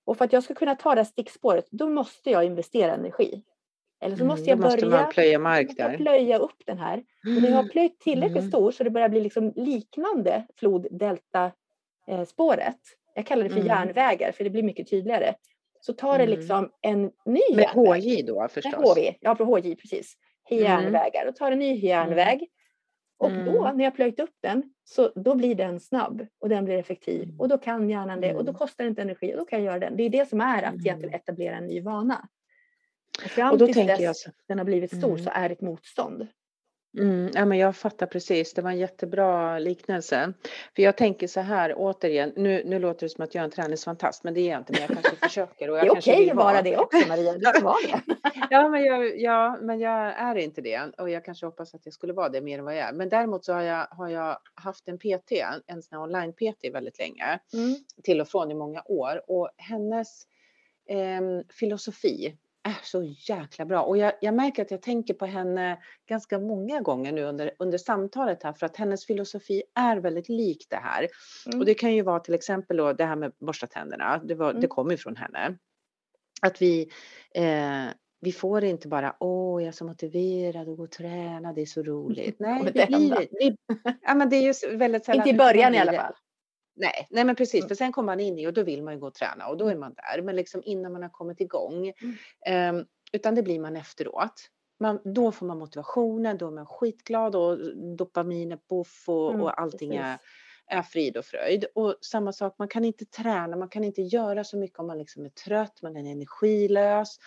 Och 0.06 0.18
för 0.18 0.24
att 0.24 0.32
jag 0.32 0.42
ska 0.42 0.54
kunna 0.54 0.74
ta 0.74 0.94
det 0.94 1.00
här 1.00 1.04
stickspåret, 1.04 1.66
då 1.70 1.88
måste 1.88 2.30
jag 2.30 2.44
investera 2.44 2.94
energi. 2.94 3.42
Eller 4.00 4.16
så 4.16 4.22
Mm, 4.22 4.28
måste 4.36 4.50
jag 4.50 4.58
måste 4.58 4.86
börja 4.86 5.04
plöja 5.06 5.38
mark 5.38 5.76
där. 5.76 5.96
plöja 5.96 6.38
upp 6.38 6.62
den 6.66 6.78
här. 6.78 6.98
Och 6.98 7.42
när 7.42 7.48
jag 7.50 7.56
har 7.56 7.68
plöjt 7.68 8.00
tillräckligt 8.00 8.38
Mm. 8.38 8.50
stor 8.50 8.70
så 8.70 8.84
det 8.84 8.90
börjar 8.90 9.08
bli 9.08 9.20
liksom 9.20 9.52
liknande 9.56 10.46
flod-delta-spåret. 10.56 12.78
Jag 13.14 13.26
kallar 13.26 13.42
det 13.44 13.50
för 13.50 13.56
Mm. 13.56 13.66
järnvägar 13.66 14.32
för 14.32 14.44
det 14.44 14.50
blir 14.50 14.62
mycket 14.62 14.90
tydligare. 14.90 15.34
Så 15.86 15.92
tar 15.92 16.18
det 16.18 16.24
Mm. 16.24 16.38
liksom 16.38 16.70
en 16.80 17.02
ny 17.02 17.40
Med 17.54 17.64
järnväg. 17.64 18.00
HJ 18.02 18.22
då 18.22 18.40
Med 18.40 18.50
förstås? 18.50 18.74
HV, 18.74 19.14
ja 19.20 19.34
på 19.34 19.44
HJ 19.44 19.76
precis. 19.76 20.14
Mm. 20.50 20.64
Järnvägar, 20.64 21.26
och 21.26 21.36
tar 21.36 21.52
en 21.52 21.58
ny 21.58 21.74
järnväg. 21.74 22.46
Och 23.18 23.30
då 23.30 23.36
Mm. 23.64 23.76
när 23.76 23.84
jag 23.84 23.94
plöjt 23.94 24.20
upp 24.20 24.34
den 24.42 24.62
så 24.84 25.12
då 25.14 25.34
blir 25.34 25.54
den 25.54 25.80
snabb 25.80 26.26
och 26.38 26.48
den 26.48 26.64
blir 26.64 26.78
effektiv 26.78 27.28
och 27.38 27.48
då 27.48 27.58
kan 27.58 27.90
hjärnan 27.90 28.20
det 28.20 28.34
och 28.34 28.44
då 28.44 28.52
kostar 28.54 28.84
det 28.84 28.88
inte 28.88 29.02
energi 29.02 29.32
och 29.34 29.38
då 29.38 29.44
kan 29.44 29.58
jag 29.58 29.66
göra 29.66 29.78
den. 29.78 29.96
Det 29.96 30.02
är 30.02 30.10
det 30.10 30.28
som 30.28 30.40
är 30.40 30.62
att 30.62 30.74
egentligen 30.74 31.14
etablera 31.14 31.56
en 31.56 31.66
ny 31.66 31.80
vana. 31.80 32.28
Och 33.24 33.30
fram 33.30 33.52
Och 33.52 33.58
då 33.58 33.66
tills 33.66 33.76
tänker 33.76 33.92
dess 33.94 34.00
jag 34.02 34.16
så. 34.16 34.30
den 34.48 34.58
har 34.58 34.64
blivit 34.64 34.96
stor 34.96 35.10
Mm. 35.10 35.24
så 35.24 35.30
är 35.34 35.48
det 35.48 35.52
ett 35.52 35.60
motstånd. 35.60 36.26
Mm, 36.98 37.30
ja, 37.34 37.44
men 37.44 37.58
jag 37.58 37.76
fattar 37.76 38.06
precis, 38.06 38.54
det 38.54 38.62
var 38.62 38.70
en 38.70 38.78
jättebra 38.78 39.58
liknelse. 39.58 40.32
För 40.76 40.82
jag 40.82 40.96
tänker 40.96 41.26
så 41.26 41.40
här, 41.40 41.74
återigen, 41.76 42.32
nu, 42.36 42.62
nu 42.64 42.78
låter 42.78 43.06
det 43.06 43.10
som 43.10 43.24
att 43.24 43.34
jag 43.34 43.40
är 43.40 43.44
en 43.44 43.50
träningsfantast, 43.50 44.24
men 44.24 44.34
det 44.34 44.40
är 44.40 44.50
jag 44.50 44.60
inte, 44.60 44.72
men 44.72 44.80
jag 44.80 44.90
kanske 44.90 45.16
försöker. 45.28 45.70
Och 45.70 45.76
Det 45.76 45.86
jag 45.86 45.86
är 45.86 45.92
kanske 45.94 46.12
okej 46.12 46.30
att 46.30 46.36
vara 46.36 46.62
det 46.62 46.76
också 46.76 47.08
Maria, 47.08 47.32
du 47.32 47.40
ska 47.46 47.64
vara 47.64 47.76
det. 47.86 48.00
Ja 48.50 48.68
men, 48.68 48.84
jag, 48.84 49.20
ja, 49.20 49.58
men 49.62 49.80
jag 49.80 50.18
är 50.18 50.34
inte 50.34 50.60
det 50.60 50.90
och 50.98 51.10
jag 51.10 51.24
kanske 51.24 51.46
hoppas 51.46 51.74
att 51.74 51.80
jag 51.84 51.94
skulle 51.94 52.12
vara 52.12 52.28
det 52.28 52.40
mer 52.40 52.58
än 52.58 52.64
vad 52.64 52.76
jag 52.76 52.88
är. 52.88 52.92
Men 52.92 53.08
däremot 53.08 53.44
så 53.44 53.52
har 53.52 53.62
jag, 53.62 53.86
har 53.90 54.08
jag 54.08 54.38
haft 54.54 54.88
en 54.88 54.98
PT, 54.98 55.32
en 55.66 55.82
sån 55.82 55.98
här 55.98 56.02
online-PT 56.02 56.70
väldigt 56.72 56.98
länge, 56.98 57.38
Mm. 57.54 57.74
till 58.02 58.20
och 58.20 58.28
från 58.28 58.50
i 58.50 58.54
många 58.54 58.82
år. 58.86 59.22
Och 59.30 59.50
hennes 59.56 60.22
ehm, 60.88 61.42
filosofi 61.50 62.36
är 62.64 62.78
så 62.82 63.02
jäkla 63.02 63.64
bra. 63.64 63.82
Och 63.82 63.96
jag, 63.98 64.12
jag 64.20 64.34
märker 64.34 64.62
att 64.62 64.70
jag 64.70 64.82
tänker 64.82 65.14
på 65.14 65.26
henne 65.26 65.78
ganska 66.08 66.38
många 66.38 66.80
gånger 66.80 67.12
nu 67.12 67.22
under, 67.22 67.50
under 67.58 67.78
samtalet 67.78 68.42
här 68.42 68.52
för 68.52 68.66
att 68.66 68.76
hennes 68.76 69.06
filosofi 69.06 69.62
är 69.74 69.96
väldigt 69.96 70.28
lik 70.28 70.66
det 70.70 70.76
här. 70.76 71.08
Mm. 71.46 71.58
Och 71.58 71.66
det 71.66 71.74
kan 71.74 71.94
ju 71.94 72.02
vara 72.02 72.20
till 72.20 72.34
exempel 72.34 72.76
då 72.76 72.92
det 72.92 73.04
här 73.04 73.16
med 73.16 73.32
borsta 73.40 73.66
tänderna. 73.66 74.18
Det, 74.24 74.34
var, 74.34 74.50
Mm. 74.50 74.60
det 74.60 74.66
kommer 74.66 74.90
ju 74.90 74.96
från 74.96 75.16
henne. 75.16 75.58
Att 76.42 76.62
vi, 76.62 76.90
eh, 77.34 77.84
vi 78.20 78.32
får 78.32 78.64
inte 78.64 78.88
bara, 78.88 79.16
åh 79.20 79.62
jag 79.62 79.68
är 79.68 79.72
så 79.72 79.84
motiverad 79.84 80.68
att 80.68 80.76
gå 80.76 80.82
och 80.82 80.90
träna, 80.90 81.52
det 81.52 81.62
är 81.62 81.66
så 81.66 81.82
roligt. 81.82 82.36
Nej, 82.38 82.60
Och 82.60 82.64
det, 82.64 82.86
blir, 82.86 83.28
det, 83.30 83.56
ja, 84.02 84.14
men 84.14 84.30
det 84.30 84.36
är 84.36 84.42
ju 84.42 84.76
väldigt 84.76 85.04
sällan. 85.04 85.28
Inte 85.28 85.34
i 85.34 85.38
början 85.38 85.74
i 85.74 85.78
alla 85.78 85.92
fall. 85.92 86.14
Nej, 86.76 87.06
nej 87.10 87.24
men 87.24 87.36
precis, 87.36 87.60
Mm. 87.60 87.68
för 87.68 87.74
sen 87.74 87.92
kommer 87.92 88.06
man 88.06 88.20
in 88.20 88.38
i 88.38 88.46
och 88.46 88.52
då 88.52 88.62
vill 88.62 88.82
man 88.82 88.94
ju 88.94 89.00
gå 89.00 89.06
och 89.06 89.14
träna 89.14 89.46
och 89.48 89.56
då 89.56 89.68
är 89.68 89.76
man 89.76 89.94
där. 89.94 90.22
Men 90.22 90.36
liksom 90.36 90.62
innan 90.64 90.92
man 90.92 91.02
har 91.02 91.10
kommit 91.10 91.40
igång, 91.40 91.92
Mm. 92.02 92.14
ehm, 92.46 92.84
utan 93.12 93.34
det 93.34 93.42
blir 93.42 93.60
man 93.60 93.76
efteråt. 93.76 94.50
Man, 94.80 95.00
då 95.04 95.32
får 95.32 95.46
man 95.46 95.58
motivationen, 95.58 96.38
då 96.38 96.46
är 96.46 96.50
man 96.50 96.66
skitglad 96.66 97.36
och 97.36 97.58
dopamin 97.96 98.52
är 98.52 98.56
poff 98.56 99.04
och, 99.08 99.30
Mm, 99.30 99.42
och 99.42 99.60
allting 99.60 99.94
är, 99.94 100.18
är 100.66 100.82
frid 100.82 101.16
och 101.16 101.24
fröjd. 101.24 101.64
Och 101.74 101.96
samma 102.00 102.32
sak, 102.32 102.54
man 102.58 102.68
kan 102.68 102.84
inte 102.84 103.04
träna, 103.04 103.56
man 103.56 103.68
kan 103.68 103.84
inte 103.84 104.02
göra 104.02 104.44
så 104.44 104.56
mycket 104.56 104.78
om 104.78 104.86
man 104.86 104.98
liksom 104.98 105.24
är 105.24 105.28
trött, 105.28 105.82
man 105.82 105.96
är 105.96 106.00
energilös. 106.12 107.18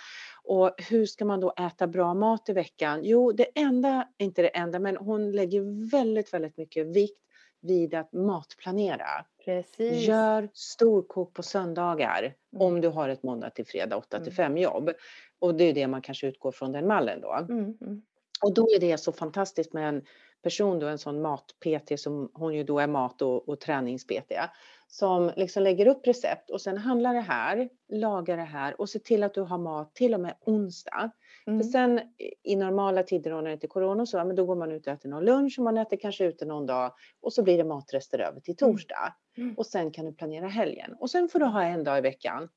Och 0.43 0.71
hur 0.89 1.05
ska 1.05 1.25
man 1.25 1.39
då 1.39 1.53
äta 1.59 1.87
bra 1.87 2.13
mat 2.13 2.49
i 2.49 2.53
veckan? 2.53 2.99
Jo, 3.03 3.31
det 3.31 3.43
enda, 3.59 4.07
inte 4.17 4.41
det 4.41 4.47
enda, 4.47 4.79
men 4.79 4.97
hon 4.97 5.31
lägger 5.31 5.89
väldigt, 5.91 6.33
väldigt 6.33 6.57
mycket 6.57 6.87
vikt 6.87 7.26
vid 7.61 7.93
att 7.93 8.13
matplanera. 8.13 9.25
Precis. 9.45 10.07
Gör 10.07 10.49
storkok 10.53 11.33
på 11.33 11.43
söndagar 11.43 12.33
Mm. 12.53 12.67
om 12.67 12.81
du 12.81 12.87
har 12.87 13.09
ett 13.09 13.23
måndag 13.23 13.49
till 13.49 13.65
fredag 13.65 13.97
8 13.97 14.19
till 14.19 14.33
5 14.33 14.57
jobb. 14.57 14.91
Och 15.39 15.55
det 15.55 15.63
är 15.63 15.73
det 15.73 15.87
man 15.87 16.01
kanske 16.01 16.27
utgår 16.27 16.51
från 16.51 16.71
den 16.71 16.87
mallen 16.87 17.21
då. 17.21 17.33
Mm, 17.33 17.77
mm. 17.81 18.01
Och 18.41 18.53
då 18.53 18.67
är 18.75 18.79
det 18.79 18.97
så 18.97 19.11
fantastiskt 19.11 19.73
med 19.73 19.89
en 19.89 20.01
person 20.43 20.79
då, 20.79 20.87
en 20.87 20.97
sån 20.97 21.21
mat-PT 21.21 21.99
som 21.99 22.31
hon 22.33 22.55
ju 22.55 22.63
då 22.63 22.79
är 22.79 22.87
mat 22.87 23.21
och, 23.21 23.49
och 23.49 23.59
tränings-PT 23.59 24.33
som 24.87 25.31
liksom 25.35 25.63
lägger 25.63 25.87
upp 25.87 26.07
recept 26.07 26.49
och 26.49 26.61
sen 26.61 26.77
handlar 26.77 27.13
det 27.13 27.21
här, 27.21 27.69
lagar 27.89 28.37
det 28.37 28.43
här 28.43 28.81
och 28.81 28.89
se 28.89 28.99
till 28.99 29.23
att 29.23 29.33
du 29.33 29.41
har 29.41 29.57
mat 29.57 29.95
till 29.95 30.13
och 30.13 30.19
med 30.19 30.35
onsdag. 30.41 31.11
Mm. 31.47 31.59
För 31.63 31.69
sen 31.69 32.01
i- 32.43 32.55
normala 32.55 33.03
tider 33.03 33.31
när 33.31 33.41
det 33.43 33.53
inte 33.53 33.65
är 33.65 33.69
corona 33.69 34.05
så, 34.05 34.17
ja, 34.17 34.23
men 34.25 34.35
då 34.35 34.45
går 34.45 34.55
man 34.55 34.71
ut 34.71 34.87
och 34.87 34.93
äter 34.93 35.09
någon 35.09 35.25
lunch 35.25 35.55
och 35.59 35.63
man 35.63 35.77
äter 35.77 35.97
kanske 35.97 36.25
ute 36.25 36.45
någon 36.45 36.65
dag 36.65 36.93
och 37.21 37.33
så 37.33 37.43
blir 37.43 37.57
det 37.57 37.63
matrester 37.63 38.19
över 38.19 38.39
till 38.39 38.55
Mm. 38.61 38.73
torsdag. 38.73 39.13
Mm. 39.37 39.53
Och 39.57 39.65
sen 39.65 39.91
kan 39.91 40.05
du 40.05 40.13
planera 40.13 40.47
helgen. 40.47 40.95
Och 40.99 41.09
sen 41.09 41.29
får 41.29 41.39
du 41.39 41.45
ha 41.45 41.63
en 41.63 41.83
dag 41.83 41.97
i 41.97 42.01
veckan, 42.01 42.49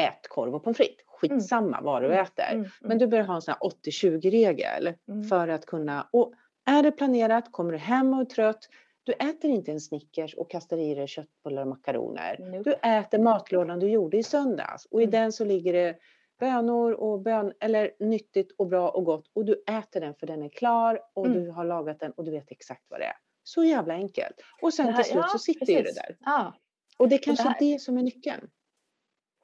ät 0.00 0.28
korv 0.28 0.54
och 0.54 0.64
pommes 0.64 0.76
frites. 0.76 1.04
Skitsamma 1.06 1.80
vad 1.82 2.02
du 2.02 2.06
Mm. 2.06 2.18
äter. 2.24 2.52
Mm, 2.52 2.68
Men 2.80 2.98
du 2.98 3.06
bör 3.06 3.20
ha 3.20 3.34
en 3.34 3.42
sån 3.42 3.52
här 3.52 3.66
80-20 3.66 4.30
regel 4.30 4.94
Mm. 5.08 5.24
för 5.24 5.48
att 5.48 5.66
kunna, 5.66 6.08
och 6.12 6.32
är 6.66 6.82
det 6.82 6.90
planerat, 6.92 7.52
kommer 7.52 7.72
du 7.72 7.78
hem 7.78 8.14
och 8.14 8.20
är 8.20 8.24
trött, 8.24 8.68
du 9.04 9.12
äter 9.12 9.50
inte 9.50 9.72
en 9.72 9.80
Snickers 9.80 10.34
och 10.34 10.50
kastar 10.50 10.76
i 10.78 10.94
dig 10.94 11.06
köttbullar 11.06 11.62
och 11.62 11.68
makaroner. 11.68 12.60
Du 12.64 12.72
äter 12.72 13.18
matlådan 13.18 13.78
du 13.78 13.88
gjorde 13.90 14.16
i 14.16 14.22
söndags 14.22 14.86
och 14.90 15.00
i 15.00 15.04
Mm. 15.04 15.10
den 15.10 15.32
så 15.32 15.44
ligger 15.44 15.72
det 15.72 15.96
bönor 16.38 16.92
och 16.92 17.20
bön, 17.20 17.52
eller 17.60 17.90
nyttigt 18.00 18.52
och 18.58 18.66
bra 18.66 18.88
och 18.90 19.04
gott 19.04 19.30
och 19.32 19.44
du 19.44 19.62
äter 19.68 20.00
den 20.00 20.14
för 20.14 20.26
den 20.26 20.42
är 20.42 20.48
klar 20.48 21.00
och 21.14 21.26
Mm. 21.26 21.44
du 21.44 21.50
har 21.50 21.64
lagat 21.64 22.00
den 22.00 22.12
och 22.12 22.24
du 22.24 22.30
vet 22.30 22.50
exakt 22.50 22.84
vad 22.88 23.00
det 23.00 23.04
är. 23.06 23.16
Så 23.42 23.64
jävla 23.64 23.94
enkelt. 23.94 24.40
Och 24.62 24.74
sen 24.74 24.86
Det 24.86 24.92
här- 24.92 25.02
till 25.02 25.12
slut 25.12 25.24
ja, 25.26 25.28
så 25.32 25.38
sitter 25.38 25.66
ju 25.72 25.82
det 25.82 25.94
där. 25.94 26.16
Ja. 26.20 26.54
Och 26.98 27.08
det 27.08 27.14
är 27.14 27.22
kanske 27.22 27.48
här- 27.48 27.56
det 27.58 27.78
som 27.82 27.98
är 27.98 28.02
nyckeln. 28.02 28.50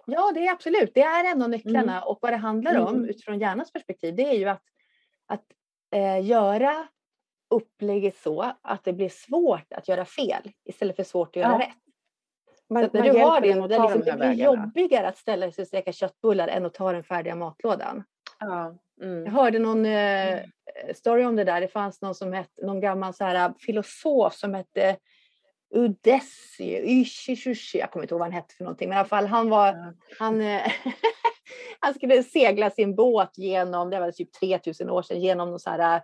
Ja, 0.06 0.32
det 0.34 0.46
är 0.46 0.52
absolut. 0.52 0.90
Det 0.94 1.00
är 1.02 1.32
en 1.32 1.42
av 1.42 1.50
nycklarna. 1.50 2.02
Och 2.02 2.18
vad 2.22 2.32
det 2.32 2.36
handlar 2.36 2.78
om 2.80 2.94
Mm. 2.94 3.08
utifrån 3.10 3.38
hjärnans 3.38 3.72
perspektiv, 3.72 4.14
det 4.16 4.22
är 4.28 4.32
ju 4.38 4.44
att, 4.48 4.62
att 5.26 5.44
eh, 5.94 6.24
göra 6.26 6.88
upplägget 7.50 8.16
så 8.16 8.52
att 8.62 8.84
det 8.84 8.92
blir 8.92 9.08
svårt 9.08 9.72
att 9.72 9.88
göra 9.88 10.04
fel 10.04 10.52
istället 10.64 10.96
för 10.96 11.02
svårt 11.02 11.28
att 11.28 11.42
göra 11.42 11.52
Ja. 11.52 11.58
rätt. 11.58 11.76
Man, 12.70 12.82
Så 12.82 12.86
att 12.86 12.92
när 12.92 13.00
man 13.04 13.14
du 13.14 13.20
har 13.22 13.40
det, 13.40 13.50
är 13.50 13.54
ta 13.54 13.66
de 13.88 13.92
det 13.92 13.98
blir 14.02 14.12
vägarna. 14.16 14.34
jobbigare 14.34 15.08
att 15.08 15.16
ställa 15.18 15.50
sig 15.52 15.62
och 15.62 15.68
steka 15.68 15.92
köttbullar 15.92 16.48
än 16.48 16.66
att 16.66 16.74
ta 16.74 16.92
den 16.92 17.04
färdiga 17.04 17.34
matlådan. 17.34 18.04
Ja. 18.40 18.46
Jag 18.46 18.78
Mm. 19.02 19.34
hörde 19.34 19.58
någon 19.58 19.86
eh, 19.86 20.40
story 20.94 21.24
om 21.24 21.36
det 21.36 21.44
där. 21.44 21.60
Det 21.60 21.68
fanns 21.68 22.02
någon 22.02 22.14
som 22.14 22.32
hette, 22.32 22.66
någon 22.66 22.80
gammal 22.80 23.14
så 23.14 23.24
här, 23.24 23.52
filosof 23.58 24.34
som 24.34 24.54
hette 24.54 24.96
Udessi, 25.74 26.76
Ishishushi, 27.00 27.78
jag 27.78 27.90
kommer 27.90 28.04
inte 28.04 28.14
ihåg 28.14 28.18
vad 28.18 28.26
han 28.26 28.32
hette 28.32 28.54
för 28.54 28.64
någonting, 28.64 28.88
men 28.88 28.96
i 28.96 28.98
alla 28.98 29.08
fall 29.08 29.26
han 29.26 29.48
var, 29.50 29.66
Ja. 29.68 29.92
han, 30.18 30.40
eh, 30.40 30.72
han 31.80 31.94
skulle 31.94 32.22
segla 32.22 32.70
sin 32.70 32.94
båt 32.94 33.38
genom, 33.38 33.90
det 33.90 34.00
var 34.00 34.10
typ 34.12 34.32
3000 34.32 34.90
år 34.90 35.02
sedan, 35.02 35.20
genom 35.20 35.50
någon 35.50 35.60
så 35.60 35.70
här, 35.70 36.02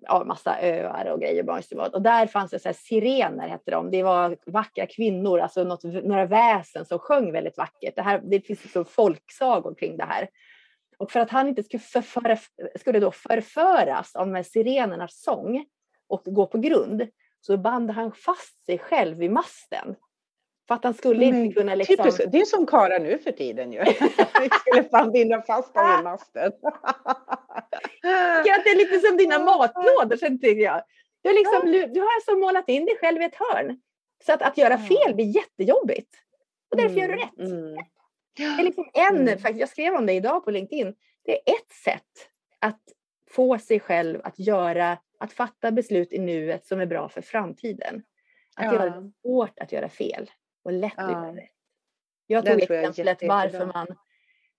ja, 0.00 0.24
massa 0.24 0.60
öar 0.62 1.06
och 1.12 1.20
grejer. 1.20 1.48
Och 1.94 2.02
där 2.02 2.26
fanns 2.26 2.50
det 2.50 2.58
så 2.58 2.68
här 2.68 2.76
sirener, 2.78 3.48
hette 3.48 3.70
de. 3.70 3.90
Det 3.90 4.02
var 4.02 4.36
vackra 4.46 4.86
kvinnor, 4.86 5.38
alltså 5.40 5.64
något, 5.64 5.84
några 5.84 6.26
väsen 6.26 6.84
som 6.84 6.98
sjöng 6.98 7.32
väldigt 7.32 7.56
vackert. 7.56 7.96
Det, 7.96 8.02
här, 8.02 8.20
det 8.24 8.40
finns 8.40 8.62
liksom 8.62 8.84
folksagor 8.84 9.74
kring 9.74 9.96
det 9.96 10.04
här. 10.04 10.28
Och 10.98 11.10
för 11.10 11.20
att 11.20 11.30
han 11.30 11.48
inte 11.48 11.62
skulle, 11.62 11.80
förföra, 11.80 12.36
skulle 12.78 13.00
då 13.00 13.10
förföras 13.10 14.16
av 14.16 14.26
de 14.26 14.34
här 14.34 14.42
sirenernas 14.42 15.22
sång 15.22 15.64
och 16.08 16.22
gå 16.24 16.46
på 16.46 16.58
grund 16.58 17.08
så 17.40 17.56
band 17.56 17.90
han 17.90 18.12
fast 18.12 18.64
sig 18.66 18.78
själv 18.78 19.16
vid 19.16 19.30
masten. 19.30 19.96
För 20.68 20.74
att 20.74 20.84
han 20.84 20.94
skulle 20.94 21.18
Men 21.18 21.44
inte 21.44 21.60
kunna 21.60 21.74
liksom... 21.74 21.96
Typiskt, 21.96 22.32
det 22.32 22.40
är 22.40 22.44
som 22.44 22.66
karlar 22.66 22.98
nu 22.98 23.18
för 23.18 23.32
tiden 23.32 23.72
ju. 23.72 23.78
Vi 24.40 24.48
skulle 24.50 24.88
fan 24.90 25.12
binda 25.12 25.42
fast 25.42 25.74
dem 25.74 25.96
vid 25.96 26.04
masten. 26.04 26.52
att 28.58 28.64
det 28.64 28.70
är 28.70 28.76
lite 28.76 28.98
som 29.08 29.16
dina 29.16 29.38
matlådor, 29.38 30.16
tycker 30.38 30.62
jag. 30.62 30.82
Du, 31.22 31.32
liksom, 31.32 31.72
du 31.94 32.00
har 32.00 32.14
alltså 32.14 32.36
målat 32.36 32.68
in 32.68 32.84
dig 32.84 32.96
själv 33.00 33.22
i 33.22 33.24
ett 33.24 33.34
hörn. 33.34 33.80
Så 34.26 34.32
att, 34.32 34.42
att 34.42 34.58
göra 34.58 34.78
fel 34.78 35.14
blir 35.14 35.36
jättejobbigt. 35.36 36.14
Och 36.70 36.76
därför 36.76 36.94
gör 36.94 37.08
du 37.08 37.14
rätt. 37.16 37.38
Mm. 37.38 37.76
Det 38.36 38.42
är 38.42 38.62
liksom 38.64 38.90
en, 38.94 39.16
Mm. 39.16 39.38
faktiskt, 39.38 39.60
jag 39.60 39.68
skrev 39.68 39.94
om 39.94 40.06
det 40.06 40.12
idag 40.12 40.44
på 40.44 40.50
LinkedIn. 40.50 40.94
Det 41.24 41.32
är 41.32 41.54
ett 41.54 41.72
sätt 41.84 42.28
att 42.58 42.80
få 43.30 43.58
sig 43.58 43.80
själv 43.80 44.20
att 44.24 44.38
göra, 44.38 44.98
att 45.18 45.32
fatta 45.32 45.70
beslut 45.70 46.12
i 46.12 46.18
nuet 46.18 46.66
som 46.66 46.80
är 46.80 46.86
bra 46.86 47.08
för 47.08 47.22
framtiden. 47.22 48.02
Att 48.56 48.64
Ja. 48.64 48.72
göra 48.72 48.90
det 48.90 49.12
svårt 49.22 49.58
att 49.58 49.72
göra 49.72 49.88
fel 49.88 50.30
och 50.64 50.72
lätt 50.72 50.98
att 50.98 51.10
Ja. 51.10 51.22
göra 51.26 51.36
rätt. 51.36 51.50
Jag 52.26 52.46
tog 52.46 52.60
jag 52.60 52.84
exemplet 52.84 53.22
varför 53.22 53.66
man 53.66 53.86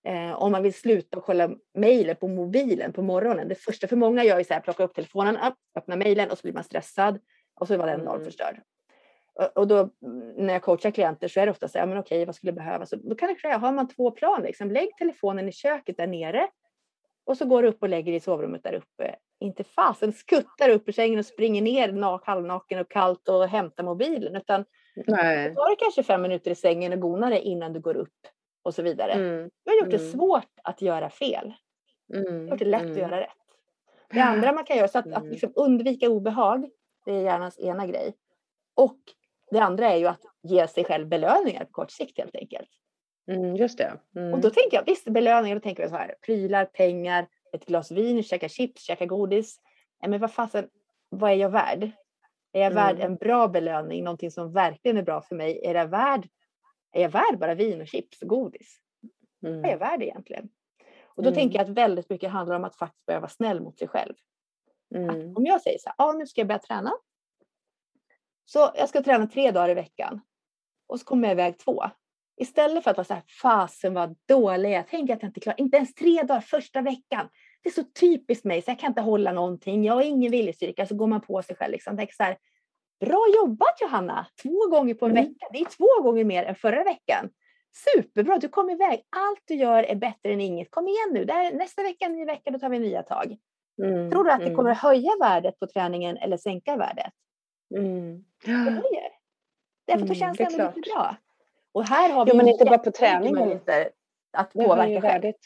Eh, 0.06 0.42
om 0.42 0.52
man 0.52 0.62
vill 0.62 0.74
sluta 0.74 1.20
kolla 1.20 1.50
mejlen 1.74 2.16
på 2.16 2.28
mobilen 2.28 2.92
på 2.92 3.02
morgonen. 3.02 3.48
Det 3.48 3.54
första 3.54 3.88
för 3.88 3.96
många 3.96 4.24
gör 4.24 4.42
så 4.42 4.54
här, 4.54 4.60
plocka 4.60 4.84
upp 4.84 4.94
telefonen, 4.94 5.36
öppna 5.76 5.96
mejlen 5.96 6.30
och 6.30 6.38
så 6.38 6.42
blir 6.42 6.52
man 6.52 6.64
stressad 6.64 7.18
och 7.54 7.68
så 7.68 7.76
var 7.76 7.86
den 7.86 8.04
dag 8.04 8.14
Mm. 8.14 8.24
förstörd. 8.24 8.60
Och, 9.34 9.56
och 9.56 9.68
då 9.68 9.90
när 10.36 10.52
jag 10.52 10.62
coachar 10.62 10.90
klienter 10.90 11.28
så 11.28 11.40
är 11.40 11.46
det 11.46 11.52
ofta 11.52 11.68
så 11.68 11.78
här, 11.78 11.86
men 11.86 11.98
okej, 11.98 12.24
vad 12.24 12.34
skulle 12.34 12.52
behövas? 12.52 12.90
Så 12.90 12.96
Då 12.96 13.14
kan 13.14 13.28
det 13.28 13.40
säga, 13.40 13.58
har 13.58 13.72
man 13.72 13.88
två 13.88 14.10
plan, 14.10 14.42
liksom, 14.42 14.70
lägg 14.70 14.96
telefonen 14.98 15.48
i 15.48 15.52
köket 15.52 15.96
där 15.96 16.06
nere 16.06 16.48
och 17.26 17.36
så 17.36 17.44
går 17.44 17.62
du 17.62 17.68
upp 17.68 17.82
och 17.82 17.88
lägger 17.88 18.12
i 18.12 18.20
sovrummet 18.20 18.62
där 18.62 18.74
uppe. 18.74 19.16
Inte 19.40 19.64
fasen 19.64 20.12
skuttar 20.12 20.70
upp 20.70 20.88
ur 20.88 20.92
sängen 20.92 21.18
och 21.18 21.26
springer 21.26 21.62
ner 21.62 21.92
nak, 21.92 22.26
halvnaken 22.26 22.78
och 22.78 22.90
kallt 22.90 23.28
och 23.28 23.48
hämtar 23.48 23.84
mobilen, 23.84 24.36
utan 24.36 24.64
Nej. 25.06 25.54
tar 25.54 25.70
du 25.70 25.76
kanske 25.76 26.02
fem 26.02 26.22
minuter 26.22 26.50
i 26.50 26.54
sängen 26.54 26.92
och 26.92 27.00
gonar 27.00 27.30
dig 27.30 27.40
innan 27.40 27.72
du 27.72 27.80
går 27.80 27.96
upp 27.96 28.26
och 28.64 28.74
så 28.74 28.82
vidare. 28.82 29.12
Mm. 29.12 29.50
Du 29.64 29.70
har 29.70 29.78
gjort 29.78 29.90
det 29.90 29.96
Mm. 29.96 30.12
svårt 30.12 30.50
att 30.64 30.82
göra 30.82 31.10
fel. 31.10 31.54
Mm. 32.14 32.48
gjort 32.48 32.58
det 32.58 32.64
lätt 32.64 32.80
att 32.80 32.86
Mm. 32.86 32.98
göra 32.98 33.20
rätt. 33.20 33.30
Det 34.10 34.20
andra 34.20 34.52
man 34.52 34.64
kan 34.64 34.76
göra, 34.76 34.88
så 34.88 34.98
att, 34.98 35.06
att 35.06 35.16
Mm. 35.22 35.30
liksom 35.30 35.52
undvika 35.56 36.08
obehag, 36.10 36.70
det 37.04 37.12
är 37.12 37.20
hjärnans 37.22 37.58
ena 37.58 37.86
grej. 37.86 38.14
Och 38.74 38.98
det 39.50 39.58
andra 39.58 39.90
är 39.90 39.96
ju 39.96 40.06
att 40.06 40.20
ge 40.42 40.66
sig 40.68 40.84
själv 40.84 41.08
belöningar 41.08 41.64
på 41.64 41.70
kort 41.72 41.90
sikt 41.90 42.18
helt 42.18 42.34
enkelt. 42.36 42.68
Mm, 43.28 43.56
just 43.56 43.78
det. 43.78 43.92
Mm. 44.16 44.32
Och 44.34 44.40
då 44.40 44.50
tänker 44.50 44.76
jag, 44.76 44.84
visst 44.86 45.04
belöningar, 45.08 45.56
då 45.56 45.60
tänker 45.60 45.82
jag 45.82 45.90
så 45.90 45.96
här, 45.96 46.14
prylar, 46.26 46.64
pengar, 46.64 47.26
ett 47.52 47.66
glas 47.66 47.90
vin, 47.90 48.22
käka 48.22 48.48
chips, 48.48 48.82
käka 48.82 49.06
godis. 49.06 49.60
Men 50.06 50.20
vad 50.20 50.32
fasen, 50.32 50.68
vad 51.08 51.30
är 51.30 51.34
jag 51.34 51.50
värd? 51.50 51.90
Är 52.52 52.62
jag 52.62 52.70
värd 52.70 52.94
Mm. 52.96 53.06
en 53.06 53.16
bra 53.16 53.48
belöning, 53.48 54.04
någonting 54.04 54.30
som 54.30 54.52
verkligen 54.52 54.96
är 54.96 55.02
bra 55.02 55.20
för 55.20 55.34
mig? 55.34 55.66
Är 55.66 55.74
jag 55.74 55.86
värd, 55.88 56.28
är 56.94 57.02
jag 57.02 57.08
värd 57.08 57.38
bara 57.38 57.54
vin 57.54 57.80
och 57.80 57.88
chips 57.88 58.22
och 58.22 58.28
godis? 58.28 58.78
Vad 59.40 59.52
är 59.52 59.56
jag 59.56 59.64
mm. 59.64 59.78
värd 59.78 60.02
egentligen? 60.02 60.48
Och 61.04 61.22
då 61.22 61.28
Mm. 61.28 61.34
tänker 61.34 61.58
jag 61.58 61.64
att 61.64 61.76
väldigt 61.76 62.10
mycket 62.10 62.30
handlar 62.30 62.56
om 62.56 62.64
att 62.64 62.76
faktiskt 62.76 63.06
börja 63.06 63.20
vara 63.20 63.30
snäll 63.30 63.60
mot 63.60 63.78
sig 63.78 63.88
själv. 63.88 64.14
Mm. 64.94 65.36
om 65.36 65.46
jag 65.46 65.62
säger 65.62 65.78
så 65.78 65.88
här, 65.88 65.94
ja 65.98 66.12
nu 66.12 66.26
ska 66.26 66.40
jag 66.40 66.48
börja 66.48 66.58
träna. 66.58 66.92
Så 68.44 68.70
jag 68.74 68.88
ska 68.88 69.02
träna 69.02 69.26
tre 69.26 69.50
dagar 69.50 69.68
i 69.68 69.74
veckan. 69.74 70.20
Och 70.86 71.00
så 71.00 71.06
kommer 71.06 71.28
jag 71.28 71.32
iväg 71.32 71.58
två. 71.58 71.84
Istället 72.36 72.84
för 72.84 72.90
att 72.90 72.96
vara 72.96 73.04
så 73.04 73.14
här, 73.14 73.22
fasen 73.42 73.94
vad 73.94 74.16
dålig 74.28 74.72
jag. 74.72 74.84
Tänk 74.88 75.10
att 75.10 75.22
jag 75.22 75.28
inte 75.28 75.40
klarar, 75.40 75.60
inte 75.60 75.76
ens 75.76 75.94
tre 75.94 76.22
dagar 76.22 76.40
första 76.40 76.80
veckan. 76.80 77.28
Det 77.62 77.68
är 77.68 77.72
så 77.72 77.84
typiskt 77.84 78.44
mig 78.44 78.62
så 78.62 78.70
jag 78.70 78.78
kan 78.78 78.90
inte 78.90 79.00
hålla 79.00 79.32
någonting. 79.32 79.84
Jag 79.84 79.94
har 79.94 80.02
ingen 80.02 80.30
viljestyrka. 80.30 80.86
Så 80.86 80.94
går 80.94 81.06
man 81.06 81.20
på 81.20 81.42
sig 81.42 81.56
själv 81.56 81.72
liksom. 81.72 81.96
Tänker 81.96 82.14
så 82.14 82.22
här, 82.22 82.36
bra 83.00 83.26
jobbat 83.36 83.80
Johanna! 83.80 84.26
Två 84.42 84.68
gånger 84.70 84.94
på 84.94 85.04
en 85.06 85.10
Mm. 85.10 85.24
vecka. 85.24 85.46
Det 85.52 85.58
är 85.58 85.64
två 85.64 86.02
gånger 86.02 86.24
mer 86.24 86.44
än 86.44 86.54
förra 86.54 86.84
veckan. 86.84 87.30
Superbra, 87.94 88.38
du 88.38 88.48
kom 88.48 88.70
iväg. 88.70 89.02
Allt 89.16 89.40
du 89.44 89.54
gör 89.54 89.82
är 89.82 89.94
bättre 89.94 90.32
än 90.32 90.40
inget. 90.40 90.70
Kom 90.70 90.88
igen 90.88 91.10
nu. 91.12 91.24
Det 91.24 91.32
här, 91.32 91.52
nästa 91.52 91.82
vecka, 91.82 92.08
ny 92.08 92.24
vecka, 92.24 92.50
då 92.50 92.58
tar 92.58 92.68
vi 92.68 92.78
nya 92.78 93.02
tag. 93.02 93.36
Mm. 93.82 94.10
Tror 94.10 94.24
du 94.24 94.30
att 94.30 94.38
det 94.40 94.44
Mm. 94.44 94.56
kommer 94.56 94.70
att 94.70 94.78
höja 94.78 95.10
värdet 95.20 95.58
på 95.58 95.66
träningen 95.66 96.16
eller 96.16 96.36
sänka 96.36 96.76
värdet? 96.76 97.12
Mm. 97.76 98.24
Det 98.44 98.50
höjer. 98.52 99.10
Därför 99.86 100.00
då 100.00 100.04
Mm, 100.04 100.14
känns 100.14 100.38
det 100.38 100.44
är 100.44 100.50
ändå 100.60 100.72
lite 100.76 100.90
bra. 100.90 101.16
Och 101.72 101.84
här 101.84 102.12
har 102.12 102.24
vi 102.24 102.30
Jo, 102.30 102.36
men 102.36 102.48
inte 102.48 102.64
bara 102.64 102.78
på 102.78 102.90
träningen. 102.90 103.60
att 104.36 104.52
påverka 104.52 104.84
själv. 104.84 105.02
värdet. 105.02 105.36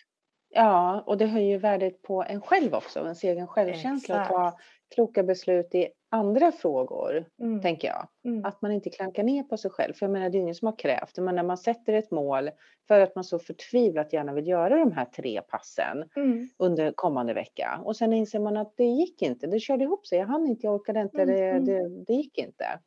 Ja, 0.51 1.03
och 1.07 1.19
det 1.19 1.27
höjer 1.27 1.59
värdet 1.59 2.03
på 2.03 2.23
en 2.29 2.41
själv 2.41 2.75
också, 2.75 2.99
ens 3.01 3.25
egen 3.25 3.47
självkänsla. 3.47 4.21
Att 4.21 4.27
Exakt. 4.31 4.63
Kloka 4.95 5.23
beslut 5.23 5.75
i 5.75 5.89
andra 6.11 6.53
frågor, 6.53 7.25
Mm. 7.43 7.63
tänker 7.63 7.89
jag. 7.89 8.09
Mm. 8.25 8.45
Att 8.45 8.63
man 8.63 8.73
inte 8.73 8.91
klankar 8.91 9.23
ner 9.23 9.43
på 9.43 9.57
sig 9.57 9.71
själv. 9.71 9.95
För 9.95 10.07
jag 10.07 10.11
menar, 10.13 10.31
det 10.31 10.39
är 10.39 10.41
ingen 10.41 10.55
som 10.55 10.67
har 10.67 10.79
krävt. 10.79 11.19
Men 11.19 11.35
när 11.35 11.43
man 11.43 11.59
sätter 11.59 11.93
ett 11.93 12.11
mål 12.11 12.51
för 12.89 13.01
att 13.01 13.15
man 13.15 13.25
så 13.25 13.39
förtvivlat 13.39 14.13
gärna 14.13 14.33
vill 14.33 14.47
göra 14.49 14.77
de 14.79 14.93
här 14.93 15.05
tre 15.05 15.41
passen 15.49 16.09
Mm. 16.17 16.49
under 16.59 16.93
kommande 16.93 17.35
vecka. 17.35 17.81
Och 17.85 17.97
sen 17.97 18.13
inser 18.13 18.39
man 18.41 18.57
att 18.57 18.73
det 18.77 18.85
gick 18.85 19.23
inte. 19.23 19.47
Det 19.47 19.61
körde 19.61 19.85
ihop 19.85 20.07
sig. 20.07 20.19
Jag 20.19 20.27
hann 20.27 20.47
inte, 20.47 20.67
jag 20.67 20.75
orkade 20.75 21.01
inte, 21.01 21.23
Mm, 21.23 21.35
det, 21.35 21.45
mm. 21.51 21.65
det, 21.65 22.05
det 22.07 22.13
gick 22.15 22.39
inte. 22.39 22.81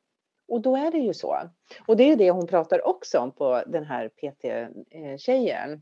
Och 0.48 0.62
då 0.62 0.76
är 0.76 0.92
det 0.92 0.98
ju 0.98 1.14
så. 1.14 1.38
Och 1.88 1.98
det 1.98 2.04
är 2.04 2.08
ju 2.08 2.16
det 2.16 2.32
hon 2.32 2.48
pratar 2.48 2.88
också 2.88 3.20
om 3.20 3.32
på 3.32 3.64
den 3.68 3.84
här 3.86 4.10
PT-tjejen. 4.10 5.82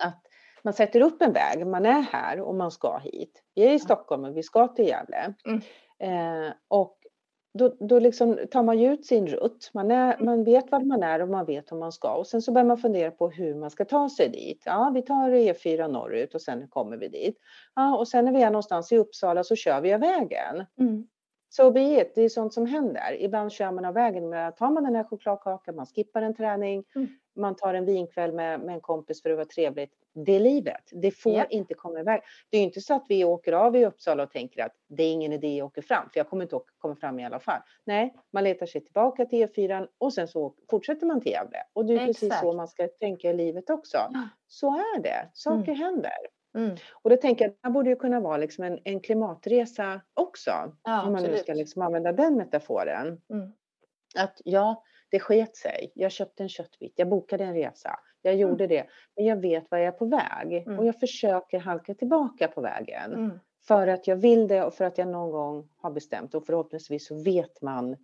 Att 0.00 0.26
man 0.62 0.72
sätter 0.72 1.00
upp 1.00 1.22
en 1.22 1.32
väg, 1.32 1.66
man 1.66 1.86
är 1.86 2.00
här 2.00 2.40
och 2.40 2.54
man 2.54 2.70
ska 2.70 2.98
hit. 2.98 3.42
Vi 3.54 3.62
är 3.66 3.72
i 3.72 3.78
Stockholm 3.78 4.24
och 4.24 4.36
vi 4.36 4.42
ska 4.42 4.68
till 4.68 4.86
Gävle. 4.86 5.34
Mm. 5.46 5.60
Eh, 6.46 6.52
och 6.68 6.94
då, 7.58 7.76
då 7.80 7.98
liksom 7.98 8.38
tar 8.50 8.62
man 8.62 8.78
ju 8.78 8.92
ut 8.92 9.06
sin 9.06 9.26
rutt. 9.26 9.70
Man, 9.74 9.90
är, 9.90 10.14
Mm. 10.14 10.26
man 10.26 10.44
vet 10.44 10.70
var 10.72 10.80
man 10.80 11.02
är 11.02 11.22
och 11.22 11.28
man 11.28 11.46
vet 11.46 11.72
hur 11.72 11.76
man 11.76 11.92
ska. 11.92 12.14
Och 12.14 12.26
sen 12.26 12.42
så 12.42 12.52
börjar 12.52 12.66
man 12.66 12.78
fundera 12.78 13.10
på 13.10 13.30
hur 13.30 13.54
man 13.54 13.70
ska 13.70 13.84
ta 13.84 14.08
sig 14.08 14.28
dit. 14.28 14.62
Ja, 14.66 14.90
vi 14.94 15.02
tar 15.02 15.30
E4 15.30 15.88
norrut 15.88 16.34
och 16.34 16.42
sen 16.42 16.68
kommer 16.68 16.96
vi 16.96 17.08
dit. 17.08 17.36
Ja, 17.74 17.96
och 17.98 18.08
sen 18.08 18.24
när 18.24 18.32
vi 18.32 18.42
är 18.42 18.50
någonstans 18.50 18.92
i 18.92 18.96
Uppsala 18.96 19.44
så 19.44 19.56
kör 19.56 19.80
vi 19.80 19.92
av 19.94 20.00
vägen. 20.00 20.64
Mm. 20.80 21.06
Så 21.50 21.70
be 21.70 21.80
it, 22.00 22.12
det 22.14 22.22
är 22.22 22.28
sånt 22.28 22.54
som 22.54 22.66
händer. 22.66 23.16
Ibland 23.20 23.52
kör 23.52 23.72
man 23.72 23.84
av 23.84 23.94
vägen. 23.94 24.28
Med, 24.28 24.56
tar 24.56 24.70
man 24.70 24.84
den 24.84 24.94
här 24.94 25.04
chokladkakan, 25.04 25.76
man 25.76 25.86
skippar 25.86 26.22
en 26.22 26.34
träning, 26.34 26.84
Mm. 26.96 27.08
Man 27.38 27.56
tar 27.56 27.74
en 27.74 27.84
vinkväll 27.84 28.32
med, 28.32 28.60
med 28.60 28.74
en 28.74 28.80
kompis 28.80 29.22
för 29.22 29.30
att 29.30 29.36
vara 29.36 29.46
trevligt. 29.46 29.92
Det 30.14 30.32
är 30.32 30.40
livet. 30.40 30.82
Det 30.92 31.10
får 31.10 31.32
Ja. 31.32 31.44
inte 31.44 31.74
komma 31.74 32.00
iväg. 32.00 32.20
Det 32.50 32.58
är 32.58 32.62
inte 32.62 32.80
så 32.80 32.94
att 32.94 33.04
vi 33.08 33.24
åker 33.24 33.52
av 33.52 33.76
i 33.76 33.86
Uppsala 33.86 34.22
och 34.22 34.30
tänker 34.30 34.64
att 34.64 34.72
det 34.88 35.02
är 35.02 35.12
ingen 35.12 35.32
idé 35.32 35.60
att 35.60 35.66
åka 35.66 35.82
fram, 35.82 36.10
för 36.10 36.20
jag 36.20 36.28
kommer 36.28 36.42
inte 36.42 36.56
åka, 36.56 36.72
komma 36.78 36.96
fram 36.96 37.20
i 37.20 37.24
alla 37.24 37.40
fall. 37.40 37.60
Nej, 37.84 38.14
man 38.32 38.44
letar 38.44 38.66
sig 38.66 38.84
tillbaka 38.84 39.24
till 39.24 39.46
E4 39.46 39.88
och 39.98 40.12
sen 40.12 40.28
så 40.28 40.54
fortsätter 40.70 41.06
man 41.06 41.20
till 41.20 41.32
Gävle. 41.32 41.58
Och 41.72 41.84
det 41.86 41.94
är 41.94 42.06
precis 42.06 42.22
Exakt. 42.22 42.42
så 42.42 42.52
man 42.52 42.68
ska 42.68 42.88
tänka 42.88 43.30
i 43.30 43.34
livet 43.34 43.70
också. 43.70 43.98
Så 44.46 44.68
är 44.68 45.02
det. 45.02 45.30
Saker 45.32 45.72
händer. 45.74 46.12
Mm. 46.58 46.76
Och 47.02 47.10
det 47.10 47.16
tänker 47.16 47.44
jag, 47.44 47.52
det 47.52 47.58
här 47.62 47.70
borde 47.70 47.90
ju 47.90 47.96
kunna 47.96 48.20
vara 48.20 48.36
liksom 48.36 48.64
en, 48.64 48.78
en 48.84 49.00
klimatresa 49.00 50.00
också. 50.14 50.50
Ja, 50.82 51.02
om 51.02 51.12
man 51.12 51.22
nu 51.22 51.28
absolut. 51.28 51.40
ska 51.40 51.52
liksom 51.54 51.82
använda 51.82 52.12
den 52.12 52.36
metaforen. 52.36 53.20
Mm. 53.30 53.52
Att 54.16 54.40
ja, 54.44 54.82
det 55.10 55.20
sket 55.20 55.56
sig. 55.56 55.92
Jag 55.94 56.12
köpte 56.12 56.42
en 56.42 56.48
köttbit, 56.48 56.92
jag 56.96 57.08
bokade 57.08 57.44
en 57.44 57.54
resa. 57.54 58.00
Jag 58.22 58.34
Mm. 58.34 58.40
gjorde 58.48 58.66
det. 58.66 58.86
Men 59.16 59.24
jag 59.24 59.36
vet 59.36 59.70
var 59.70 59.78
jag 59.78 59.86
är 59.86 59.92
på 59.98 60.04
väg. 60.06 60.52
Mm. 60.66 60.78
Och 60.78 60.86
jag 60.86 61.00
försöker 61.00 61.58
halka 61.58 61.94
tillbaka 61.94 62.48
på 62.48 62.60
vägen. 62.60 63.12
Mm. 63.12 63.38
För 63.68 63.86
att 63.86 64.06
jag 64.06 64.16
vill 64.16 64.48
det 64.48 64.64
och 64.64 64.74
för 64.74 64.84
att 64.84 64.98
jag 64.98 65.08
någon 65.08 65.30
gång 65.30 65.68
har 65.76 65.90
bestämt. 65.90 66.34
Och 66.34 66.46
förhoppningsvis 66.46 67.06
så 67.06 67.22
vet 67.22 67.62
man 67.62 67.96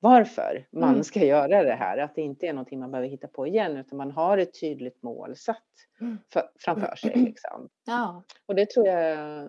varför 0.00 0.66
man 0.72 0.88
Mm. 0.90 1.04
ska 1.04 1.24
göra 1.24 1.62
det 1.62 1.74
här. 1.74 1.98
Att 1.98 2.14
det 2.14 2.22
inte 2.22 2.46
är 2.46 2.52
någonting 2.52 2.78
man 2.80 2.90
behöver 2.90 3.08
hitta 3.08 3.28
på 3.28 3.46
igen. 3.46 3.76
Utan 3.76 3.96
man 3.98 4.10
har 4.10 4.38
ett 4.38 4.60
tydligt 4.60 5.02
mål 5.02 5.36
satt 5.36 5.62
Mm. 6.00 6.18
för, 6.32 6.42
framför 6.58 6.96
sig. 6.96 7.12
Liksom. 7.16 7.68
Ja. 7.86 8.22
Och 8.46 8.54
det 8.54 8.70
tror 8.70 8.86
jag, 8.86 9.48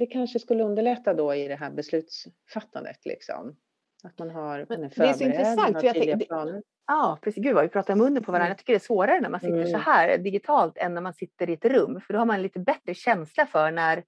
det 0.00 0.06
kanske 0.06 0.38
skulle 0.38 0.64
underlätta 0.64 1.14
då 1.14 1.34
i 1.34 1.48
det 1.48 1.56
här 1.56 1.70
beslutsfattandet 1.70 3.06
liksom. 3.06 3.56
Att 4.04 4.18
man 4.18 4.30
har, 4.30 4.66
man 4.68 4.78
är 4.78 4.78
det 4.78 4.84
är 4.84 4.88
så 4.88 4.94
förberedd, 4.94 5.22
intressant, 5.22 5.78
för 5.80 5.86
jag 5.86 5.94
tydliga 5.94 6.16
tänk- 6.16 6.28
planer. 6.28 6.62
Ja, 6.86 7.18
precis. 7.22 7.42
Gud 7.44 7.54
vad 7.54 7.62
vi 7.64 7.68
pratar 7.68 7.94
munnen 7.94 8.22
på 8.22 8.32
varandra. 8.32 8.46
Mm. 8.46 8.50
Jag 8.50 8.58
tycker 8.58 8.72
det 8.72 8.76
är 8.76 8.80
svårare 8.80 9.20
när 9.20 9.28
man 9.30 9.40
sitter 9.40 9.62
så 9.64 9.68
Mm. 9.68 9.80
här 9.80 10.18
digitalt 10.18 10.78
än 10.78 10.94
när 10.94 11.00
man 11.00 11.14
sitter 11.14 11.50
i 11.50 11.52
ett 11.52 11.64
rum. 11.64 12.00
För 12.06 12.12
då 12.12 12.18
har 12.18 12.26
man 12.26 12.36
en 12.36 12.42
lite 12.42 12.58
bättre 12.60 12.94
känsla 12.94 13.46
för 13.46 13.70
när 13.70 14.02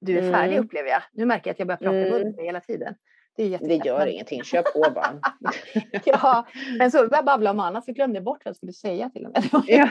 du 0.00 0.18
är 0.18 0.32
färdig 0.32 0.52
Mm. 0.52 0.64
upplever 0.64 0.88
jag. 0.88 1.02
Nu 1.12 1.24
märker 1.24 1.48
jag 1.48 1.52
att 1.52 1.58
jag 1.58 1.68
börjar 1.68 1.78
prata 1.78 1.96
i 1.96 2.08
Mm. 2.08 2.12
munnen 2.18 2.34
hela 2.38 2.60
tiden. 2.60 2.94
Det 3.36 3.56
Det 3.58 3.74
gör 3.84 4.06
ingenting, 4.06 4.42
kör 4.42 4.62
på 4.62 4.90
bara. 4.94 5.20
Ja, 6.04 6.46
men 6.78 6.90
så 6.90 6.96
började 6.98 7.16
jag 7.16 7.24
babbla 7.24 7.50
om 7.50 7.60
annat 7.60 7.84
så 7.84 7.92
glömde 7.92 8.16
jag 8.16 8.24
bort 8.24 8.44
vad 8.44 8.50
jag 8.50 8.56
skulle 8.56 8.72
säga 8.72 9.10
till 9.10 9.26
och 9.26 9.32
med. 9.32 9.44
Ja. 9.66 9.88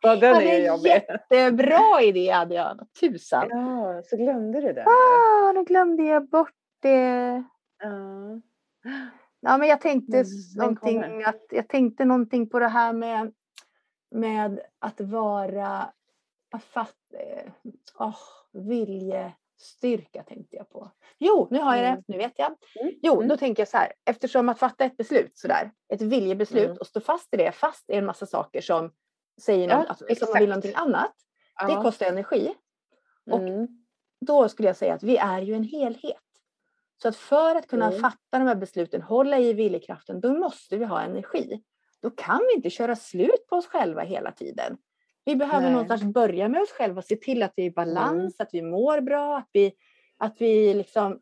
Ja, 0.00 0.16
den 0.16 0.30
Ja, 0.34 0.42
är 0.42 0.58
ju 0.58 0.66
jobbig. 0.66 0.90
jättebra 0.90 2.02
idé 2.02 2.30
hade 2.30 2.54
jag. 2.54 2.86
Tusan. 3.00 3.46
Ja, 3.50 4.02
så 4.04 4.16
glömde 4.16 4.60
du 4.60 4.72
det. 4.72 4.84
Ah, 4.86 5.52
nu 5.52 5.64
glömde 5.64 6.02
jag 6.02 6.28
bort 6.28 6.52
det. 6.82 7.44
Ja. 7.82 8.40
Ja, 9.40 9.58
men 9.58 9.68
jag 9.68 9.80
tänkte 9.80 10.16
Mm, 10.16 10.26
någonting 10.56 11.22
att 11.24 11.42
jag 11.50 11.68
tänkte 11.68 12.04
någonting 12.04 12.48
på 12.48 12.58
det 12.58 12.68
här 12.68 12.92
med, 12.92 13.32
med 14.10 14.60
att 14.78 15.00
vara 15.00 15.92
fatt, 16.60 16.96
oh, 17.98 18.16
viljestyrka 18.52 20.22
tänkte 20.22 20.56
jag 20.56 20.68
på. 20.70 20.90
Jo, 21.18 21.48
nu 21.50 21.58
har 21.58 21.76
jag 21.76 21.84
Mm. 21.86 21.96
det. 21.96 22.12
Nu 22.12 22.18
vet 22.18 22.32
jag. 22.38 22.46
Mm, 22.80 22.94
Jo, 23.02 23.16
mm. 23.16 23.28
då 23.28 23.36
tänker 23.36 23.60
jag 23.60 23.68
så 23.68 23.76
här. 23.76 23.92
Eftersom 24.04 24.48
att 24.48 24.58
fatta 24.58 24.84
ett 24.84 24.96
beslut 24.96 25.38
sådär, 25.38 25.70
ett 25.88 26.02
viljebeslut 26.02 26.64
Mm. 26.66 26.76
och 26.80 26.86
stå 26.86 27.00
fast 27.00 27.34
i 27.34 27.36
det, 27.36 27.52
fast 27.52 27.90
i 27.90 27.94
en 27.94 28.06
massa 28.06 28.26
saker 28.26 28.60
som 28.60 28.90
säger 29.40 29.68
Ja, 29.68 29.74
alltså, 29.88 30.04
som 30.14 30.28
man 30.32 30.40
vill 30.40 30.48
någonting 30.48 30.72
annat. 30.74 31.14
Det 31.66 31.72
Ja. 31.72 31.82
kostar 31.82 32.06
energi. 32.06 32.54
och- 33.30 33.38
Mm. 33.40 33.66
Då 34.26 34.48
skulle 34.48 34.68
jag 34.68 34.76
säga 34.76 34.94
att 34.94 35.02
vi 35.02 35.16
är 35.16 35.40
ju 35.40 35.54
en 35.54 35.64
helhet. 35.64 36.21
Så 37.02 37.08
att 37.08 37.16
för 37.16 37.54
att 37.54 37.66
kunna 37.66 37.86
Mm. 37.86 38.00
fatta 38.00 38.38
de 38.38 38.46
här 38.46 38.54
besluten, 38.54 39.02
hålla 39.02 39.38
i 39.38 39.52
viljekraften, 39.52 40.20
då 40.20 40.32
måste 40.38 40.76
vi 40.76 40.84
ha 40.84 41.00
energi. 41.02 41.62
Då 42.02 42.10
kan 42.10 42.38
vi 42.48 42.54
inte 42.56 42.70
köra 42.70 42.96
slut 42.96 43.46
på 43.48 43.56
oss 43.56 43.66
själva 43.66 44.02
hela 44.02 44.32
tiden. 44.32 44.76
Vi 45.24 45.36
behöver 45.36 45.62
Nej. 45.62 45.70
någonstans 45.72 46.02
börja 46.02 46.48
med 46.48 46.60
oss 46.62 46.70
själva 46.70 46.98
och 46.98 47.04
se 47.04 47.16
till 47.16 47.42
att 47.42 47.52
vi 47.56 47.62
är 47.62 47.66
i 47.66 47.70
balans, 47.70 48.12
Mm. 48.20 48.32
att 48.38 48.48
vi 48.52 48.62
mår 48.62 49.00
bra, 49.00 49.36
att 49.38 49.48
vi, 49.52 49.72
att 50.18 50.40
vi 50.40 50.74
liksom 50.74 51.20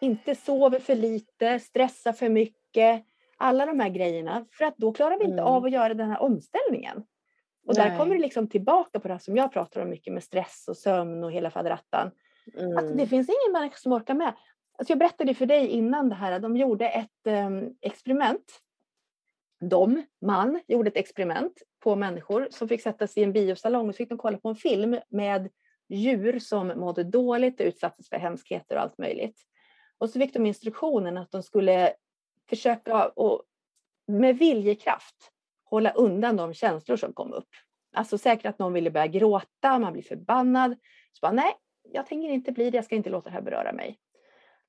inte 0.00 0.34
sover 0.34 0.78
för 0.78 0.94
lite, 0.94 1.58
stressar 1.60 2.12
för 2.12 2.28
mycket. 2.28 3.04
Alla 3.36 3.66
de 3.66 3.80
här 3.80 3.88
grejerna. 3.88 4.46
För 4.52 4.64
att 4.64 4.76
då 4.76 4.92
klarar 4.92 5.18
vi 5.18 5.24
inte 5.24 5.32
Mm. 5.42 5.44
av 5.44 5.64
att 5.64 5.70
göra 5.70 5.94
den 5.94 6.10
här 6.10 6.22
omställningen. 6.22 7.04
Och 7.66 7.74
där 7.74 7.88
Nej. 7.88 7.98
kommer 7.98 8.14
det 8.14 8.20
liksom 8.20 8.48
tillbaka 8.48 9.00
på 9.00 9.08
det 9.08 9.14
här 9.14 9.18
som 9.18 9.36
jag 9.36 9.52
pratar 9.52 9.80
om 9.80 9.90
mycket 9.90 10.12
med 10.12 10.22
stress 10.22 10.64
och 10.68 10.76
sömn 10.76 11.24
och 11.24 11.32
hela 11.32 11.50
faderattan. 11.50 12.10
Att 12.76 12.82
Mm. 12.84 12.96
det 12.96 13.06
finns 13.06 13.28
ingen 13.28 13.52
människa 13.52 13.76
som 13.76 13.92
orkar 13.92 14.14
med. 14.14 14.34
Alltså 14.78 14.90
jag 14.90 14.98
berättade 14.98 15.34
för 15.34 15.46
dig 15.46 15.66
innan 15.66 16.08
det 16.08 16.14
här 16.14 16.32
att 16.32 16.42
de 16.42 16.56
gjorde 16.56 16.88
ett 16.88 17.26
ehm, 17.26 17.70
experiment. 17.80 18.60
De, 19.60 20.02
man, 20.20 20.60
gjorde 20.66 20.88
ett 20.88 20.96
experiment 20.96 21.62
på 21.80 21.96
människor 21.96 22.48
som 22.50 22.68
fick 22.68 22.82
sättas 22.82 23.16
i 23.16 23.22
en 23.22 23.32
biosalong 23.32 23.88
och 23.88 23.94
så 23.94 23.96
fick 23.96 24.08
de 24.08 24.18
kolla 24.18 24.38
på 24.38 24.48
en 24.48 24.56
film 24.56 24.98
med 25.08 25.50
djur 25.88 26.38
som 26.38 26.68
mådde 26.68 27.04
dåligt 27.04 27.60
och 27.60 27.66
utsattes 27.66 28.08
för 28.08 28.16
hemskheter 28.16 28.76
och 28.76 28.82
allt 28.82 28.98
möjligt. 28.98 29.40
Och 29.98 30.10
så 30.10 30.20
fick 30.20 30.34
de 30.34 30.46
instruktionen 30.46 31.16
att 31.16 31.30
de 31.30 31.42
skulle 31.42 31.94
försöka 32.48 33.08
och 33.08 33.42
med 34.06 34.38
viljekraft 34.38 35.30
hålla 35.64 35.90
undan 35.90 36.36
de 36.36 36.54
känslor 36.54 36.96
som 36.96 37.12
kom 37.12 37.32
upp. 37.32 37.48
Alltså 37.96 38.18
säkert 38.18 38.46
att 38.46 38.58
någon 38.58 38.72
ville 38.72 38.90
börja 38.90 39.06
gråta, 39.06 39.78
man 39.78 39.92
blir 39.92 40.02
förbannad. 40.02 40.76
Så 41.12 41.18
bara, 41.22 41.32
nej, 41.32 41.54
jag 41.82 42.06
tänker 42.06 42.28
inte 42.28 42.52
bli 42.52 42.70
det, 42.70 42.76
jag 42.76 42.84
ska 42.84 42.96
inte 42.96 43.10
låta 43.10 43.28
det 43.28 43.34
här 43.34 43.42
beröra 43.42 43.72
mig. 43.72 43.98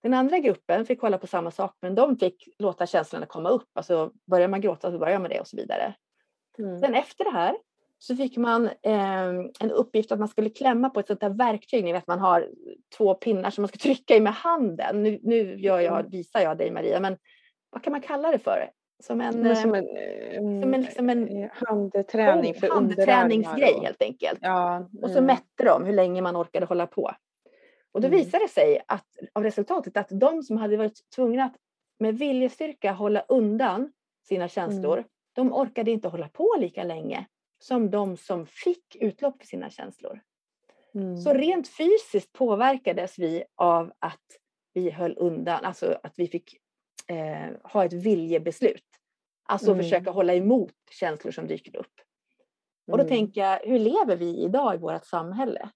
Den 0.06 0.14
andra 0.14 0.40
gruppen 0.40 0.86
fick 0.86 1.00
kolla 1.02 1.18
på 1.18 1.28
samma 1.28 1.52
sak, 1.52 1.78
men 1.82 1.96
de 1.96 2.18
fick 2.18 2.50
låta 2.60 2.86
känslorna 2.86 3.26
komma 3.26 3.50
upp. 3.50 3.70
Alltså 3.74 4.12
börjar 4.32 4.48
man 4.48 4.62
gråta 4.62 4.92
så 4.92 5.00
börjar 5.00 5.20
man 5.20 5.30
det 5.30 5.40
och 5.40 5.48
så 5.48 5.58
vidare. 5.58 5.94
Mm. 6.60 6.80
Sen 6.80 6.94
efter 6.94 7.24
det 7.24 7.32
här 7.32 7.56
så 8.00 8.16
fick 8.16 8.38
man 8.38 8.66
eh, 8.66 9.30
en 9.60 9.72
uppgift 9.72 10.12
att 10.12 10.20
man 10.20 10.28
skulle 10.28 10.50
klämma 10.50 10.90
på 10.90 11.00
ett 11.00 11.08
sånt 11.08 11.22
här 11.22 11.30
verktyg. 11.30 11.84
Ni 11.84 11.94
vet 11.94 12.08
man 12.08 12.20
har 12.20 12.50
två 12.98 13.14
pinnar 13.14 13.50
som 13.50 13.62
man 13.62 13.68
ska 13.70 13.78
trycka 13.80 14.16
i 14.16 14.20
med 14.20 14.34
handen. 14.34 15.04
Nu, 15.04 15.20
nu 15.24 15.60
gör 15.60 15.80
jag, 15.80 16.00
Mm. 16.00 16.10
visar 16.10 16.40
jag 16.40 16.58
dig 16.58 16.72
Maria, 16.72 17.00
men 17.00 17.18
vad 17.70 17.84
kan 17.84 17.92
man 17.92 18.02
kalla 18.02 18.32
det 18.32 18.40
för? 18.40 18.70
Som 19.04 19.22
en, 19.22 19.56
som 19.56 19.76
en, 19.76 19.86
eh, 19.98 20.62
som 20.62 20.74
en, 20.74 20.82
liksom 20.82 21.10
en 21.10 21.44
eh, 21.44 21.50
handträning 21.54 22.54
för 22.54 22.70
handträningsgrej 22.70 23.80
helt 23.82 24.02
enkelt. 24.02 24.40
Ja, 24.42 24.90
Och 25.02 25.10
så 25.10 25.18
mm. 25.18 25.26
mätte 25.26 25.64
de 25.64 25.86
hur 25.86 25.94
länge 25.94 26.22
man 26.22 26.36
orkade 26.36 26.66
hålla 26.66 26.88
på. 26.88 27.12
Och 27.96 28.02
då 28.02 28.08
Mm. 28.08 28.20
visade 28.20 28.44
det 28.44 28.50
sig 28.50 28.82
att, 28.88 29.08
av 29.34 29.44
resultatet 29.44 29.98
att 29.98 30.08
de 30.12 30.44
som 30.44 30.58
hade 30.58 30.78
varit 30.78 31.10
tvungna 31.16 31.44
att 31.44 31.56
med 32.00 32.18
viljestyrka 32.18 32.92
hålla 32.92 33.22
undan 33.22 33.92
sina 34.28 34.48
känslor, 34.48 34.98
Mm. 34.98 35.10
de 35.36 35.54
orkade 35.54 35.92
inte 35.92 36.08
hålla 36.08 36.30
på 36.30 36.56
lika 36.60 36.84
länge 36.84 37.26
som 37.60 37.92
de 37.92 38.18
som 38.18 38.46
fick 38.46 38.96
utlopp 38.96 39.38
för 39.42 39.48
sina 39.48 39.70
känslor. 39.70 40.22
Mm. 40.96 41.18
Så 41.18 41.34
rent 41.34 41.68
fysiskt 41.68 42.34
påverkades 42.34 43.20
vi 43.20 43.44
av 43.56 43.94
att 44.00 44.26
vi 44.74 44.90
höll 44.90 45.16
undan, 45.18 45.66
alltså 45.66 46.00
att 46.04 46.14
vi 46.20 46.28
fick 46.28 46.58
eh, 47.08 47.52
ha 47.64 47.86
ett 47.86 47.94
viljebeslut. 47.94 48.86
Alltså 49.48 49.72
Mm. 49.72 49.84
försöka 49.84 50.12
hålla 50.12 50.34
emot 50.34 50.74
känslor 50.92 51.32
som 51.32 51.48
dyker 51.48 51.76
upp. 51.78 51.94
Och 52.92 52.98
då 52.98 53.04
Mm. 53.04 53.08
tänker 53.16 53.42
jag, 53.42 53.60
hur 53.60 53.80
lever 53.80 54.16
vi 54.16 54.44
idag 54.44 54.76
i 54.76 54.78
vårt 54.78 55.06
samhälle? 55.06 55.70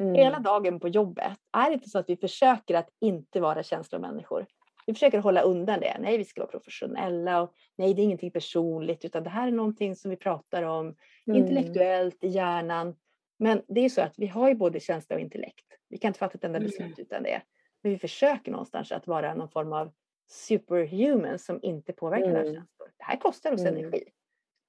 Mm. 0.00 0.14
Hela 0.14 0.38
dagen 0.38 0.80
på 0.80 0.88
jobbet, 0.88 1.32
är 1.52 1.68
det 1.70 1.74
inte 1.74 1.88
så 1.88 1.98
att 1.98 2.08
vi 2.08 2.16
försöker 2.16 2.74
att 2.74 2.88
inte 3.00 3.40
vara 3.40 3.62
känslomänniskor? 3.62 4.46
Vi 4.86 4.94
försöker 4.94 5.18
hålla 5.18 5.40
undan 5.42 5.80
det. 5.80 5.96
Nej, 6.00 6.18
vi 6.18 6.24
ska 6.24 6.40
vara 6.40 6.50
professionella 6.50 7.42
och 7.42 7.52
nej, 7.78 7.94
det 7.94 8.02
är 8.02 8.04
ingenting 8.04 8.30
personligt, 8.30 9.04
utan 9.04 9.24
det 9.24 9.30
här 9.30 9.48
är 9.48 9.52
någonting 9.52 9.96
som 9.96 10.10
vi 10.10 10.16
pratar 10.16 10.62
om 10.62 10.96
Mm. 11.26 11.40
intellektuellt 11.40 12.24
i 12.24 12.28
hjärnan. 12.28 12.96
Men 13.38 13.62
det 13.68 13.80
är 13.80 13.88
så 13.88 14.00
att 14.02 14.14
vi 14.18 14.26
har 14.26 14.48
ju 14.48 14.54
både 14.54 14.80
känsla 14.80 15.16
och 15.16 15.20
intellekt. 15.22 15.66
Vi 15.88 15.98
kan 15.98 16.08
inte 16.08 16.18
fatta 16.18 16.34
ett 16.34 16.44
enda 16.44 16.58
Mm. 16.58 16.66
beslut 16.68 16.98
utan 16.98 17.22
det. 17.22 17.42
Men 17.82 17.92
vi 17.92 17.98
försöker 17.98 18.50
någonstans 18.52 18.92
att 18.92 19.06
vara 19.06 19.34
någon 19.34 19.48
form 19.48 19.72
av 19.72 19.92
superhuman 20.30 21.38
som 21.38 21.58
inte 21.62 21.92
påverkar 21.92 22.30
våra 22.30 22.40
Mm. 22.40 22.54
känslor. 22.54 22.88
Det 22.98 23.04
här 23.04 23.16
kostar 23.16 23.52
oss 23.52 23.60
Mm. 23.60 23.76
energi. 23.76 24.04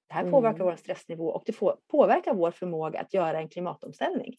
Det 0.07 0.13
här 0.13 0.31
påverkar 0.31 0.55
Mm. 0.55 0.67
vår 0.67 0.75
stressnivå 0.75 1.27
och 1.29 1.43
det 1.45 1.55
påverkar 1.91 2.33
vår 2.33 2.51
förmåga 2.51 2.99
att 2.99 3.13
göra 3.13 3.39
en 3.39 3.49
klimatomställning. 3.49 4.35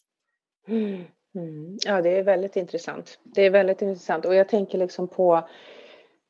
Mm. 0.67 1.77
Ja, 1.85 2.01
det 2.01 2.17
är 2.17 2.23
väldigt 2.23 2.55
intressant. 2.55 3.19
Det 3.23 3.41
är 3.41 3.49
väldigt 3.49 3.81
intressant 3.81 4.25
och 4.25 4.35
jag 4.35 4.49
tänker 4.49 4.77
liksom 4.77 5.07
på 5.07 5.49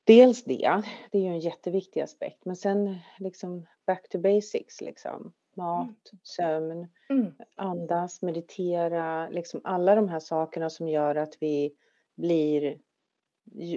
dels 0.04 0.44
det, 0.44 0.82
det 1.12 1.18
är 1.18 1.22
ju 1.22 1.28
en 1.28 1.40
jätteviktig 1.40 2.02
aspekt, 2.02 2.46
men 2.46 2.56
sen 2.56 2.98
liksom 3.20 3.66
back 3.88 4.10
to 4.10 4.20
basics 4.20 4.82
liksom. 4.82 5.34
mat, 5.56 5.84
mm. 5.84 6.20
sömn, 6.24 6.88
mm. 7.10 7.34
andas, 7.56 8.22
meditera, 8.22 9.30
liksom 9.30 9.62
alla 9.64 9.96
de 9.96 10.10
här 10.10 10.20
sakerna 10.20 10.70
som 10.70 10.88
gör 10.88 11.16
att 11.16 11.38
vi 11.40 11.76
blir 12.16 12.78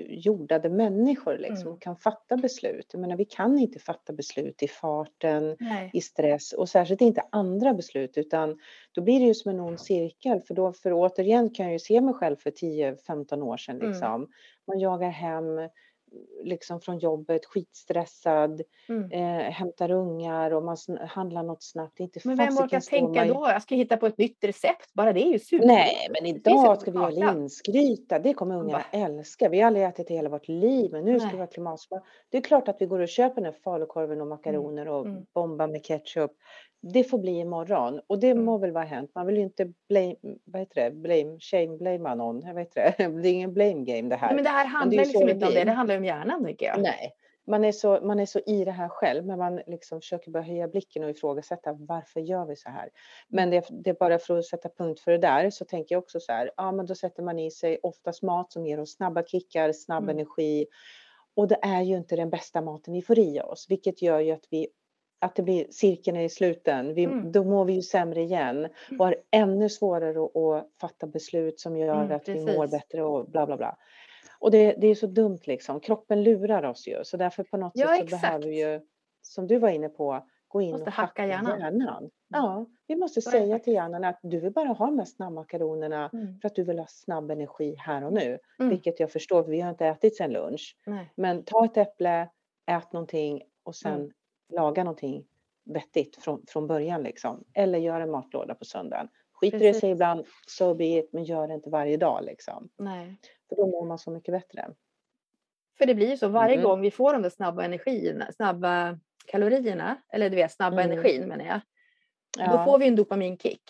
jordade 0.08 0.68
människor 0.68 1.38
liksom, 1.38 1.66
mm. 1.66 1.78
kan 1.78 1.96
fatta 1.96 2.36
beslut. 2.36 2.90
Jag 2.92 3.00
menar, 3.00 3.16
vi 3.16 3.24
kan 3.24 3.58
inte 3.58 3.78
fatta 3.78 4.12
beslut 4.12 4.62
i 4.62 4.68
farten, 4.68 5.56
Nej. 5.60 5.90
i 5.92 6.00
stress 6.00 6.52
och 6.52 6.68
särskilt 6.68 7.00
inte 7.00 7.22
andra 7.32 7.74
beslut 7.74 8.18
utan 8.18 8.58
då 8.92 9.02
blir 9.02 9.20
det 9.20 9.26
ju 9.26 9.34
som 9.34 9.50
en 9.50 9.60
ond 9.60 9.80
cirkel 9.80 10.40
för 10.40 10.54
då, 10.54 10.72
för 10.72 10.92
återigen 10.92 11.50
kan 11.50 11.66
jag 11.66 11.72
ju 11.72 11.78
se 11.78 12.00
mig 12.00 12.14
själv 12.14 12.36
för 12.36 12.50
10-15 12.50 13.42
år 13.42 13.56
sedan 13.56 13.76
mm. 13.76 13.88
liksom. 13.88 14.14
Mm. 14.14 14.28
Man 14.66 14.78
jagar 14.78 15.10
hem, 15.10 15.68
liksom 16.42 16.80
från 16.80 16.98
jobbet, 16.98 17.46
skitstressad, 17.46 18.62
mm. 18.88 19.12
eh, 19.12 19.50
hämtar 19.52 19.90
ungar 19.90 20.50
och 20.50 20.62
man 20.62 20.76
handlar 21.08 21.42
något 21.42 21.62
snabbt. 21.62 22.00
Inte 22.00 22.20
men 22.24 22.36
vem 22.36 22.58
orkar 22.58 22.80
tänka 22.80 23.24
då? 23.24 23.48
Jag 23.48 23.62
ska 23.62 23.74
hitta 23.74 23.96
på 23.96 24.06
ett 24.06 24.18
nytt 24.18 24.44
recept, 24.44 24.94
bara 24.94 25.12
det 25.12 25.26
är 25.26 25.32
ju 25.32 25.38
super. 25.38 25.66
Nej, 25.66 26.08
men 26.10 26.26
idag 26.26 26.80
ska 26.80 26.90
vi 26.90 26.98
göra 26.98 27.32
linsgryta. 27.34 28.18
Det 28.18 28.34
kommer 28.34 28.54
ungarna 28.56 28.84
Va? 28.92 28.98
älska. 28.98 29.48
Vi 29.48 29.60
har 29.60 29.66
aldrig 29.66 29.86
ätit 29.86 30.08
det 30.08 30.14
hela 30.14 30.28
vårt 30.28 30.48
liv, 30.48 30.92
men 30.92 31.04
nu 31.04 31.10
Nej. 31.10 31.20
ska 31.20 31.30
vi 31.30 31.38
ha 31.38 31.46
klimatsmart. 31.46 32.02
Det 32.28 32.36
är 32.38 32.42
klart 32.42 32.68
att 32.68 32.76
vi 32.80 32.86
går 32.86 33.00
och 33.00 33.08
köper 33.08 33.34
den 33.34 33.44
här 33.44 33.60
falukorven 33.64 34.20
och 34.20 34.26
makaroner 34.26 34.82
mm. 34.82 34.94
och 34.94 35.06
mm. 35.06 35.24
bombar 35.34 35.68
med 35.68 35.84
ketchup 35.84 36.32
det 36.80 37.04
får 37.04 37.18
bli 37.18 37.38
imorgon 37.38 38.00
och 38.06 38.18
det 38.18 38.30
mm. 38.30 38.44
må 38.44 38.58
väl 38.58 38.72
vara 38.72 38.84
hänt. 38.84 39.10
Man 39.14 39.26
vill 39.26 39.36
ju 39.36 39.42
inte 39.42 39.72
blame, 39.88 40.16
vad 40.44 40.60
heter 40.60 40.84
det, 40.84 40.90
blame, 40.90 41.38
shame, 41.40 41.76
blamea 41.76 42.14
någon. 42.14 42.42
Jag 42.42 42.54
vet 42.54 42.74
det. 42.74 42.94
det 43.22 43.28
är 43.28 43.32
ingen 43.32 43.54
blame 43.54 43.84
game 43.84 44.08
det 44.08 44.16
här. 44.16 44.34
Men 44.34 44.44
det 44.44 44.50
här 44.50 44.66
handlar 44.66 44.98
det 44.98 45.04
liksom 45.04 45.28
inte 45.28 45.46
om 45.46 45.54
det, 45.54 45.64
det 45.64 45.70
handlar 45.70 45.96
om 45.96 46.04
hjärnan 46.04 46.44
tycker 46.44 46.66
jag. 46.66 46.82
Nej, 46.82 47.12
man 47.46 47.64
är, 47.64 47.72
så, 47.72 48.00
man 48.02 48.20
är 48.20 48.26
så 48.26 48.40
i 48.46 48.64
det 48.64 48.70
här 48.70 48.88
själv, 48.88 49.26
men 49.26 49.38
man 49.38 49.60
liksom 49.66 50.00
försöker 50.00 50.30
bara 50.30 50.42
höja 50.42 50.68
blicken 50.68 51.04
och 51.04 51.10
ifrågasätta 51.10 51.72
varför 51.72 52.20
gör 52.20 52.46
vi 52.46 52.56
så 52.56 52.68
här? 52.68 52.88
Men 53.28 53.50
det, 53.50 53.66
det, 53.70 53.90
är 53.90 53.94
bara 53.94 54.18
för 54.18 54.38
att 54.38 54.44
sätta 54.44 54.68
punkt 54.68 55.00
för 55.00 55.12
det 55.12 55.18
där 55.18 55.50
så 55.50 55.64
tänker 55.64 55.94
jag 55.94 56.02
också 56.02 56.20
så 56.20 56.32
här, 56.32 56.50
ja 56.56 56.72
men 56.72 56.86
då 56.86 56.94
sätter 56.94 57.22
man 57.22 57.38
i 57.38 57.50
sig 57.50 57.78
oftast 57.82 58.22
mat 58.22 58.52
som 58.52 58.66
ger 58.66 58.80
oss 58.80 58.96
snabba 58.96 59.22
kickar, 59.22 59.72
snabb 59.72 60.02
mm. 60.02 60.16
energi 60.16 60.66
och 61.38 61.48
det 61.48 61.58
är 61.62 61.82
ju 61.82 61.96
inte 61.96 62.16
den 62.16 62.30
bästa 62.30 62.60
maten 62.62 62.94
vi 62.94 63.02
får 63.02 63.18
i 63.18 63.40
oss, 63.40 63.66
vilket 63.68 64.02
gör 64.02 64.20
ju 64.20 64.32
att 64.32 64.44
vi 64.50 64.68
att 65.20 65.34
det 65.34 65.42
blir 65.42 65.66
cirkeln 65.70 66.16
är 66.16 66.24
i 66.24 66.28
sluten. 66.28 66.94
Vi, 66.94 67.04
mm. 67.04 67.32
Då 67.32 67.44
mår 67.44 67.64
vi 67.64 67.72
ju 67.72 67.82
sämre 67.82 68.20
igen 68.20 68.56
mm. 68.58 69.00
och 69.00 69.06
har 69.06 69.16
ännu 69.30 69.68
svårare 69.68 70.24
att, 70.24 70.36
att 70.36 70.70
fatta 70.80 71.06
beslut 71.06 71.60
som 71.60 71.76
gör 71.76 72.00
mm, 72.00 72.16
att 72.16 72.24
precis. 72.24 72.48
vi 72.48 72.56
mår 72.56 72.66
bättre 72.66 73.02
och 73.02 73.30
bla 73.30 73.46
bla 73.46 73.56
bla. 73.56 73.76
Och 74.38 74.50
det, 74.50 74.74
det, 74.78 74.86
är 74.86 74.94
så 74.94 75.06
dumt 75.06 75.38
liksom. 75.44 75.80
Kroppen 75.80 76.22
lurar 76.22 76.62
oss 76.62 76.88
ju 76.88 77.04
så 77.04 77.16
därför 77.16 77.44
på 77.44 77.56
något 77.56 77.72
ja, 77.74 77.86
sätt 77.86 77.96
så 77.96 78.02
exakt. 78.02 78.22
behöver 78.22 78.46
vi 78.46 78.60
ju, 78.60 78.80
som 79.22 79.46
du 79.46 79.58
var 79.58 79.68
inne 79.68 79.88
på, 79.88 80.26
gå 80.48 80.60
in 80.60 80.70
måste 80.70 80.86
och 80.86 80.92
hacka 80.92 81.26
hjärnan. 81.26 81.60
hjärnan. 81.60 81.98
Mm. 81.98 82.10
Ja, 82.28 82.66
vi 82.86 82.96
måste 82.96 83.22
så 83.22 83.30
säga 83.30 83.58
till 83.58 83.72
hjärnan 83.72 84.04
att 84.04 84.18
du 84.22 84.40
vill 84.40 84.52
bara 84.52 84.68
ha 84.68 84.86
de 84.86 84.98
här 84.98 85.06
snabbmakaronerna 85.06 86.10
mm. 86.12 86.40
för 86.40 86.46
att 86.46 86.54
du 86.54 86.64
vill 86.64 86.78
ha 86.78 86.86
snabb 86.88 87.30
energi 87.30 87.74
här 87.78 88.04
och 88.04 88.12
nu. 88.12 88.38
Mm. 88.58 88.70
Vilket 88.70 89.00
jag 89.00 89.12
förstår, 89.12 89.42
för 89.42 89.50
vi 89.50 89.60
har 89.60 89.70
inte 89.70 89.86
ätit 89.86 90.16
sen 90.16 90.32
lunch. 90.32 90.76
Nej. 90.86 91.12
Men 91.14 91.44
ta 91.44 91.64
ett 91.64 91.76
äpple, 91.76 92.28
ät 92.66 92.92
någonting 92.92 93.42
och 93.64 93.76
sen 93.76 93.94
mm 93.94 94.10
laga 94.48 94.84
någonting 94.84 95.26
vettigt 95.64 96.16
från, 96.16 96.44
från 96.48 96.66
början 96.66 97.02
liksom. 97.02 97.44
Eller 97.54 97.78
göra 97.78 98.02
en 98.02 98.10
matlåda 98.10 98.54
på 98.54 98.64
söndagen. 98.64 99.08
Skiter 99.32 99.58
det 99.58 99.74
sig 99.74 99.90
ibland, 99.90 100.26
so 100.46 100.74
be 100.74 100.84
it, 100.84 101.12
men 101.12 101.24
gör 101.24 101.48
det 101.48 101.54
inte 101.54 101.70
varje 101.70 101.96
dag 101.96 102.24
liksom. 102.24 102.68
Nej. 102.76 103.20
För 103.48 103.56
då 103.56 103.66
mår 103.66 103.86
man 103.86 103.98
så 103.98 104.10
mycket 104.10 104.32
bättre. 104.32 104.74
För 105.78 105.86
det 105.86 105.94
blir 105.94 106.10
ju 106.10 106.16
så 106.16 106.28
varje 106.28 106.54
mm. 106.54 106.64
gång 106.64 106.80
vi 106.80 106.90
får 106.90 107.12
de 107.12 107.22
där 107.22 107.30
snabba 107.30 107.64
energierna, 107.64 108.32
snabba 108.32 108.98
kalorierna, 109.26 109.96
eller 110.12 110.30
du 110.30 110.36
vet 110.36 110.52
snabba 110.52 110.82
mm. 110.82 110.92
energin 110.92 111.28
menar 111.28 111.44
jag. 111.44 111.60
Ja. 112.38 112.56
Då 112.56 112.64
får 112.64 112.78
vi 112.78 112.88
en 112.88 112.96
dopaminkick. 112.96 113.62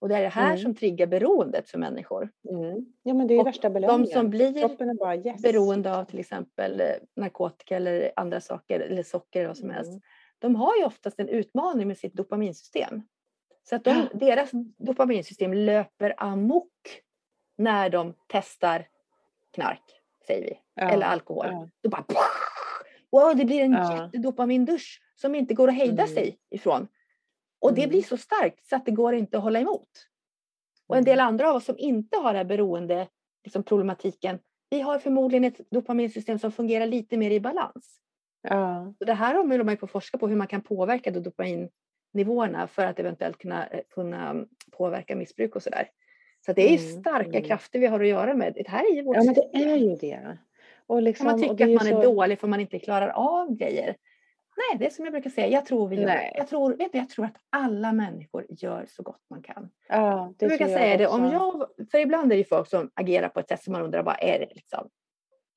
Och 0.00 0.08
det 0.08 0.16
är 0.16 0.22
det 0.22 0.28
här 0.28 0.50
mm. 0.50 0.58
som 0.58 0.74
triggar 0.74 1.06
beroendet 1.06 1.68
för 1.70 1.78
människor. 1.78 2.30
Mm. 2.50 2.86
Ja 3.02 3.14
men 3.14 3.26
det 3.26 3.34
är 3.34 3.40
och 3.40 3.46
värsta 3.46 3.70
belöningen. 3.70 4.02
De 4.02 4.12
som 4.12 4.30
blir 4.30 4.94
bara, 4.94 5.16
yes. 5.16 5.42
beroende 5.42 5.96
av 5.96 6.04
till 6.04 6.18
exempel 6.18 6.80
eh, 6.80 6.86
narkotika 7.16 7.76
eller 7.76 8.12
andra 8.16 8.40
saker, 8.40 8.80
eller 8.80 9.02
socker 9.02 9.40
eller 9.40 9.48
vad 9.48 9.56
som 9.56 9.70
helst. 9.70 9.92
De 10.38 10.56
har 10.56 10.76
ju 10.76 10.84
oftast 10.84 11.20
en 11.20 11.28
utmaning 11.28 11.88
med 11.88 11.98
sitt 11.98 12.14
dopaminsystem. 12.14 13.02
Så 13.68 13.76
att 13.76 13.84
de, 13.84 13.90
ja. 13.90 14.18
deras 14.18 14.50
dopaminsystem 14.78 15.52
löper 15.52 16.14
amok 16.18 17.02
när 17.56 17.90
de 17.90 18.14
testar 18.26 18.88
knark, 19.54 19.82
säger 20.26 20.42
vi, 20.42 20.60
ja. 20.74 20.90
eller 20.90 21.06
alkohol. 21.06 21.46
Ja. 21.46 21.68
Då 21.82 21.88
bara 21.88 22.04
wow, 23.10 23.36
det 23.36 23.44
blir 23.44 23.60
en 23.60 23.72
ja. 23.72 24.04
jättedopamindusch 24.04 25.02
som 25.16 25.34
inte 25.34 25.54
går 25.54 25.68
att 25.68 25.74
hejda 25.74 26.02
mm. 26.02 26.14
sig 26.14 26.38
ifrån. 26.50 26.88
Och 27.60 27.74
det 27.74 27.82
mm. 27.82 27.90
blir 27.90 28.02
så 28.02 28.16
starkt 28.16 28.66
så 28.66 28.76
att 28.76 28.86
det 28.86 28.92
går 28.92 29.14
inte 29.14 29.36
att 29.36 29.42
hålla 29.42 29.60
emot. 29.60 29.88
Och 30.86 30.96
en 30.96 31.04
del 31.04 31.18
mm. 31.18 31.26
andra 31.26 31.50
av 31.50 31.56
oss 31.56 31.64
som 31.64 31.78
inte 31.78 32.16
har 32.16 32.24
den 32.24 32.36
här 32.36 32.44
beroende 32.44 33.08
liksom 33.44 33.62
problematiken, 33.62 34.38
vi 34.70 34.80
har 34.80 34.98
förmodligen 34.98 35.44
ett 35.44 35.70
dopaminsystem 35.70 36.38
som 36.38 36.52
fungerar 36.52 36.86
lite 36.86 37.16
mer 37.16 37.30
i 37.30 37.40
balans. 37.40 38.00
Ja. 38.42 38.94
Så 38.98 39.04
det 39.04 39.14
här 39.14 39.34
håller 39.34 39.64
man 39.64 39.74
ju 39.74 39.76
på 39.76 39.86
att 39.86 39.92
forska 39.92 40.18
på 40.18 40.28
hur 40.28 40.36
man 40.36 40.46
kan 40.46 40.60
påverka 40.60 41.10
dopaminnivåerna 41.10 42.68
för 42.68 42.84
att 42.84 42.98
eventuellt 42.98 43.38
kunna, 43.38 43.66
eh, 43.66 43.80
kunna 43.90 44.44
påverka 44.72 45.16
missbruk 45.16 45.56
och 45.56 45.62
sådär. 45.62 45.90
Så 46.46 46.52
det 46.52 46.62
är 46.62 46.78
ju 46.78 46.88
mm, 46.88 47.00
starka 47.00 47.38
mm. 47.38 47.42
krafter 47.42 47.78
vi 47.78 47.86
har 47.86 48.00
att 48.00 48.06
göra 48.06 48.34
med. 48.34 48.52
Det 48.54 48.68
här 48.68 48.90
är 48.92 48.94
ju 48.94 49.02
vårt 49.02 49.16
Ja, 49.16 49.22
men 49.24 49.34
det 49.34 49.50
är 49.52 49.76
ju 49.76 49.96
det. 49.96 50.38
Och 50.86 51.02
liksom, 51.02 51.26
man 51.26 51.40
tycker 51.40 51.64
att 51.64 51.74
man 51.74 51.86
så... 51.86 51.98
är 51.98 52.02
dålig 52.02 52.38
för 52.38 52.48
man 52.48 52.60
inte 52.60 52.78
klarar 52.78 53.08
av 53.08 53.56
grejer. 53.56 53.96
Nej, 54.56 54.78
det 54.78 54.86
är 54.86 54.90
som 54.90 55.04
jag 55.04 55.12
brukar 55.12 55.30
säga, 55.30 55.46
jag 55.46 55.66
tror 55.66 55.88
vi 55.88 55.96
gör. 55.96 56.30
Jag 56.34 56.48
tror, 56.48 56.76
vet 56.76 56.92
du, 56.92 56.98
jag 56.98 57.08
tror 57.08 57.24
att 57.24 57.36
alla 57.50 57.92
människor 57.92 58.46
gör 58.48 58.86
så 58.88 59.02
gott 59.02 59.22
man 59.30 59.42
kan. 59.42 59.70
Ja, 59.88 60.34
det 60.38 60.44
jag 60.44 60.50
brukar 60.50 60.66
säga 60.66 60.90
jag 60.90 60.98
det, 60.98 61.06
om 61.06 61.32
jag, 61.32 61.66
för 61.90 61.98
ibland 61.98 62.32
är 62.32 62.36
det 62.36 62.44
folk 62.44 62.68
som 62.68 62.90
agerar 62.94 63.28
på 63.28 63.40
ett 63.40 63.48
sätt 63.48 63.62
som 63.62 63.72
man 63.72 63.82
undrar, 63.82 64.02
vad 64.02 64.16
är 64.20 64.38
det 64.38 64.48
liksom? 64.54 64.88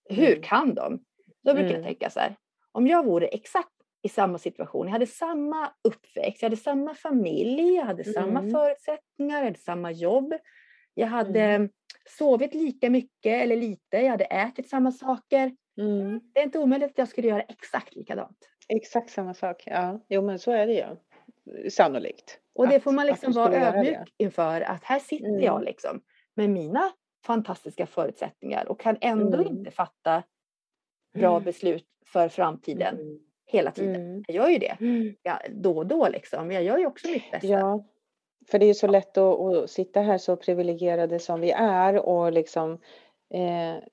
Hur 0.09 0.31
mm. 0.31 0.41
kan 0.41 0.75
de? 0.75 1.03
Då 1.43 1.53
brukar 1.53 1.69
mm. 1.69 1.81
jag 1.81 1.83
tänka 1.83 2.09
så 2.09 2.19
här, 2.19 2.35
om 2.71 2.87
jag 2.87 3.05
vore 3.05 3.27
exakt 3.27 3.69
i 4.03 4.09
samma 4.09 4.37
situation, 4.37 4.87
jag 4.87 4.91
hade 4.91 5.07
samma 5.07 5.71
uppväxt, 5.83 6.41
jag 6.41 6.49
hade 6.49 6.61
samma 6.61 6.95
familj, 6.95 7.75
jag 7.75 7.85
hade 7.85 8.03
mm. 8.03 8.13
samma 8.13 8.41
förutsättningar, 8.41 9.37
jag 9.37 9.45
hade 9.45 9.59
samma 9.59 9.91
jobb, 9.91 10.33
jag 10.93 11.07
hade 11.07 11.41
mm. 11.41 11.69
sovit 12.17 12.53
lika 12.53 12.89
mycket 12.89 13.43
eller 13.43 13.55
lite, 13.55 13.97
jag 13.97 14.09
hade 14.09 14.25
ätit 14.25 14.69
samma 14.69 14.91
saker. 14.91 15.55
Mm. 15.77 16.19
Det 16.33 16.39
är 16.39 16.43
inte 16.43 16.59
omöjligt 16.59 16.91
att 16.91 16.97
jag 16.97 17.07
skulle 17.07 17.27
göra 17.27 17.41
exakt 17.41 17.95
likadant. 17.95 18.37
Exakt 18.67 19.09
samma 19.09 19.33
sak, 19.33 19.63
ja. 19.65 19.99
Jo 20.09 20.21
men 20.21 20.39
så 20.39 20.51
är 20.51 20.67
det 20.67 20.73
ju. 20.73 21.69
Sannolikt. 21.69 22.39
Och 22.55 22.67
det 22.67 22.79
får 22.79 22.91
man 22.91 23.05
liksom 23.05 23.33
vara 23.33 23.55
ödmjuk 23.55 24.13
inför 24.17 24.61
att 24.61 24.83
här 24.83 24.99
sitter 24.99 25.29
mm. 25.29 25.41
jag 25.41 25.63
liksom 25.63 26.01
med 26.35 26.49
mina 26.49 26.91
fantastiska 27.25 27.85
förutsättningar 27.85 28.65
och 28.65 28.79
kan 28.79 28.97
ändå 29.01 29.37
mm. 29.37 29.47
inte 29.47 29.71
fatta 29.71 30.23
bra 31.13 31.31
mm. 31.31 31.43
beslut 31.43 31.87
för 32.13 32.29
framtiden 32.29 32.95
mm. 32.95 33.19
hela 33.45 33.71
tiden. 33.71 33.95
Mm. 33.95 34.23
Jag 34.27 34.35
gör 34.35 34.49
ju 34.49 34.57
det 34.57 34.77
mm. 34.79 35.15
ja, 35.23 35.39
då 35.49 35.77
och 35.77 35.87
då 35.87 36.07
liksom. 36.07 36.51
Jag 36.51 36.63
gör 36.63 36.77
ju 36.77 36.85
också 36.85 37.07
mitt 37.07 37.31
bästa. 37.31 37.47
Ja, 37.47 37.83
för 38.51 38.59
det 38.59 38.65
är 38.65 38.67
ju 38.67 38.73
så 38.73 38.87
lätt 38.87 39.17
att, 39.17 39.39
att 39.39 39.69
sitta 39.69 40.01
här 40.01 40.17
så 40.17 40.35
privilegierade 40.35 41.19
som 41.19 41.41
vi 41.41 41.51
är 41.51 41.97
och 41.97 42.31
liksom 42.31 42.71
eh, 43.33 43.83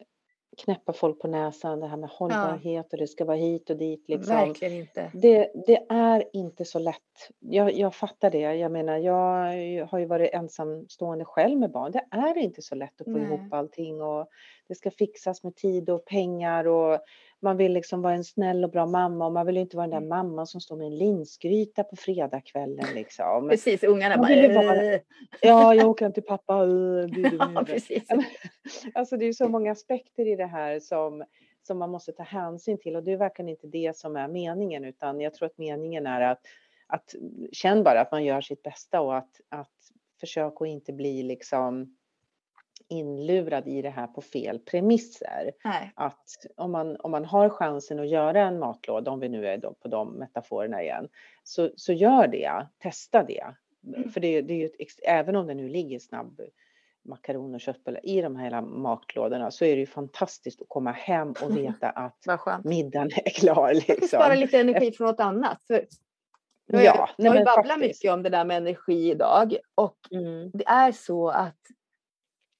knäppa 0.65 0.93
folk 0.93 1.21
på 1.21 1.29
näsan, 1.29 1.81
det 1.81 1.87
här 1.87 1.97
med 1.97 2.11
hållbarhet 2.11 2.87
ja. 2.91 2.93
och 2.93 2.99
det 2.99 3.07
ska 3.07 3.25
vara 3.25 3.37
hit 3.37 3.71
och 3.71 3.77
dit. 3.77 4.05
Liksom. 4.09 4.35
Verkligen 4.35 4.75
inte. 4.75 5.11
Det, 5.15 5.51
det 5.67 5.87
är 5.89 6.25
inte 6.33 6.65
så 6.65 6.79
lätt. 6.79 7.31
Jag, 7.39 7.73
jag 7.73 7.95
fattar 7.95 8.31
det. 8.31 8.39
Jag 8.39 8.73
menar, 8.73 8.97
jag 8.97 9.87
har 9.87 9.99
ju 9.99 10.07
varit 10.07 10.35
ensamstående 10.35 11.25
själv 11.25 11.59
med 11.59 11.71
barn. 11.71 11.93
Det 11.93 12.01
är 12.11 12.39
inte 12.39 12.63
så 12.63 12.75
lätt 12.75 13.01
att 13.01 13.05
få 13.05 13.11
Nej. 13.11 13.23
ihop 13.23 13.53
allting 13.53 14.03
och 14.03 14.29
det 14.69 14.75
ska 14.75 14.91
fixas 14.91 15.43
med 15.43 15.57
tid 15.57 15.91
och 15.91 16.05
pengar 16.05 16.67
och 16.67 17.01
man 17.41 17.57
vill 17.57 17.73
liksom 17.73 18.03
vara 18.03 18.15
en 18.15 18.25
snäll 18.25 18.65
och 18.65 18.71
bra 18.71 18.87
mamma 18.87 19.27
och 19.27 19.33
man 19.33 19.47
vill 19.47 19.57
inte 19.57 19.77
vara 19.77 19.87
den 19.87 19.91
där 19.91 19.97
mm. 19.97 20.09
mamman 20.09 20.47
som 20.47 20.61
står 20.61 20.77
med 20.77 20.87
en 20.87 20.99
linsgryta 20.99 21.85
på 21.85 21.97
fredagskvällen 21.97 22.87
liksom. 22.95 23.49
Precis, 23.49 23.85
ungarna 23.85 24.17
bara... 24.17 24.55
bara 24.55 24.99
ja, 25.41 25.75
jag 25.75 25.89
åker 25.89 26.05
hem 26.05 26.13
till 26.13 26.23
pappa. 26.23 26.55
ja, 27.55 27.65
precis. 27.67 28.09
Alltså 28.95 29.17
det 29.17 29.25
är 29.25 29.33
så 29.33 29.49
många 29.49 29.73
aspekter 29.73 30.27
i 30.27 30.37
det 30.37 30.47
här 30.47 30.81
som, 30.81 31.25
som 31.63 31.79
man 31.79 31.91
måste 31.91 32.13
ta 32.13 32.23
hänsyn 32.23 32.79
till 32.79 32.97
och 32.97 33.03
det 33.05 33.13
är 33.13 33.17
verkligen 33.17 33.49
inte 33.49 33.67
det 33.67 33.97
som 33.97 34.17
är 34.17 34.29
meningen 34.29 34.85
utan 34.85 35.21
jag 35.21 35.35
tror 35.35 35.47
att 35.47 35.59
meningen 35.59 36.07
är 36.07 36.21
att, 36.21 36.41
att 36.87 37.15
känn 37.53 37.83
bara 37.83 38.01
att 38.01 38.13
man 38.13 38.25
gör 38.25 38.41
sitt 38.41 38.63
bästa 38.63 39.01
och 39.01 39.17
att, 39.17 39.41
att 39.49 39.73
försöka 40.21 40.65
att 40.65 40.69
inte 40.69 40.93
bli 40.93 41.23
liksom 41.23 41.98
inlurad 42.89 43.69
i 43.69 43.83
det 43.83 43.91
här 43.91 44.07
på 44.07 44.21
fel 44.21 44.59
premisser. 44.59 45.53
Nej. 45.65 45.93
Att 45.95 46.25
om 46.57 46.73
man, 46.73 46.97
om 46.97 47.11
man 47.11 47.25
har 47.25 47.49
chansen 47.49 47.99
att 47.99 48.09
göra 48.09 48.41
en 48.41 48.59
matlåda, 48.59 49.11
om 49.11 49.21
vi 49.21 49.29
nu 49.29 49.47
är 49.47 49.59
på 49.59 49.89
de 49.89 50.13
metaforerna 50.13 50.83
igen, 50.83 51.09
så, 51.45 51.71
så 51.77 51.93
gör 51.93 52.27
det, 52.27 52.67
testa 52.79 53.23
det. 53.23 53.45
Mm. 53.87 54.11
För 54.11 54.21
det, 54.21 54.43
det 54.43 54.55
är 54.55 54.59
ju, 54.59 54.69
även 55.07 55.37
om 55.37 55.47
det 55.47 55.55
nu 55.55 55.69
ligger 55.69 55.99
snabb 55.99 56.41
makaroner 57.05 57.55
och 57.55 57.61
köttbullar 57.61 58.07
i 58.07 58.21
de 58.21 58.37
här 58.37 58.45
hela 58.45 58.63
matlådorna 58.63 59.51
så 59.51 59.65
är 59.65 59.75
det 59.75 59.81
ju 59.81 59.87
fantastiskt 59.87 60.63
att 60.63 60.69
komma 60.69 60.93
hem 60.93 61.35
och 61.43 61.57
veta 61.57 61.91
att 61.91 62.65
middagen 62.65 63.11
är 63.25 63.31
klar. 63.31 63.75
Liksom. 63.75 64.09
Spara 64.09 64.35
lite 64.35 64.61
energi 64.61 64.93
från 64.93 65.07
något 65.07 65.21
annat. 65.21 65.63
För 65.67 65.87
Ja, 66.71 66.83
jag, 66.83 67.09
jag 67.17 67.33
har 67.33 67.45
babblat 67.45 67.79
mycket 67.79 68.13
om 68.13 68.23
det 68.23 68.29
där 68.29 68.45
med 68.45 68.57
energi 68.57 69.11
idag 69.11 69.57
och 69.75 69.99
mm. 70.11 70.51
det 70.55 70.65
är 70.67 70.93
så 70.93 71.29
att 71.29 71.61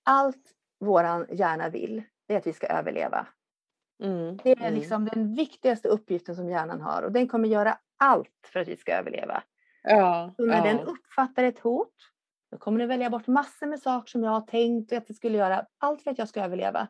allt 0.09 0.55
våran 0.81 1.27
hjärna 1.31 1.69
vill 1.69 2.03
är 2.29 2.37
att 2.37 2.47
vi 2.47 2.53
ska 2.53 2.67
överleva. 2.67 3.27
Mm. 4.03 4.37
Det 4.37 4.51
är 4.51 4.61
mm. 4.61 4.75
liksom 4.75 5.05
den 5.13 5.35
viktigaste 5.35 5.89
uppgiften 5.89 6.37
som 6.37 6.51
hjärnan 6.51 6.81
har 6.81 7.03
och 7.03 7.13
den 7.13 7.29
kommer 7.29 7.49
göra 7.49 7.79
allt 7.97 8.49
för 8.53 8.61
att 8.61 8.69
vi 8.69 8.77
ska 8.77 8.93
överleva. 8.93 9.43
Ja, 9.83 10.33
så 10.37 10.47
när 10.47 10.57
ja. 10.57 10.65
den 10.65 10.81
uppfattar 10.81 11.45
ett 11.45 11.59
hot 11.59 11.95
då 12.51 12.59
kommer 12.59 12.79
den 12.79 12.89
välja 12.89 13.11
bort 13.11 13.27
massor 13.27 13.67
med 13.67 13.81
saker 13.81 14.11
som 14.11 14.25
jag 14.25 14.31
har 14.31 14.41
tänkt 14.41 14.93
att 14.93 15.07
det 15.07 15.15
skulle 15.15 15.39
göra. 15.39 15.67
Allt 15.79 16.03
för 16.03 16.11
att 16.11 16.19
jag 16.19 16.29
ska 16.29 16.45
överleva. 16.45 16.89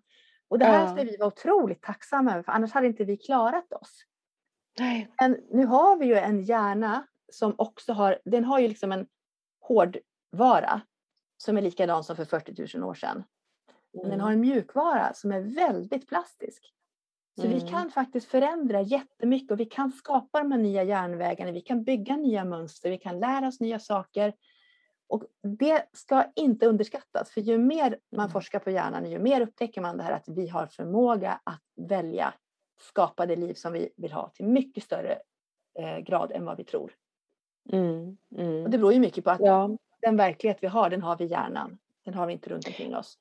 Och 0.48 0.58
det 0.58 0.64
här 0.64 0.80
ja. 0.80 0.94
ska 0.94 1.04
vi 1.04 1.16
vara 1.16 1.28
otroligt 1.28 1.82
tacksamma 1.82 2.32
över 2.32 2.42
för 2.42 2.52
annars 2.52 2.72
hade 2.72 2.86
inte 2.86 3.04
vi 3.04 3.16
klarat 3.16 3.72
oss. 3.72 4.04
Nej. 4.78 5.08
Men 5.20 5.36
nu 5.50 5.66
har 5.66 5.96
vi 5.96 6.06
ju 6.06 6.14
en 6.14 6.42
hjärna 6.42 7.06
som 7.32 7.54
också 7.58 7.92
har, 7.92 8.18
den 8.24 8.44
har 8.44 8.58
ju 8.58 8.68
liksom 8.68 8.92
en 8.92 9.06
hårdvara 9.60 10.80
som 11.38 11.56
är 11.56 11.62
likadan 11.62 12.04
som 12.04 12.16
för 12.16 12.24
40 12.24 12.78
000 12.78 12.88
år 12.90 12.94
sedan. 12.94 13.24
Men 13.92 14.04
mm. 14.04 14.10
den 14.10 14.20
har 14.20 14.32
en 14.32 14.40
mjukvara 14.40 15.14
som 15.14 15.32
är 15.32 15.40
väldigt 15.40 16.08
plastisk. 16.08 16.74
Så 17.36 17.46
mm. 17.46 17.58
vi 17.58 17.68
kan 17.68 17.90
faktiskt 17.90 18.28
förändra 18.28 18.80
jättemycket 18.80 19.50
och 19.50 19.60
vi 19.60 19.64
kan 19.64 19.92
skapa 19.92 20.38
de 20.38 20.52
här 20.52 20.58
nya 20.58 20.82
järnvägarna, 20.82 21.52
vi 21.52 21.60
kan 21.60 21.84
bygga 21.84 22.16
nya 22.16 22.44
mönster, 22.44 22.90
vi 22.90 22.98
kan 22.98 23.20
lära 23.20 23.48
oss 23.48 23.60
nya 23.60 23.78
saker. 23.78 24.34
Och 25.08 25.24
det 25.58 25.88
ska 25.92 26.24
inte 26.36 26.66
underskattas, 26.66 27.30
för 27.30 27.40
ju 27.40 27.58
mer 27.58 27.98
man 28.12 28.20
mm. 28.20 28.30
forskar 28.30 28.58
på 28.58 28.70
hjärnan, 28.70 29.10
ju 29.10 29.18
mer 29.18 29.40
upptäcker 29.40 29.80
man 29.80 29.96
det 29.96 30.02
här 30.02 30.12
att 30.12 30.28
vi 30.28 30.48
har 30.48 30.66
förmåga 30.66 31.40
att 31.44 31.62
välja 31.76 32.34
skapa 32.80 33.26
det 33.26 33.36
liv 33.36 33.54
som 33.54 33.72
vi 33.72 33.88
vill 33.96 34.12
ha 34.12 34.28
till 34.28 34.46
mycket 34.46 34.84
större 34.84 35.18
eh, 35.78 35.98
grad 35.98 36.32
än 36.32 36.44
vad 36.44 36.56
vi 36.56 36.64
tror. 36.64 36.92
Mm, 37.72 38.16
mm. 38.36 38.64
Och 38.64 38.70
det 38.70 38.78
beror 38.78 38.92
ju 38.92 39.00
mycket 39.00 39.24
på 39.24 39.30
att 39.30 39.40
ja. 39.40 39.76
Den 40.00 40.16
verklighet 40.16 40.58
vi 40.60 40.66
har, 40.66 40.90
den 40.90 41.02
har 41.02 41.16
vi 41.16 41.24
i 41.24 41.28
hjärnan. 41.28 41.78
Den 42.04 42.14
har 42.14 42.26
vi 42.26 42.32
inte 42.32 42.50
runt 42.50 42.66
omkring 42.66 42.96
oss. 42.96 43.18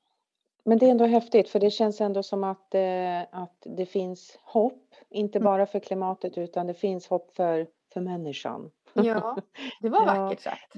Men 0.67 0.77
det 0.77 0.85
är 0.85 0.91
ändå 0.91 1.05
häftigt 1.05 1.49
för 1.49 1.59
det 1.59 1.69
känns 1.69 2.01
ändå 2.01 2.23
som 2.23 2.43
att, 2.43 2.75
eh, 2.75 3.21
att 3.31 3.57
det 3.65 3.85
finns 3.85 4.39
hopp, 4.41 4.95
inte 5.09 5.37
mm. 5.37 5.45
bara 5.45 5.65
för 5.65 5.79
klimatet 5.79 6.37
utan 6.37 6.67
det 6.67 6.73
finns 6.73 7.07
hopp 7.07 7.35
för, 7.35 7.67
för 7.93 8.01
människan. 8.01 8.71
Ja, 8.93 9.37
det 9.81 9.89
var 9.89 10.05
vackert 10.05 10.45
ja. 10.45 10.51
sagt. 10.51 10.75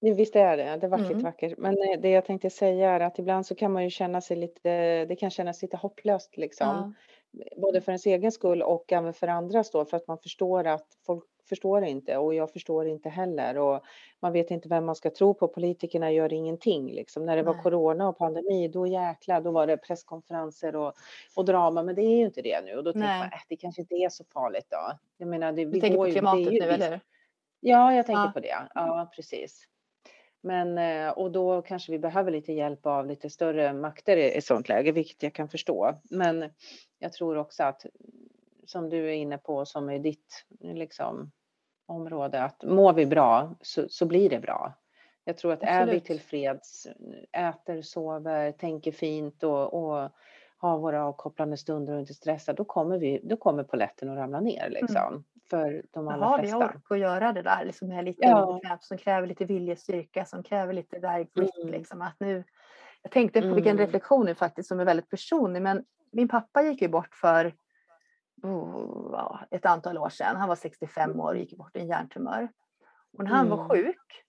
Visst 0.00 0.36
är 0.36 0.56
det, 0.56 0.76
det 0.76 0.86
är 0.86 0.88
vackert 0.88 1.10
mm. 1.10 1.22
vackert. 1.22 1.58
Men 1.58 1.72
eh, 1.78 2.00
det 2.00 2.10
jag 2.10 2.24
tänkte 2.24 2.50
säga 2.50 2.90
är 2.90 3.00
att 3.00 3.18
ibland 3.18 3.46
så 3.46 3.54
kan 3.54 3.72
man 3.72 3.84
ju 3.84 3.90
känna 3.90 4.20
sig 4.20 4.36
lite, 4.36 5.04
det 5.04 5.16
kan 5.16 5.30
kännas 5.30 5.62
lite 5.62 5.76
hopplöst 5.76 6.36
liksom. 6.36 6.94
Ja. 7.30 7.60
Både 7.60 7.80
för 7.80 7.92
ens 7.92 8.06
egen 8.06 8.32
skull 8.32 8.62
och 8.62 8.92
även 8.92 9.12
för 9.12 9.28
andras 9.28 9.70
då 9.70 9.84
för 9.84 9.96
att 9.96 10.06
man 10.06 10.18
förstår 10.18 10.66
att 10.66 10.86
folk 11.06 11.24
förstår 11.48 11.84
inte 11.84 12.16
och 12.16 12.34
jag 12.34 12.52
förstår 12.52 12.86
inte 12.86 13.08
heller 13.08 13.58
och 13.58 13.84
man 14.20 14.32
vet 14.32 14.50
inte 14.50 14.68
vem 14.68 14.84
man 14.84 14.94
ska 14.94 15.10
tro 15.10 15.34
på. 15.34 15.48
Politikerna 15.48 16.12
gör 16.12 16.32
ingenting 16.32 16.92
liksom. 16.92 17.26
När 17.26 17.36
det 17.36 17.42
Nej. 17.42 17.54
var 17.54 17.62
corona 17.62 18.08
och 18.08 18.18
pandemi, 18.18 18.68
då 18.68 18.86
jäkla, 18.86 19.40
då 19.40 19.50
var 19.50 19.66
det 19.66 19.76
presskonferenser 19.76 20.76
och, 20.76 20.92
och 21.36 21.44
drama, 21.44 21.82
men 21.82 21.94
det 21.94 22.02
är 22.02 22.16
ju 22.16 22.24
inte 22.24 22.42
det 22.42 22.64
nu 22.64 22.76
och 22.76 22.84
då 22.84 22.92
tänker 22.92 23.08
man, 23.08 23.22
äh, 23.22 23.38
det 23.48 23.56
kanske 23.56 23.80
inte 23.82 23.94
är 23.94 24.08
så 24.08 24.24
farligt 24.24 24.66
då. 24.70 24.98
Jag 25.16 25.28
menar, 25.28 25.52
det, 25.52 25.64
du 25.64 25.80
tänker 25.80 25.98
på 25.98 26.10
klimatet 26.10 26.52
ju, 26.52 26.60
nu 26.60 26.66
eller? 26.66 27.00
Ja, 27.60 27.94
jag 27.94 28.06
tänker 28.06 28.22
ja. 28.22 28.30
på 28.34 28.40
det. 28.40 28.56
Ja, 28.74 29.10
precis. 29.16 29.68
Men, 30.40 30.78
eh, 30.78 31.10
och 31.10 31.30
då 31.30 31.62
kanske 31.62 31.92
vi 31.92 31.98
behöver 31.98 32.30
lite 32.30 32.52
hjälp 32.52 32.86
av 32.86 33.06
lite 33.06 33.30
större 33.30 33.72
makter 33.72 34.16
i 34.16 34.36
ett 34.36 34.44
sådant 34.44 34.68
läge, 34.68 34.92
vilket 34.92 35.22
jag 35.22 35.34
kan 35.34 35.48
förstå. 35.48 35.94
Men 36.10 36.50
jag 36.98 37.12
tror 37.12 37.36
också 37.36 37.62
att, 37.62 37.86
som 38.66 38.90
du 38.90 39.08
är 39.08 39.14
inne 39.14 39.38
på, 39.38 39.64
som 39.64 39.90
är 39.90 39.98
ditt 39.98 40.44
liksom, 40.60 41.30
område, 41.88 42.42
att 42.42 42.62
mår 42.62 42.92
vi 42.92 43.06
bra 43.06 43.54
så, 43.60 43.88
så 43.88 44.06
blir 44.06 44.30
det 44.30 44.40
bra. 44.40 44.72
Jag 45.24 45.36
tror 45.36 45.52
att 45.52 45.62
Absolut. 45.62 45.88
är 45.88 45.92
vi 45.92 46.00
tillfreds, 46.00 46.86
äter, 47.32 47.82
sover, 47.82 48.52
tänker 48.52 48.92
fint 48.92 49.42
och, 49.42 49.74
och 49.74 50.10
har 50.58 50.78
våra 50.78 51.04
avkopplande 51.04 51.56
stunder 51.56 51.94
och 51.94 52.00
inte 52.00 52.14
stressar, 52.14 52.54
då 52.54 52.64
kommer, 52.64 52.98
vi, 52.98 53.20
då 53.22 53.36
kommer 53.36 53.62
poletten 53.62 54.10
att 54.10 54.18
ramla 54.18 54.40
ner. 54.40 54.66
Mm. 54.66 54.72
Liksom. 54.72 55.06
Mm 55.08 55.24
för 55.50 55.82
de 55.90 56.08
allra 56.08 56.26
Jaha, 56.26 56.38
flesta. 56.38 56.56
Har 56.56 56.62
vi 56.62 56.68
ork 56.68 56.90
att 56.90 56.98
göra 56.98 57.32
det 57.32 57.42
där 57.42 57.64
liksom 57.64 57.92
är 57.92 58.02
lite 58.02 58.26
ja. 58.26 58.78
som 58.80 58.98
kräver 58.98 59.26
lite 59.26 59.44
viljestyrka, 59.44 60.24
som 60.24 60.42
kräver 60.42 60.72
lite 60.72 60.98
där 60.98 61.18
grit 61.18 61.56
mm. 61.56 61.68
liksom 61.68 62.02
att 62.02 62.20
nu 62.20 62.44
jag 63.02 63.12
tänkte 63.12 63.40
på 63.40 63.44
mm. 63.44 63.54
vilken 63.54 63.78
reflektion 63.78 64.26
nu 64.26 64.34
faktiskt 64.34 64.68
som 64.68 64.80
är 64.80 64.84
väldigt 64.84 65.10
personlig, 65.10 65.62
men 65.62 65.84
min 66.10 66.28
pappa 66.28 66.62
gick 66.62 66.82
ju 66.82 66.88
bort 66.88 67.14
för 67.14 67.54
oh, 68.42 69.42
ett 69.50 69.66
antal 69.66 69.98
år 69.98 70.08
sedan. 70.08 70.36
Han 70.36 70.48
var 70.48 70.56
65 70.56 71.20
år 71.20 71.30
och 71.30 71.36
gick 71.36 71.56
bort 71.56 71.76
i 71.76 71.80
en 71.80 71.88
hjärntumör. 71.88 72.48
Och 73.18 73.24
när 73.24 73.30
han 73.30 73.46
mm. 73.46 73.58
var 73.58 73.68
sjuk 73.68 74.24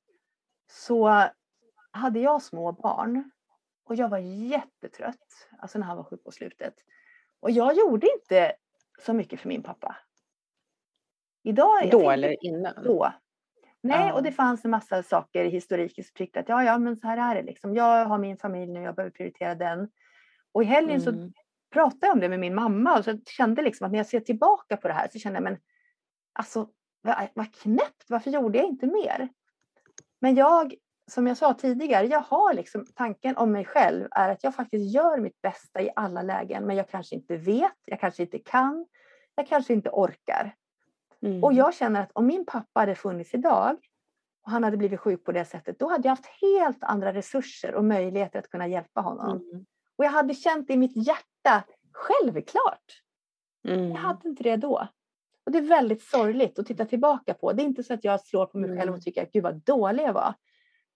så 0.71 1.29
hade 1.91 2.19
jag 2.19 2.41
små 2.41 2.71
barn 2.71 3.31
och 3.83 3.95
jag 3.95 4.09
var 4.09 4.17
jättetrött, 4.17 5.49
alltså 5.59 5.79
när 5.79 5.85
han 5.85 5.97
var 5.97 6.03
sjuk 6.03 6.23
på 6.23 6.31
slutet. 6.31 6.73
Och 7.39 7.51
jag 7.51 7.75
gjorde 7.75 8.07
inte 8.19 8.53
så 9.05 9.13
mycket 9.13 9.39
för 9.39 9.47
min 9.47 9.63
pappa. 9.63 9.97
Idag, 11.43 11.89
då 11.91 12.11
eller 12.11 12.45
innan? 12.45 12.73
Då. 12.83 13.13
Nej, 13.81 14.07
ja. 14.07 14.13
och 14.13 14.23
det 14.23 14.31
fanns 14.31 14.65
en 14.65 14.71
massa 14.71 15.03
saker 15.03 15.45
i 15.45 15.49
historiken 15.49 16.03
som 16.03 16.13
tyckte 16.15 16.39
att 16.39 16.49
ja, 16.49 16.63
ja, 16.63 16.77
men 16.77 16.97
så 16.97 17.07
här 17.07 17.31
är 17.31 17.35
det 17.35 17.47
liksom. 17.47 17.75
Jag 17.75 18.05
har 18.05 18.17
min 18.17 18.37
familj 18.37 18.71
nu, 18.71 18.81
jag 18.81 18.95
behöver 18.95 19.11
prioritera 19.11 19.55
den. 19.55 19.89
Och 20.51 20.63
i 20.63 20.65
helgen 20.65 21.01
mm. 21.01 21.01
så 21.01 21.31
pratade 21.69 22.07
jag 22.07 22.13
om 22.13 22.19
det 22.19 22.29
med 22.29 22.39
min 22.39 22.55
mamma 22.55 22.97
och 22.97 23.05
så 23.05 23.17
kände 23.25 23.61
liksom 23.61 23.85
att 23.85 23.91
när 23.91 23.99
jag 23.99 24.05
ser 24.05 24.19
tillbaka 24.19 24.77
på 24.77 24.87
det 24.87 24.93
här 24.93 25.07
så 25.11 25.19
kände 25.19 25.37
jag 25.37 25.43
men 25.43 25.57
alltså 26.33 26.69
vad, 27.01 27.27
vad 27.33 27.53
knäppt, 27.53 28.05
varför 28.09 28.31
gjorde 28.31 28.57
jag 28.57 28.67
inte 28.67 28.87
mer? 28.87 29.29
Men 30.21 30.35
jag, 30.35 30.75
som 31.11 31.27
jag 31.27 31.37
sa 31.37 31.53
tidigare, 31.53 32.07
jag 32.07 32.19
har 32.19 32.53
liksom 32.53 32.85
tanken 32.95 33.37
om 33.37 33.51
mig 33.51 33.65
själv 33.65 34.07
är 34.11 34.29
att 34.29 34.43
jag 34.43 34.55
faktiskt 34.55 34.93
gör 34.95 35.17
mitt 35.17 35.41
bästa 35.41 35.81
i 35.81 35.89
alla 35.95 36.21
lägen, 36.21 36.65
men 36.65 36.75
jag 36.75 36.89
kanske 36.89 37.15
inte 37.15 37.37
vet, 37.37 37.77
jag 37.85 37.99
kanske 37.99 38.23
inte 38.23 38.39
kan, 38.39 38.85
jag 39.35 39.47
kanske 39.47 39.73
inte 39.73 39.89
orkar. 39.89 40.55
Mm. 41.21 41.43
Och 41.43 41.53
jag 41.53 41.73
känner 41.73 42.01
att 42.01 42.11
om 42.13 42.25
min 42.25 42.45
pappa 42.45 42.79
hade 42.79 42.95
funnits 42.95 43.33
idag 43.33 43.77
och 44.45 44.51
han 44.51 44.63
hade 44.63 44.77
blivit 44.77 44.99
sjuk 44.99 45.23
på 45.23 45.31
det 45.31 45.45
sättet, 45.45 45.79
då 45.79 45.89
hade 45.89 46.07
jag 46.07 46.11
haft 46.11 46.29
helt 46.41 46.83
andra 46.83 47.13
resurser 47.13 47.75
och 47.75 47.85
möjligheter 47.85 48.39
att 48.39 48.49
kunna 48.49 48.67
hjälpa 48.67 49.01
honom. 49.01 49.37
Mm. 49.37 49.65
Och 49.97 50.05
jag 50.05 50.11
hade 50.11 50.33
känt 50.33 50.69
i 50.69 50.77
mitt 50.77 51.07
hjärta, 51.07 51.38
självklart. 51.93 53.01
Mm. 53.67 53.89
Jag 53.89 53.97
hade 53.97 54.29
inte 54.29 54.43
det 54.43 54.55
då. 54.55 54.87
Och 55.45 55.51
det 55.51 55.57
är 55.57 55.61
väldigt 55.61 56.03
sorgligt 56.03 56.59
att 56.59 56.65
titta 56.65 56.85
tillbaka 56.85 57.33
på. 57.33 57.53
Det 57.53 57.63
är 57.63 57.65
inte 57.65 57.83
så 57.83 57.93
att 57.93 58.03
jag 58.03 58.21
slår 58.21 58.45
på 58.45 58.57
mig 58.57 58.69
själv 58.69 58.79
och 58.79 58.87
mm. 58.87 59.01
tycker 59.01 59.23
att 59.23 59.31
gud 59.31 59.43
vad 59.43 59.55
dålig 59.55 60.03
jag 60.03 60.13
var. 60.13 60.33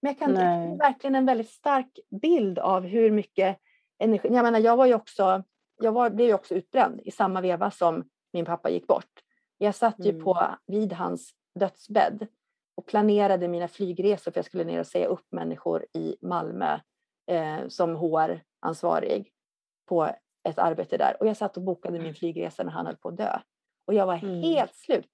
Men 0.02 0.12
jag 0.12 0.20
kan 0.20 0.34
Nej. 0.34 0.78
verkligen 0.78 1.16
en 1.16 1.26
väldigt 1.26 1.50
stark 1.50 2.00
bild 2.22 2.60
av 2.60 2.84
hur 2.84 3.12
mycket 3.12 3.58
energi. 4.00 4.30
Jag 4.32 4.44
menar, 4.44 4.60
jag 4.60 4.78
var 4.78 4.86
ju 4.86 4.94
också, 4.94 5.44
jag 5.82 5.92
var, 5.92 6.10
blev 6.10 6.28
ju 6.28 6.34
också 6.34 6.56
utbränd 6.56 7.02
i 7.04 7.12
samma 7.12 7.42
veva 7.42 7.72
som 7.72 8.10
min 8.34 8.46
pappa 8.46 8.70
gick 8.70 8.88
bort. 8.88 9.24
Jag 9.58 9.76
satt 9.76 10.00
ju 10.00 10.10
mm. 10.10 10.24
på, 10.24 10.48
vid 10.68 10.94
hans 10.94 11.34
dödsbädd 11.60 12.28
och 12.76 12.86
planerade 12.86 13.48
mina 13.48 13.68
flygresor 13.68 14.32
för 14.32 14.38
jag 14.38 14.46
skulle 14.46 14.64
ner 14.64 14.80
och 14.80 14.88
säga 14.88 15.08
upp 15.08 15.26
människor 15.32 15.86
i 15.94 16.16
Malmö 16.22 16.80
eh, 17.28 17.68
som 17.68 17.96
HR-ansvarig 17.96 19.32
på 19.86 20.10
ett 20.44 20.60
arbete 20.60 20.98
där. 20.98 21.18
Och 21.20 21.28
jag 21.28 21.38
satt 21.38 21.58
och 21.58 21.64
bokade 21.64 21.94
min 21.94 22.02
mm. 22.02 22.16
flygresa 22.16 22.64
när 22.64 22.72
han 22.72 22.86
höll 22.86 22.96
på 22.96 23.10
att 23.10 23.18
dö. 23.18 23.40
Och 23.86 23.94
jag 23.94 24.06
var 24.06 24.24
mm. 24.24 24.42
helt 24.42 24.76
slut. 24.76 25.12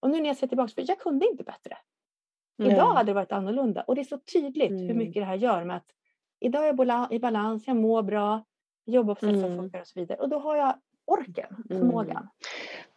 Och 0.00 0.10
nu 0.10 0.20
när 0.20 0.26
jag 0.26 0.36
ser 0.36 0.46
tillbaka, 0.46 0.72
för 0.74 0.84
jag 0.88 0.98
kunde 0.98 1.26
inte 1.26 1.44
bättre. 1.44 1.76
Mm. 2.58 2.72
Idag 2.72 2.94
hade 2.94 3.10
det 3.10 3.14
varit 3.14 3.32
annorlunda. 3.32 3.82
Och 3.82 3.94
det 3.94 4.00
är 4.00 4.04
så 4.04 4.18
tydligt 4.18 4.70
hur 4.70 4.84
mm. 4.84 4.98
mycket 4.98 5.22
det 5.22 5.24
här 5.24 5.36
gör 5.36 5.64
med 5.64 5.76
att 5.76 5.90
idag 6.40 6.68
är 6.68 6.86
jag 6.86 7.12
i 7.12 7.18
balans, 7.18 7.66
jag 7.66 7.76
mår 7.76 8.02
bra, 8.02 8.44
jobbar 8.86 9.14
på 9.14 9.20
sätt 9.20 9.40
som 9.40 9.56
funkar 9.56 9.80
och 9.80 9.86
så 9.86 10.00
vidare. 10.00 10.18
Och 10.18 10.28
då 10.28 10.38
har 10.38 10.56
jag 10.56 10.74
orken, 11.04 11.64
förmågan. 11.68 12.28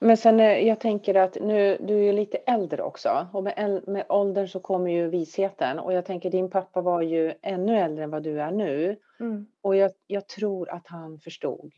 Men 0.03 0.17
sen 0.17 0.39
eh, 0.39 0.67
jag 0.67 0.79
tänker 0.79 1.15
att 1.15 1.37
nu, 1.41 1.77
du 1.79 1.93
är 1.93 2.03
ju 2.03 2.11
lite 2.11 2.37
äldre 2.37 2.83
också 2.83 3.27
och 3.33 3.43
med, 3.43 3.83
med 3.87 4.05
åldern 4.09 4.47
så 4.47 4.59
kommer 4.59 4.91
ju 4.91 5.07
visheten 5.07 5.79
och 5.79 5.93
jag 5.93 6.05
tänker 6.05 6.29
din 6.29 6.49
pappa 6.49 6.81
var 6.81 7.01
ju 7.01 7.33
ännu 7.41 7.77
äldre 7.77 8.03
än 8.03 8.09
vad 8.09 8.23
du 8.23 8.41
är 8.41 8.51
nu 8.51 8.97
mm. 9.19 9.47
och 9.61 9.75
jag, 9.75 9.91
jag 10.07 10.27
tror 10.27 10.69
att 10.69 10.87
han 10.87 11.19
förstod. 11.19 11.71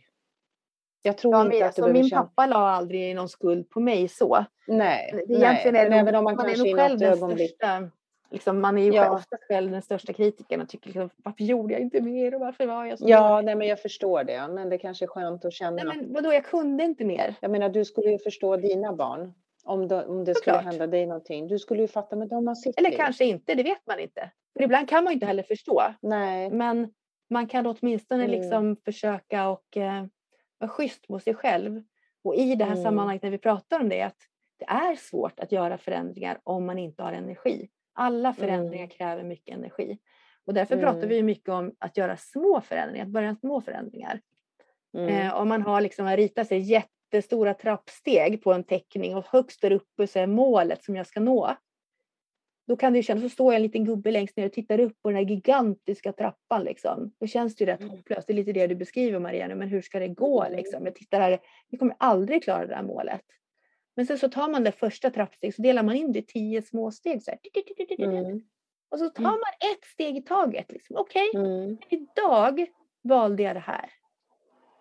Jag 1.01 1.17
tror 1.17 1.33
ja, 1.33 1.45
inte 1.45 1.57
att 1.57 1.63
alltså, 1.63 1.87
min 1.87 2.09
känna... 2.09 2.21
pappa 2.21 2.45
la 2.45 2.69
aldrig 2.69 3.15
någon 3.15 3.29
skuld 3.29 3.69
på 3.69 3.79
mig 3.79 4.07
så. 4.07 4.45
Nej, 4.67 5.25
nej. 5.27 5.61
men 5.71 5.93
även 5.93 6.15
om 6.15 6.23
man, 6.23 6.35
man 6.35 6.45
kanske 6.45 6.69
i 6.69 6.73
något 6.73 7.01
ögonblick... 7.01 7.55
Största 7.55 7.89
Liksom, 8.35 8.61
man 8.61 8.77
är 8.77 8.83
ju 8.83 8.93
ja. 8.93 9.11
ofta 9.11 9.37
själv 9.47 9.71
den 9.71 9.81
största 9.81 10.13
kritikern 10.13 10.61
och 10.61 10.69
tycker 10.69 10.87
liksom, 10.87 11.09
varför 11.17 11.43
gjorde 11.43 11.73
jag 11.73 11.81
inte 11.81 12.01
mer 12.01 12.35
och 12.35 12.41
varför 12.41 12.65
var 12.65 12.85
jag 12.85 12.99
så 12.99 13.05
Ja, 13.07 13.41
nej, 13.41 13.55
men 13.55 13.67
jag 13.67 13.81
förstår 13.81 14.23
det, 14.23 14.47
men 14.47 14.69
det 14.69 14.77
kanske 14.77 15.05
är 15.05 15.07
skönt 15.07 15.45
att 15.45 15.53
känna. 15.53 15.83
Nej, 15.83 15.85
men 15.85 16.13
vadå, 16.13 16.33
jag 16.33 16.45
kunde 16.45 16.83
inte 16.83 17.05
mer. 17.05 17.35
Jag 17.39 17.51
menar, 17.51 17.69
du 17.69 17.85
skulle 17.85 18.11
ju 18.11 18.19
förstå 18.19 18.57
dina 18.57 18.93
barn 18.93 19.33
om 19.63 19.87
det, 19.87 20.05
om 20.05 20.25
det 20.25 20.35
skulle 20.35 20.57
hända 20.57 20.87
dig 20.87 21.05
någonting. 21.05 21.47
Du 21.47 21.59
skulle 21.59 21.81
ju 21.81 21.87
fatta, 21.87 22.15
med 22.15 22.27
de 22.27 22.47
har 22.47 22.55
sitt 22.55 22.79
Eller 22.79 22.89
liv. 22.89 22.97
kanske 22.97 23.25
inte, 23.25 23.55
det 23.55 23.63
vet 23.63 23.87
man 23.87 23.99
inte. 23.99 24.31
För 24.57 24.63
ibland 24.63 24.89
kan 24.89 25.03
man 25.03 25.13
inte 25.13 25.25
heller 25.25 25.43
förstå. 25.43 25.83
Nej. 26.01 26.49
Men 26.49 26.93
man 27.29 27.47
kan 27.47 27.65
åtminstone 27.65 28.23
mm. 28.23 28.39
liksom 28.41 28.75
försöka 28.75 29.47
och 29.49 29.77
eh, 29.77 30.05
vara 30.59 30.69
schysst 30.69 31.09
mot 31.09 31.23
sig 31.23 31.33
själv. 31.33 31.83
Och 32.23 32.35
i 32.35 32.55
det 32.55 32.65
här 32.65 32.71
mm. 32.71 32.83
sammanhanget 32.83 33.23
när 33.23 33.29
vi 33.29 33.37
pratar 33.37 33.79
om 33.79 33.89
det, 33.89 34.01
att 34.01 34.17
det 34.59 34.65
är 34.65 34.95
svårt 34.95 35.39
att 35.39 35.51
göra 35.51 35.77
förändringar 35.77 36.39
om 36.43 36.65
man 36.65 36.79
inte 36.79 37.03
har 37.03 37.13
energi. 37.13 37.69
Alla 37.95 38.33
förändringar 38.33 38.83
mm. 38.83 38.89
kräver 38.89 39.23
mycket 39.23 39.55
energi. 39.55 39.97
Och 40.45 40.53
därför 40.53 40.75
mm. 40.75 40.85
pratar 40.85 41.07
vi 41.07 41.23
mycket 41.23 41.49
om 41.49 41.75
att 41.79 41.97
göra 41.97 42.17
små 42.17 42.61
förändringar, 42.61 43.05
att 43.05 43.11
börja 43.11 43.35
små 43.35 43.61
förändringar. 43.61 44.21
Mm. 44.97 45.09
Eh, 45.09 45.33
om 45.33 45.49
man 45.49 45.61
har 45.61 45.81
liksom 45.81 46.07
ritat 46.07 46.47
sig 46.47 46.59
jättestora 46.59 47.53
trappsteg 47.53 48.43
på 48.43 48.53
en 48.53 48.63
teckning 48.63 49.15
och 49.15 49.25
högst 49.27 49.61
där 49.61 49.71
uppe 49.71 50.07
så 50.07 50.19
är 50.19 50.27
målet 50.27 50.83
som 50.83 50.95
jag 50.95 51.07
ska 51.07 51.19
nå. 51.19 51.55
Då 52.67 52.75
kan 52.75 52.93
det 52.93 52.99
ju 52.99 53.03
kännas, 53.03 53.23
så 53.23 53.29
står 53.29 53.53
jag 53.53 53.55
en 53.55 53.63
liten 53.63 53.85
gubbe 53.85 54.11
längst 54.11 54.37
ner 54.37 54.45
och 54.45 54.53
tittar 54.53 54.79
upp 54.79 55.01
på 55.01 55.09
den 55.09 55.17
här 55.17 55.25
gigantiska 55.25 56.13
trappan 56.13 56.63
liksom. 56.63 57.11
Då 57.19 57.27
känns 57.27 57.55
det 57.55 57.63
ju 57.63 57.65
rätt 57.71 57.81
mm. 57.81 57.91
hopplöst. 57.91 58.27
Det 58.27 58.33
är 58.33 58.35
lite 58.35 58.53
det 58.53 58.67
du 58.67 58.75
beskriver 58.75 59.19
Maria 59.19 59.55
men 59.55 59.67
hur 59.67 59.81
ska 59.81 59.99
det 59.99 60.07
gå 60.07 60.43
mm. 60.43 60.57
liksom? 60.57 60.85
Jag 60.85 60.95
tittar 60.95 61.21
här, 61.21 61.39
vi 61.69 61.77
kommer 61.77 61.95
aldrig 61.99 62.43
klara 62.43 62.65
det 62.65 62.75
här 62.75 62.83
målet. 62.83 63.21
Men 63.95 64.05
sen 64.05 64.17
så 64.17 64.29
tar 64.29 64.49
man 64.49 64.63
det 64.63 64.71
första 64.71 65.09
trappsteget 65.09 65.55
så 65.55 65.61
delar 65.61 65.83
man 65.83 65.95
in 65.95 66.11
det 66.11 66.19
i 66.19 66.25
tio 66.25 66.61
små 66.61 66.91
steg. 66.91 67.23
Så 67.23 67.31
mm. 67.97 68.41
Och 68.89 68.99
så 68.99 69.09
tar 69.09 69.23
mm. 69.23 69.31
man 69.31 69.71
ett 69.73 69.85
steg 69.85 70.17
i 70.17 70.21
taget. 70.21 70.71
Liksom. 70.71 70.95
Okej, 70.95 71.29
okay, 71.29 71.41
mm. 71.41 71.77
idag 71.89 72.67
valde 73.01 73.43
jag 73.43 73.55
det 73.55 73.59
här. 73.59 73.89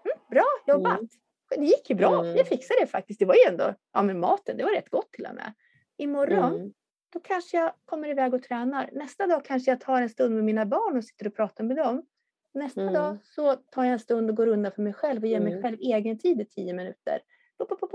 Mm, 0.04 0.18
bra 0.30 0.44
jobbat! 0.66 0.98
Mm. 0.98 1.08
Det 1.48 1.64
gick 1.64 1.90
ju 1.90 1.96
bra. 1.96 2.20
Mm. 2.20 2.36
Jag 2.36 2.48
fixade 2.48 2.80
det 2.80 2.86
faktiskt. 2.86 3.18
Det 3.18 3.26
var 3.26 3.34
ju 3.34 3.40
ändå, 3.48 3.74
ja 3.92 4.02
men 4.02 4.20
maten, 4.20 4.56
det 4.56 4.64
var 4.64 4.70
rätt 4.70 4.90
gott 4.90 5.12
till 5.12 5.26
och 5.26 5.34
med. 5.34 5.54
Imorgon, 5.96 6.54
mm. 6.54 6.72
då 7.12 7.20
kanske 7.20 7.56
jag 7.56 7.72
kommer 7.84 8.08
iväg 8.08 8.34
och 8.34 8.42
tränar. 8.42 8.90
Nästa 8.92 9.26
dag 9.26 9.44
kanske 9.44 9.70
jag 9.70 9.80
tar 9.80 10.02
en 10.02 10.08
stund 10.08 10.34
med 10.34 10.44
mina 10.44 10.66
barn 10.66 10.96
och 10.96 11.04
sitter 11.04 11.26
och 11.26 11.36
pratar 11.36 11.64
med 11.64 11.76
dem. 11.76 12.06
Nästa 12.54 12.80
mm. 12.80 12.94
dag 12.94 13.18
så 13.24 13.54
tar 13.54 13.84
jag 13.84 13.92
en 13.92 13.98
stund 13.98 14.30
och 14.30 14.36
går 14.36 14.46
undan 14.46 14.72
för 14.72 14.82
mig 14.82 14.92
själv 14.92 15.22
och 15.22 15.28
ger 15.28 15.40
mig 15.40 15.62
själv 15.62 15.76
egen 15.80 16.18
tid 16.18 16.40
i 16.40 16.44
tio 16.44 16.72
minuter. 16.72 17.20
Pop, 17.58 17.68
pop, 17.68 17.80
pop, 17.80 17.90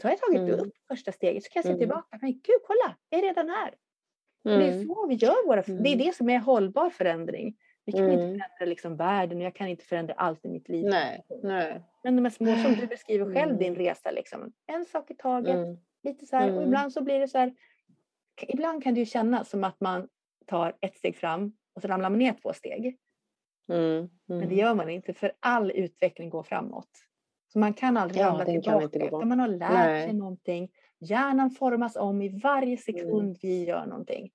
så 0.00 0.08
har 0.08 0.12
jag 0.12 0.20
tagit 0.20 0.40
mm. 0.40 0.60
upp 0.60 0.74
första 0.88 1.12
steget 1.12 1.44
så 1.44 1.50
kan 1.50 1.60
jag 1.60 1.64
se 1.64 1.70
mm. 1.70 1.78
tillbaka. 1.78 2.18
Men 2.20 2.32
gud, 2.32 2.60
kolla, 2.66 2.96
jag 3.08 3.18
är 3.18 3.22
redan 3.22 3.48
här. 3.48 3.74
Mm. 4.44 4.58
Det 4.58 4.66
är 4.66 4.72
mm. 4.72 4.86
så 4.86 5.06
vi 5.06 5.14
gör 5.14 5.46
våra, 5.46 5.62
det 5.62 5.72
är 5.72 5.94
mm. 5.94 5.98
det 5.98 6.14
som 6.14 6.30
är 6.30 6.38
hållbar 6.38 6.90
förändring. 6.90 7.56
Vi 7.84 7.92
kan 7.92 8.10
inte 8.10 8.24
mm. 8.24 8.38
förändra 8.38 8.64
liksom 8.64 8.96
världen 8.96 9.38
och 9.38 9.44
jag 9.44 9.54
kan 9.54 9.68
inte 9.68 9.84
förändra 9.84 10.14
allt 10.14 10.44
i 10.44 10.48
mitt 10.48 10.68
liv. 10.68 10.86
Nej, 10.88 11.24
nej. 11.42 11.82
Men 12.04 12.16
de 12.16 12.24
här 12.24 12.30
små 12.30 12.56
som 12.56 12.74
du 12.74 12.86
beskriver 12.86 13.34
själv 13.34 13.58
din 13.58 13.74
resa, 13.74 14.10
liksom. 14.10 14.52
en 14.66 14.84
sak 14.84 15.10
i 15.10 15.14
taget. 15.14 15.78
Lite 16.02 16.26
så 16.26 16.36
här, 16.36 16.56
och 16.56 16.62
ibland 16.62 16.92
så 16.92 17.02
blir 17.02 17.20
det 17.20 17.28
så 17.28 17.38
här. 17.38 17.54
Ibland 18.48 18.82
kan 18.82 18.94
det 18.94 19.00
ju 19.00 19.06
kännas 19.06 19.50
som 19.50 19.64
att 19.64 19.80
man 19.80 20.08
tar 20.46 20.76
ett 20.80 20.96
steg 20.96 21.16
fram 21.16 21.52
och 21.74 21.82
så 21.82 21.88
ramlar 21.88 22.10
man 22.10 22.18
ner 22.18 22.34
två 22.42 22.52
steg. 22.52 22.98
Men 24.26 24.48
det 24.48 24.54
gör 24.54 24.74
man 24.74 24.90
inte 24.90 25.12
för 25.12 25.32
all 25.40 25.70
utveckling 25.70 26.30
går 26.30 26.42
framåt. 26.42 26.88
Så 27.52 27.58
man 27.58 27.74
kan 27.74 27.96
aldrig 27.96 28.22
ja, 28.22 28.26
ramla 28.26 28.44
tillbaka 28.44 29.06
utan 29.06 29.28
man 29.28 29.40
har 29.40 29.48
lärt 29.48 29.70
Nej. 29.70 30.04
sig 30.04 30.14
någonting. 30.14 30.70
Hjärnan 30.98 31.50
formas 31.50 31.96
om 31.96 32.22
i 32.22 32.40
varje 32.42 32.76
sekund 32.76 33.20
mm. 33.20 33.36
vi 33.42 33.64
gör 33.64 33.86
någonting. 33.86 34.30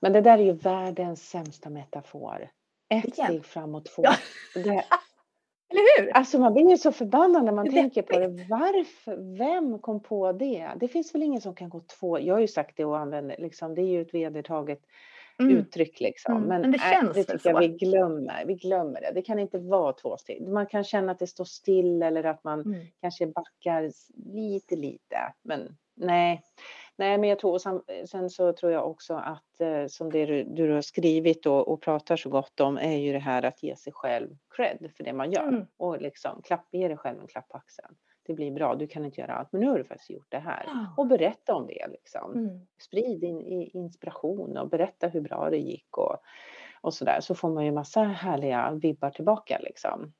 Men 0.00 0.12
det 0.12 0.20
där 0.20 0.38
är 0.38 0.42
ju 0.42 0.52
världens 0.52 1.28
sämsta 1.28 1.70
metafor. 1.70 2.50
Ett 2.88 3.04
Igen. 3.04 3.26
steg 3.26 3.44
framåt, 3.44 3.86
två. 3.86 4.02
Ja. 4.04 4.14
Det, 4.54 4.84
Eller 5.72 6.02
hur? 6.02 6.16
Alltså 6.16 6.38
man 6.38 6.54
blir 6.54 6.70
ju 6.70 6.78
så 6.78 6.92
förbannad 6.92 7.44
när 7.44 7.52
man 7.52 7.64
det 7.64 7.70
tänker 7.70 8.02
på 8.02 8.18
det. 8.18 8.28
Varför? 8.28 9.36
Vem 9.38 9.78
kom 9.78 10.02
på 10.02 10.32
det? 10.32 10.70
Det 10.76 10.88
finns 10.88 11.14
väl 11.14 11.22
ingen 11.22 11.40
som 11.40 11.54
kan 11.54 11.68
gå 11.68 11.80
två. 11.80 12.20
Jag 12.20 12.34
har 12.34 12.40
ju 12.40 12.48
sagt 12.48 12.76
det 12.76 12.84
och 12.84 12.98
använder 12.98 13.36
liksom. 13.38 13.74
Det 13.74 13.82
är 13.82 13.86
ju 13.86 14.02
ett 14.02 14.14
vedertaget 14.14 14.80
mm. 15.38 15.56
uttryck 15.56 16.00
liksom. 16.00 16.36
Mm. 16.36 16.48
Men, 16.48 16.60
Men, 16.60 16.70
det 16.70 16.78
känns 16.78 17.14
det 17.14 17.24
tycker 17.24 17.50
jag 17.50 17.60
vi 17.60 17.68
glömmer. 17.68 18.44
Vi 18.46 18.54
glömmer 18.54 19.00
det. 19.00 19.12
Det 19.14 19.22
kan 19.22 19.38
inte 19.38 19.58
vara 19.58 19.92
två 19.92 20.16
steg. 20.16 20.48
Man 20.48 20.66
kan 20.66 20.84
känna 20.84 21.12
att 21.12 21.18
det 21.18 21.26
står 21.26 21.44
still 21.44 22.02
eller 22.02 22.24
att 22.24 22.44
man 22.44 22.60
mm. 22.60 22.86
kanske 23.00 23.26
backar 23.26 23.90
lite, 24.34 24.76
lite. 24.76 25.16
Men 25.42 25.76
nej. 25.94 26.42
Nej, 26.96 27.18
men 27.18 27.28
jag 27.28 27.38
tror, 27.38 27.58
sen, 27.58 27.82
sen 28.06 28.30
så 28.30 28.52
tror 28.52 28.72
jag 28.72 28.90
också 28.90 29.14
att 29.14 29.60
eh, 29.60 29.86
som 29.86 30.10
det 30.10 30.26
du, 30.26 30.44
du 30.44 30.72
har 30.72 30.82
skrivit 30.82 31.46
och, 31.46 31.68
och 31.68 31.82
pratar 31.82 32.16
så 32.16 32.30
gott 32.30 32.60
om 32.60 32.78
är 32.78 32.96
ju 32.96 33.12
det 33.12 33.18
här 33.18 33.42
att 33.42 33.62
ge 33.62 33.76
sig 33.76 33.92
själv 33.92 34.36
cred 34.56 34.90
för 34.96 35.04
det 35.04 35.12
man 35.12 35.32
gör 35.32 35.48
mm. 35.48 35.66
och 35.76 36.00
liksom 36.00 36.42
klapp, 36.42 36.66
ge 36.72 36.88
dig 36.88 36.96
själv 36.96 37.20
en 37.20 37.26
klapp 37.26 37.48
på 37.48 37.56
axeln 37.56 37.94
det 38.26 38.34
blir 38.34 38.50
bra, 38.50 38.74
du 38.74 38.86
kan 38.86 39.04
inte 39.04 39.20
göra 39.20 39.34
allt, 39.34 39.52
men 39.52 39.60
nu 39.60 39.68
har 39.68 39.78
du 39.78 39.84
faktiskt 39.84 40.10
gjort 40.10 40.30
det 40.30 40.38
här. 40.38 40.66
Och 40.96 41.06
berätta 41.06 41.54
om 41.54 41.66
det 41.66 41.86
liksom. 41.90 42.32
Mm. 42.32 42.60
Sprid 42.82 43.20
din 43.20 43.40
inspiration 43.72 44.56
och 44.56 44.68
berätta 44.68 45.08
hur 45.08 45.20
bra 45.20 45.50
det 45.50 45.58
gick 45.58 45.98
och, 45.98 46.16
och 46.80 46.94
sådär. 46.94 47.20
Så 47.20 47.34
får 47.34 47.50
man 47.50 47.64
ju 47.64 47.72
massa 47.72 48.02
härliga 48.02 48.70
vibbar 48.70 49.10
tillbaka 49.10 49.58
liksom. 49.58 50.12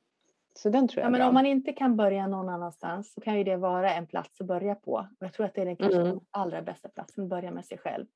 Så 0.55 0.68
den 0.68 0.88
tror 0.88 1.00
jag 1.00 1.07
ja, 1.07 1.11
men 1.11 1.28
Om 1.28 1.34
man 1.34 1.46
inte 1.46 1.72
kan 1.72 1.96
börja 1.96 2.26
någon 2.26 2.48
annanstans 2.48 3.12
så 3.12 3.20
kan 3.20 3.38
ju 3.38 3.44
det 3.44 3.57
vara 3.57 3.94
en 3.94 4.07
plats 4.07 4.40
att 4.40 4.46
börja 4.46 4.74
på. 4.74 4.92
Och 4.92 5.26
jag 5.26 5.32
tror 5.32 5.46
att 5.46 5.55
det 5.55 5.61
är 5.61 5.66
den 5.66 5.76
kanske 5.76 6.00
mm. 6.00 6.20
allra 6.30 6.62
bästa 6.62 6.88
platsen, 6.88 7.24
att 7.24 7.30
börja 7.30 7.50
med 7.50 7.64
sig 7.64 7.78
själv. 7.78 8.07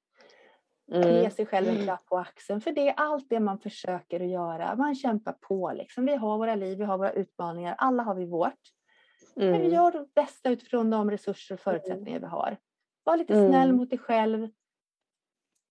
Mm. 0.93 1.09
Ge 1.09 1.31
sig 1.31 1.47
själv 1.47 1.69
en 1.69 1.83
klapp 1.83 2.07
på 2.07 2.19
axeln. 2.19 2.61
För 2.61 2.73
det 2.73 2.89
är 2.89 2.95
allt 2.97 3.27
det 3.29 3.41
man 3.41 3.59
försöker 3.59 4.21
att 4.21 4.29
göra. 4.31 4.77
Man 4.77 4.95
kämpar 4.95 5.33
på 5.33 5.73
liksom. 5.73 6.07
Vi 6.07 6.17
har 6.17 6.39
våra 6.39 6.55
liv, 6.55 6.79
vi 6.79 6.85
har 6.85 6.99
våra 6.99 7.13
utmaningar. 7.13 7.75
Alla 7.79 8.03
har 8.03 8.15
vi 8.15 8.27
vårt. 8.27 8.61
Mm. 9.41 9.51
Men 9.51 9.61
vi 9.61 9.69
gör 9.69 9.93
det 9.93 10.07
bästa 10.15 10.51
utifrån 10.51 10.91
de 10.91 11.11
resurser 11.11 11.55
och 11.55 11.61
förutsättningar 11.61 12.21
vi 12.21 12.27
har. 12.27 12.57
Var 13.05 13.17
lite 13.17 13.35
mm. 13.35 13.49
snäll 13.49 13.73
mot 13.73 13.91
dig 13.91 13.99
själv. 13.99 14.49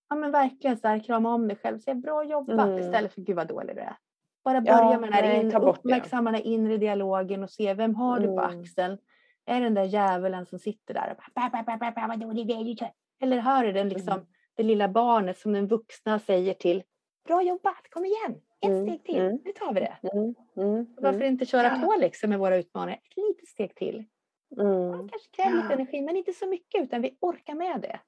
Ja 0.08 0.16
men 0.16 0.32
verkligen 0.32 0.78
så 0.78 0.88
här, 0.88 0.98
krama 0.98 1.34
om 1.34 1.48
dig 1.48 1.56
själv. 1.56 1.78
Säg 1.78 1.94
bra 1.94 2.24
jobbat 2.24 2.68
mm. 2.68 2.78
istället 2.78 3.14
för 3.14 3.20
gud 3.20 3.36
vad 3.36 3.48
dålig 3.48 3.76
du 3.76 3.80
är. 3.80 3.96
Bara 4.44 4.60
börja 4.60 4.92
ja, 4.92 4.98
med 5.00 5.12
den 5.12 5.12
här 5.12 5.40
in, 5.40 5.54
uppmärksamma 5.54 6.32
den 6.32 6.42
inre 6.42 6.76
dialogen 6.76 7.42
och 7.42 7.50
se 7.50 7.74
vem 7.74 7.94
har 7.94 8.20
du 8.20 8.26
på 8.26 8.40
mm. 8.40 8.60
axeln. 8.60 8.98
Är 9.46 9.60
det 9.60 9.66
den 9.66 9.74
där 9.74 9.84
djävulen 9.84 10.46
som 10.46 10.58
sitter 10.58 10.94
där 10.94 11.10
och 11.10 11.16
Eller 13.20 13.38
hör 13.38 13.64
du 13.64 13.72
den 13.72 13.88
liksom, 13.88 14.12
mm. 14.12 14.26
det 14.54 14.62
lilla 14.62 14.88
barnet 14.88 15.38
som 15.38 15.52
den 15.52 15.66
vuxna 15.66 16.18
säger 16.18 16.54
till 16.54 16.82
Bra 17.26 17.42
jobbat, 17.42 17.90
kom 17.90 18.04
igen! 18.04 18.40
Ett 18.60 18.70
mm, 18.70 18.86
steg 18.86 19.04
till, 19.04 19.20
mm. 19.20 19.38
nu 19.44 19.52
tar 19.52 19.72
vi 19.72 19.80
det. 19.80 19.96
Mm, 20.12 20.34
mm, 20.56 20.86
Varför 20.96 21.20
mm. 21.20 21.32
inte 21.32 21.46
köra 21.46 21.78
på 21.78 21.96
liksom 21.98 22.30
med 22.30 22.38
våra 22.38 22.56
utmaningar? 22.56 22.98
Ett 22.98 23.16
litet 23.16 23.48
steg 23.48 23.74
till. 23.74 24.04
Mm. 24.60 24.88
Man 24.88 25.08
kanske 25.08 25.30
kräver 25.30 25.62
lite 25.62 25.74
energi, 25.74 26.02
men 26.02 26.16
inte 26.16 26.32
så 26.32 26.46
mycket, 26.46 26.82
utan 26.82 27.02
vi 27.02 27.16
orkar 27.20 27.54
med 27.54 27.80
det. 27.80 28.00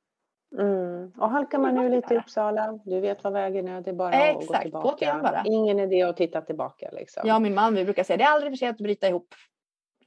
Mm. 0.63 1.13
Och 1.19 1.31
halkar 1.31 1.59
man 1.59 1.75
nu 1.75 1.89
lite 1.89 2.15
i 2.15 2.19
Uppsala, 2.19 2.81
du 2.85 3.01
vet 3.01 3.25
vad 3.25 3.33
vägen 3.33 3.69
är, 3.69 3.81
det 3.81 3.91
är 3.91 3.95
bara 3.95 4.13
eh, 4.13 4.37
att 4.37 4.47
gå 4.47 4.55
tillbaka. 4.55 5.21
Bara. 5.23 5.43
Ingen 5.45 5.81
idé 5.81 6.03
att 6.03 6.17
titta 6.17 6.41
tillbaka. 6.41 6.91
Liksom. 6.93 7.23
Jag 7.27 7.37
och 7.37 7.43
min 7.43 7.55
man 7.55 7.75
vi 7.75 7.85
brukar 7.85 8.05
säga 8.05 8.17
det 8.17 8.25
är 8.25 8.29
aldrig 8.29 8.53
för 8.53 8.57
sent 8.57 8.75
att 8.75 8.85
bryta 8.85 9.09
ihop. 9.09 9.35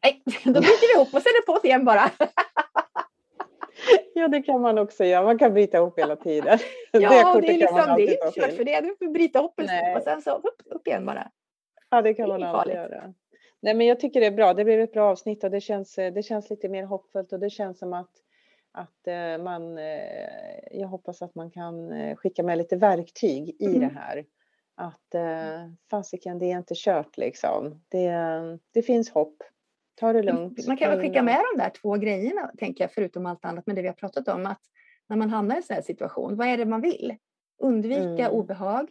Nej, 0.03 0.21
då 0.43 0.51
bryter 0.51 0.95
vi 0.95 1.01
ihop 1.01 1.13
och 1.13 1.21
sen 1.21 1.29
är 1.29 1.41
det 1.41 1.59
på 1.59 1.67
igen 1.67 1.85
bara. 1.85 2.11
Ja, 4.13 4.27
det 4.27 4.41
kan 4.41 4.61
man 4.61 4.77
också 4.77 5.05
göra. 5.05 5.23
Man 5.23 5.37
kan 5.37 5.53
bryta 5.53 5.77
ihop 5.77 5.99
hela 5.99 6.15
tiden. 6.15 6.59
ja, 6.91 7.33
det, 7.35 7.41
det 7.41 7.53
är 7.53 7.57
liksom, 7.57 7.95
det 7.95 8.01
är 8.01 8.11
inte 8.11 8.41
kört 8.41 8.53
för 8.53 8.63
det. 8.63 8.81
Du 8.81 8.95
får 8.99 9.11
bryta 9.11 9.39
ihop 9.39 9.59
en 9.59 9.67
stund 9.67 9.97
och 9.97 10.03
sen 10.03 10.21
så 10.21 10.31
upp, 10.31 10.61
upp 10.65 10.87
igen 10.87 11.05
bara. 11.05 11.31
Ja, 11.89 12.01
det 12.01 12.13
kan 12.13 12.29
man 12.29 12.43
alltid 12.43 12.73
göra. 12.73 13.13
Nej, 13.59 13.73
men 13.73 13.87
jag 13.87 13.99
tycker 13.99 14.19
det 14.19 14.25
är 14.25 14.31
bra. 14.31 14.53
Det 14.53 14.63
blev 14.63 14.79
ett 14.79 14.93
bra 14.93 15.11
avsnitt 15.11 15.43
och 15.43 15.51
det 15.51 15.61
känns, 15.61 15.95
det 15.95 16.25
känns 16.25 16.49
lite 16.49 16.69
mer 16.69 16.83
hoppfullt 16.83 17.33
och 17.33 17.39
det 17.39 17.49
känns 17.49 17.79
som 17.79 17.93
att 17.93 18.09
att 18.71 19.07
eh, 19.07 19.43
man, 19.43 19.77
eh, 19.77 20.79
jag 20.79 20.87
hoppas 20.87 21.21
att 21.21 21.35
man 21.35 21.51
kan 21.51 21.91
eh, 21.91 22.15
skicka 22.15 22.43
med 22.43 22.57
lite 22.57 22.75
verktyg 22.75 23.55
i 23.59 23.65
mm. 23.65 23.79
det 23.79 23.99
här. 23.99 24.25
Att 24.75 25.15
fasiken, 25.89 26.39
det 26.39 26.51
är 26.51 26.57
inte 26.57 26.73
kört 26.77 27.17
liksom. 27.17 27.81
Det, 27.89 28.11
det 28.71 28.81
finns 28.81 29.09
hopp. 29.09 29.43
Ta 30.01 30.13
det 30.13 30.23
lugnt. 30.23 30.67
Man 30.67 30.77
kan 30.77 30.91
väl 30.91 31.01
skicka 31.01 31.23
med 31.23 31.39
de 31.53 31.63
där 31.63 31.69
två 31.69 31.95
grejerna, 31.95 32.51
tänker 32.57 32.83
jag, 32.83 32.91
förutom 32.91 33.25
allt 33.25 33.45
annat 33.45 33.67
med 33.67 33.75
det 33.75 33.81
vi 33.81 33.87
har 33.87 33.95
pratat 33.95 34.27
om. 34.27 34.45
Att 34.45 34.61
när 35.09 35.17
man 35.17 35.29
hamnar 35.29 35.55
i 35.55 35.57
en 35.57 35.63
sån 35.63 35.73
här 35.73 35.81
situation, 35.81 36.35
vad 36.35 36.47
är 36.47 36.57
det 36.57 36.65
man 36.65 36.81
vill? 36.81 37.15
Undvika 37.61 38.25
mm. 38.25 38.31
obehag 38.31 38.89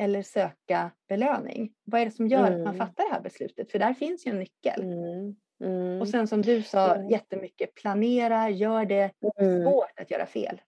eller 0.00 0.22
söka 0.22 0.90
belöning? 1.08 1.72
Vad 1.84 2.00
är 2.00 2.04
det 2.04 2.10
som 2.10 2.28
gör 2.28 2.46
mm. 2.46 2.52
att 2.52 2.64
man 2.64 2.74
mm. 2.74 2.86
fattar 2.86 3.04
det 3.04 3.14
här 3.14 3.20
beslutet? 3.20 3.70
För 3.70 3.78
där 3.78 3.94
finns 3.94 4.26
ju 4.26 4.30
en 4.30 4.38
nyckel. 4.38 4.82
Mm. 4.82 5.36
Mm. 5.64 6.00
Och 6.00 6.08
sen 6.08 6.26
som 6.26 6.42
du 6.42 6.62
sa 6.62 6.94
mm. 6.94 7.08
jättemycket, 7.08 7.74
planera, 7.74 8.50
gör 8.50 8.84
det 8.84 9.10
mm. 9.40 9.62
svårt 9.62 10.00
att 10.00 10.10
göra 10.10 10.26
fel. 10.26 10.60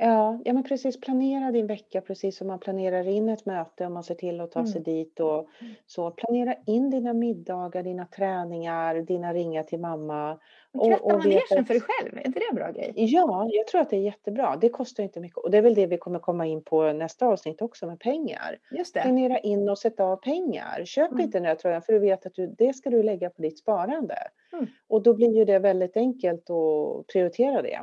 Ja, 0.00 0.40
ja, 0.44 0.52
men 0.52 0.62
precis. 0.62 1.00
Planera 1.00 1.52
din 1.52 1.66
vecka 1.66 2.00
precis 2.00 2.36
som 2.36 2.46
man 2.46 2.58
planerar 2.58 3.08
in 3.08 3.28
ett 3.28 3.46
möte 3.46 3.86
om 3.86 3.92
man 3.92 4.04
ser 4.04 4.14
till 4.14 4.40
att 4.40 4.50
ta 4.50 4.66
sig 4.66 4.80
mm. 4.80 4.82
dit 4.82 5.20
och 5.20 5.48
så. 5.86 6.10
Planera 6.10 6.54
in 6.66 6.90
dina 6.90 7.12
middagar, 7.12 7.82
dina 7.82 8.06
träningar, 8.06 8.94
dina 8.94 9.34
ringar 9.34 9.62
till 9.62 9.80
mamma. 9.80 10.38
Kratta 10.72 11.04
och, 11.04 11.12
och 11.12 11.18
manegen 11.18 11.64
för 11.64 11.74
dig 11.74 11.80
själv, 11.80 12.16
är 12.16 12.26
inte 12.26 12.40
det 12.40 12.46
en 12.50 12.56
bra 12.56 12.70
grej? 12.70 12.92
Ja, 12.96 13.48
jag 13.50 13.66
tror 13.66 13.80
att 13.80 13.90
det 13.90 13.96
är 13.96 14.00
jättebra. 14.00 14.56
Det 14.60 14.68
kostar 14.68 15.02
inte 15.02 15.20
mycket 15.20 15.38
och 15.38 15.50
det 15.50 15.58
är 15.58 15.62
väl 15.62 15.74
det 15.74 15.86
vi 15.86 15.98
kommer 15.98 16.18
komma 16.18 16.46
in 16.46 16.64
på 16.64 16.92
nästa 16.92 17.26
avsnitt 17.26 17.62
också 17.62 17.86
med 17.86 18.00
pengar. 18.00 18.58
Just 18.70 18.94
det. 18.94 19.02
Planera 19.02 19.38
in 19.38 19.68
och 19.68 19.78
sätta 19.78 20.04
av 20.04 20.16
pengar. 20.16 20.84
Köp 20.84 21.10
mm. 21.10 21.24
inte 21.24 21.38
den 21.38 21.42
där 21.42 21.54
tröjan 21.54 21.82
för 21.82 21.92
du 21.92 21.98
vet 21.98 22.26
att 22.26 22.34
du, 22.34 22.46
det 22.46 22.72
ska 22.72 22.90
du 22.90 23.02
lägga 23.02 23.30
på 23.30 23.42
ditt 23.42 23.58
sparande. 23.58 24.16
Mm. 24.52 24.66
Och 24.88 25.02
då 25.02 25.14
blir 25.14 25.36
ju 25.36 25.44
det 25.44 25.58
väldigt 25.58 25.96
enkelt 25.96 26.50
att 26.50 27.06
prioritera 27.06 27.62
det 27.62 27.80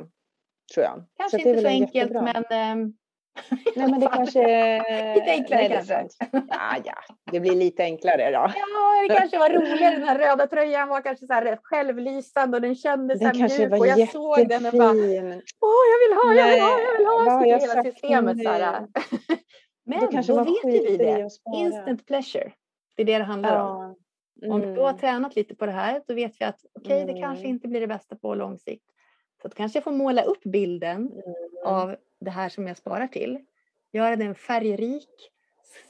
tror 0.74 0.84
jag. 0.84 1.04
Kanske 1.18 1.38
så 1.42 1.48
inte 1.48 1.60
så 1.62 1.68
enkelt 1.68 1.94
jättebra. 1.94 2.22
men 2.22 2.36
eh, 2.36 2.92
Nej, 3.76 3.90
men 3.90 4.00
det 4.00 4.06
kanske... 4.14 4.40
Lite 5.14 5.30
enklare 5.30 5.60
Nej, 5.60 5.68
det 5.68 5.74
kanske. 5.74 6.04
Ja, 6.48 6.76
ja, 6.84 6.94
det 7.32 7.40
blir 7.40 7.54
lite 7.56 7.82
enklare 7.82 8.30
då. 8.30 8.32
Ja, 8.56 9.08
det 9.08 9.14
kanske 9.14 9.38
var 9.38 9.50
roligare. 9.50 9.94
Den 9.94 10.08
här 10.08 10.18
röda 10.18 10.46
tröjan 10.46 10.88
var 10.88 11.00
kanske 11.00 11.26
så 11.26 11.32
här 11.32 11.58
självlysande 11.62 12.56
och 12.56 12.62
den 12.62 12.74
kändes 12.74 13.18
så 13.18 13.24
Den 13.24 13.34
här 13.34 13.40
kanske 13.40 13.68
mjuk 13.68 13.80
och 13.80 13.86
jag 13.86 14.08
såg 14.08 14.48
den 14.48 14.66
och 14.66 14.72
bara 14.72 14.94
jättefin. 14.94 15.42
Åh, 15.60 15.82
jag 15.92 15.98
vill 16.08 16.16
ha, 16.16 16.34
jag 16.34 16.50
vill 16.52 16.62
ha, 16.62 16.80
jag 16.80 16.98
vill 16.98 17.06
ha. 17.06 17.40
Så 17.42 17.48
jag 17.48 17.60
hela 17.60 17.82
systemet 17.82 18.42
så 18.42 18.48
här. 18.50 18.86
Men 19.88 20.00
Då 20.00 20.06
kanske 20.06 20.32
vet 20.32 20.48
ju 20.64 20.70
vi 20.90 20.96
det. 20.96 21.28
Instant 21.56 22.06
pleasure. 22.06 22.52
Det 22.96 23.02
är 23.02 23.06
det 23.06 23.18
det 23.18 23.24
handlar 23.24 23.60
om. 23.60 23.96
Ja. 24.40 24.54
Om 24.54 24.60
du 24.60 24.80
har 24.80 24.88
Mm. 24.88 24.98
tränat 25.00 25.36
lite 25.36 25.54
på 25.54 25.66
det 25.66 25.72
här, 25.72 26.02
då 26.06 26.14
vet 26.14 26.32
vi 26.40 26.44
att 26.44 26.60
okej, 26.80 27.04
det 27.04 27.12
kanske 27.20 27.44
Mm. 27.44 27.50
inte 27.50 27.68
blir 27.68 27.80
det 27.80 27.86
bästa 27.86 28.16
på 28.16 28.34
lång 28.34 28.58
sikt. 28.58 28.84
Så 29.42 29.48
att 29.48 29.54
kanske 29.54 29.76
jag 29.76 29.84
får 29.84 29.92
måla 29.92 30.22
upp 30.22 30.42
bilden 30.44 30.96
Mm. 31.12 31.22
av 31.64 31.96
det 32.20 32.30
här 32.30 32.48
som 32.48 32.66
jag 32.66 32.76
sparar 32.76 33.06
till. 33.06 33.38
Göra 33.92 34.16
den 34.16 34.34
färgrik, 34.34 35.32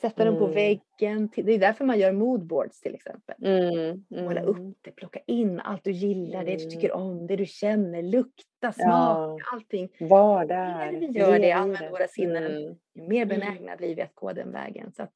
sätta 0.00 0.24
den 0.24 0.36
på 0.38 0.44
Mm. 0.44 0.54
väggen. 0.54 1.28
Det 1.36 1.52
är 1.52 1.58
därför 1.58 1.84
man 1.84 1.98
gör 1.98 2.12
moodboards 2.12 2.80
till 2.80 2.94
exempel. 2.94 3.34
Mm. 3.44 4.04
Måla 4.10 4.40
Mm. 4.40 4.44
upp 4.70 4.76
det, 4.82 4.90
plocka 4.90 5.20
in 5.26 5.60
allt 5.60 5.84
du 5.84 5.90
gillar, 5.92 6.44
det 6.44 6.56
du 6.56 6.62
Mm. 6.64 6.70
tycker 6.70 6.92
om, 6.92 7.26
det 7.26 7.36
du 7.36 7.46
känner, 7.46 8.02
lukta, 8.02 8.72
smaka, 8.72 8.88
Ja. 8.88 9.38
allting. 9.52 9.88
Var 10.00 10.42
Ju 10.42 10.48
där. 10.48 10.92
mer 10.92 10.98
vi 11.00 11.06
gör 11.18 11.38
det, 11.38 11.52
använder 11.52 11.90
våra 11.90 12.08
sinnen, 12.08 12.44
Mm. 12.46 12.58
ju 12.62 12.76
mer 13.02 13.22
Mm. 13.22 13.28
benägna 13.28 13.76
blir 13.76 13.94
vi 13.96 14.02
att 14.02 14.14
gå 14.14 14.32
den 14.32 14.52
vägen. 14.52 14.92
Så 14.92 15.02
att, 15.02 15.12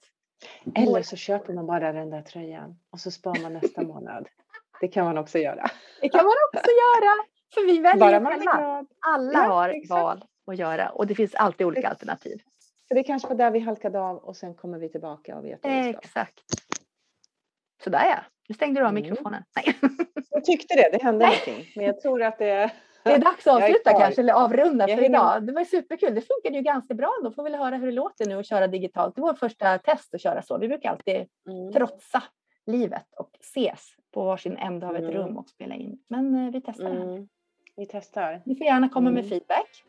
Eller 0.77 1.03
så 1.03 1.17
köper 1.17 1.53
man 1.53 1.67
bara 1.67 1.93
den 1.93 2.11
där 2.11 2.23
tröjan 2.23 2.79
och 2.91 3.01
så 3.01 3.11
sparar 3.11 3.43
man 3.43 3.53
nästa 3.53 3.83
månad. 3.83 4.29
Det 4.81 4.89
kan 4.89 5.05
man 5.05 5.19
också 5.19 5.39
göra. 5.39 5.67
det 6.01 6.09
kan 6.09 6.25
man 6.25 6.35
också 6.53 6.71
göra, 6.71 7.25
för 7.55 7.67
vi 7.67 7.79
väljer 7.79 8.01
Bara 8.01 8.21
man 8.21 8.33
själva. 8.33 8.85
Alla 9.07 9.33
Ja, 9.33 9.41
har 9.41 9.69
exakt. 9.69 9.91
val 10.03 10.25
att 10.47 10.59
göra 10.59 10.89
och 10.89 11.07
det 11.07 11.15
finns 11.15 11.35
alltid 11.35 11.67
olika 11.67 11.81
Ex- 11.81 11.91
alternativ. 11.91 12.43
För 12.89 12.95
det 12.95 13.03
kanske 13.03 13.29
var 13.29 13.35
där 13.37 13.51
vi 13.51 13.59
halkade 13.59 14.01
av 14.01 14.17
och 14.17 14.37
sen 14.37 14.55
kommer 14.55 14.79
vi 14.79 14.89
tillbaka 14.89 15.37
och 15.37 15.45
vet 15.45 15.59
ska. 15.59 15.69
Exakt. 15.71 16.41
Sådär 17.85 18.05
ja, 18.07 18.19
nu 18.49 18.55
stängde 18.55 18.81
du 18.81 18.85
av 18.85 18.91
Mm. 18.91 19.03
mikrofonen. 19.03 19.43
Nej. 19.57 19.75
Jag 20.31 20.45
tyckte 20.45 20.75
det, 20.75 20.89
det 20.99 21.03
hände 21.03 21.25
någonting. 21.27 21.73
Men 21.77 21.85
jag 21.85 22.01
tror 22.01 22.23
att 22.23 22.39
det... 22.39 22.71
Det 23.05 23.11
är 23.13 23.19
dags 23.19 23.47
att 23.47 23.55
avsluta 23.63 23.93
kanske, 24.01 24.21
eller 24.21 24.33
avrunda 24.35 24.87
för 24.89 25.05
idag. 25.05 25.47
Det 25.47 25.53
var 25.53 25.65
superkul. 25.65 26.15
Det 26.15 26.21
funkade 26.21 26.57
ju 26.57 26.63
ganska 26.63 26.95
bra. 26.95 27.11
Då 27.23 27.31
får 27.31 27.43
vi 27.45 27.57
höra 27.57 27.77
hur 27.77 27.87
det 27.87 27.93
låter 27.93 28.27
nu 28.27 28.39
att 28.39 28.47
köra 28.47 28.67
digitalt. 28.67 29.15
Det 29.15 29.21
var 29.21 29.29
vårt 29.29 29.39
första 29.39 29.79
test 29.79 30.15
att 30.15 30.21
köra 30.21 30.43
så. 30.43 30.59
Vi 30.59 30.69
brukar 30.69 30.91
alltid 30.91 31.15
Mm. 31.51 31.73
trotsa 31.73 32.23
livet 32.67 33.07
och 33.17 33.31
ses 33.41 33.89
på 34.15 34.25
varsin 34.25 34.57
ände 34.57 34.87
av 34.87 34.97
ett 34.97 35.03
Mm. 35.03 35.15
rum 35.15 35.37
och 35.39 35.49
spela 35.49 35.75
in. 35.75 35.99
Men 36.09 36.47
eh, 36.47 36.53
vi 36.53 36.61
testar 36.61 36.85
det 36.85 36.91
här. 36.91 37.27
Vi 37.81 37.87
testar. 37.87 38.41
Ni 38.45 38.57
får 38.57 38.67
gärna 38.67 38.89
komma 38.89 39.11
med 39.11 39.19
Mm. 39.25 39.31
feedback. 39.31 39.85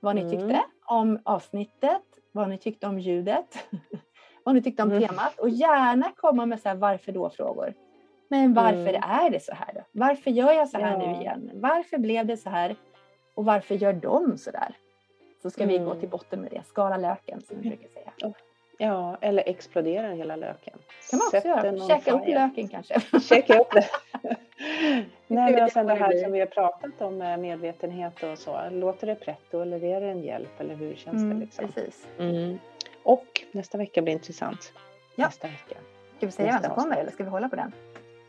Vad 0.00 0.14
ni 0.14 0.20
Mm. 0.20 0.32
tyckte 0.32 0.62
om 0.86 1.18
avsnittet, 1.24 2.02
vad 2.32 2.48
ni 2.48 2.58
tyckte 2.58 2.86
om 2.86 2.98
ljudet, 2.98 3.66
vad 4.44 4.54
ni 4.54 4.62
tyckte 4.62 4.82
om 4.82 4.90
Mm. 4.90 5.02
temat 5.08 5.38
och 5.38 5.48
gärna 5.48 6.12
komma 6.16 6.46
med 6.46 6.60
så 6.60 6.68
här 6.68 6.76
varför 6.76 7.12
då-frågor. 7.12 7.74
Men 8.28 8.54
varför 8.54 8.88
Mm. 8.94 9.02
är 9.04 9.30
det 9.30 9.40
så 9.40 9.54
här 9.54 9.74
då? 9.74 9.80
Varför 9.92 10.30
gör 10.30 10.52
jag 10.52 10.68
så 10.68 10.78
här 10.78 10.90
Ja. 10.92 10.98
nu 11.12 11.20
igen? 11.20 11.50
Varför 11.54 11.98
blev 11.98 12.26
det 12.26 12.36
så 12.36 12.50
här? 12.50 12.76
Och 13.34 13.44
varför 13.44 13.74
gör 13.74 13.92
de 13.92 14.38
så 14.38 14.50
där? 14.50 14.76
Så 15.42 15.50
ska 15.50 15.66
vi 15.66 15.78
gå 15.78 15.84
Mm. 15.90 16.00
till 16.00 16.08
botten 16.08 16.40
med 16.40 16.50
det. 16.50 16.62
Skala 16.66 16.96
löken 16.96 17.40
som 17.40 17.56
vi 17.60 17.68
brukar 17.68 17.88
säga. 17.88 18.12
Ja, 18.78 19.16
eller 19.20 19.42
explodera 19.48 20.06
hela 20.08 20.36
löken. 20.36 20.78
kan 21.10 21.18
man 21.18 21.26
också 21.26 21.30
Sätt 21.30 21.44
göra. 21.44 21.88
Käka 21.88 22.12
upp 22.12 22.26
löken 22.28 22.68
kanske. 22.68 23.00
Checka 23.20 23.58
upp 23.60 23.70
det. 23.72 23.86
Nej, 25.26 25.52
men 25.52 25.70
sen 25.70 25.86
vad 25.86 25.96
det 25.96 26.00
det 26.00 26.04
här 26.06 26.22
som 26.22 26.32
vi 26.32 26.38
har 26.40 26.46
pratat 26.46 27.00
om 27.02 27.18
med 27.18 27.38
medvetenhet 27.38 28.22
och 28.22 28.38
så. 28.38 28.58
Låter 28.70 29.06
det 29.06 29.14
pretto 29.14 29.60
eller 29.60 29.84
är 29.84 30.00
det 30.00 30.06
en 30.10 30.22
hjälp 30.22 30.60
eller 30.60 30.74
hur 30.74 30.94
känns 30.94 31.16
det 31.22 31.26
Mm, 31.26 31.40
liksom? 31.40 31.68
precis. 31.72 32.06
Mm. 32.18 32.58
Och 33.02 33.42
nästa 33.52 33.78
vecka 33.78 34.02
blir 34.02 34.12
intressant. 34.12 34.72
Ja. 35.16 35.26
Nästa 35.26 35.46
vecka. 35.48 35.76
Ska 36.16 36.26
vi 36.26 36.32
säga 36.32 36.52
vem 36.52 36.62
som 36.62 36.82
kommer 36.82 36.96
eller 36.96 37.10
ska 37.10 37.24
vi 37.24 37.30
hålla 37.30 37.48
på 37.48 37.56
den? 37.56 37.72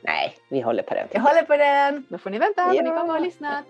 Nej, 0.01 0.33
vi 0.49 0.61
håller 0.61 0.83
på 0.83 0.93
den. 0.93 1.07
Jag 1.11 1.21
håller 1.21 1.41
på 1.41 1.57
den. 1.57 2.05
Då 2.09 2.17
får 2.17 2.29
ni 2.29 2.37
vänta 2.39 2.71
Ja. 2.73 2.81
ni 2.83 2.89
kommer 2.89 3.15
och 3.15 3.21
lyssna. 3.21 3.63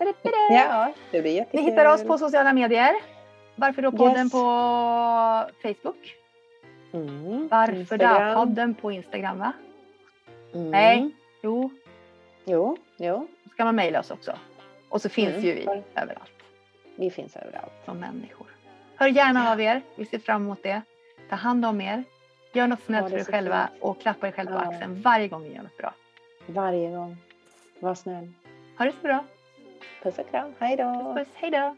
Ja, 0.50 0.94
det 1.12 1.22
blir 1.22 1.32
Ni 1.32 1.38
jättekul. 1.38 1.66
hittar 1.66 1.94
oss 1.94 2.04
på 2.04 2.18
sociala 2.18 2.54
medier. 2.54 2.96
Varför 3.56 3.82
då 3.82 3.92
podden 3.92 4.24
Yes. 4.24 4.32
på 4.32 4.38
Facebook? 5.62 6.16
Mm. 6.96 7.48
Varför 7.52 7.98
då 7.98 8.06
Instagram. 8.06 8.36
podden 8.36 8.76
på 8.76 8.92
Instagram 8.92 9.40
va? 9.40 9.52
Mm. 10.54 10.72
Nej. 10.72 11.10
Jo, 11.44 11.70
Jo, 12.46 12.78
jo, 12.98 13.28
så 13.44 13.50
ska 13.50 13.66
man 13.66 13.76
mejla 13.76 14.00
oss 14.00 14.12
också. 14.12 14.38
Och 14.90 15.02
så 15.02 15.10
finns 15.10 15.30
Mm. 15.34 15.46
ju 15.46 15.54
vi 15.54 15.62
överallt 15.96 16.32
vi 16.96 17.12
finns 17.12 17.36
överallt. 17.36 17.72
som 17.86 17.98
människor. 18.00 18.48
Hör 18.96 19.08
gärna 19.08 19.52
av 19.52 19.62
er. 19.62 19.82
Vi 19.96 20.06
ser 20.06 20.20
fram 20.20 20.44
emot 20.44 20.64
det. 20.64 20.82
Ta 21.30 21.36
hand 21.36 21.66
om 21.66 21.82
er. 21.82 22.04
Gör 22.54 22.68
något 22.68 22.84
snällt 22.84 23.10
för 23.10 23.18
er 23.18 23.24
själva 23.24 23.68
fint. 23.72 23.84
och 23.84 24.02
klappa 24.02 24.28
er 24.28 24.32
själva 24.32 24.52
på 24.52 24.70
axeln 24.70 25.02
varje 25.02 25.28
gång 25.28 25.44
ni 25.44 25.56
gör 25.56 25.64
något 25.64 25.78
bra. 25.78 25.94
Varje 26.46 26.92
gång. 26.92 27.18
Var 27.80 27.96
snäll. 27.96 28.34
Ha 28.78 28.86
det 28.86 28.92
så 28.92 28.98
bra. 29.08 29.24
Puss 30.04 30.20
och 30.20 30.30
kram. 30.30 30.54
Hej 30.60 30.78
då. 30.78 30.84
Puss 31.16 31.28
puss. 31.28 31.36
Hej 31.36 31.52
då. 31.52 31.76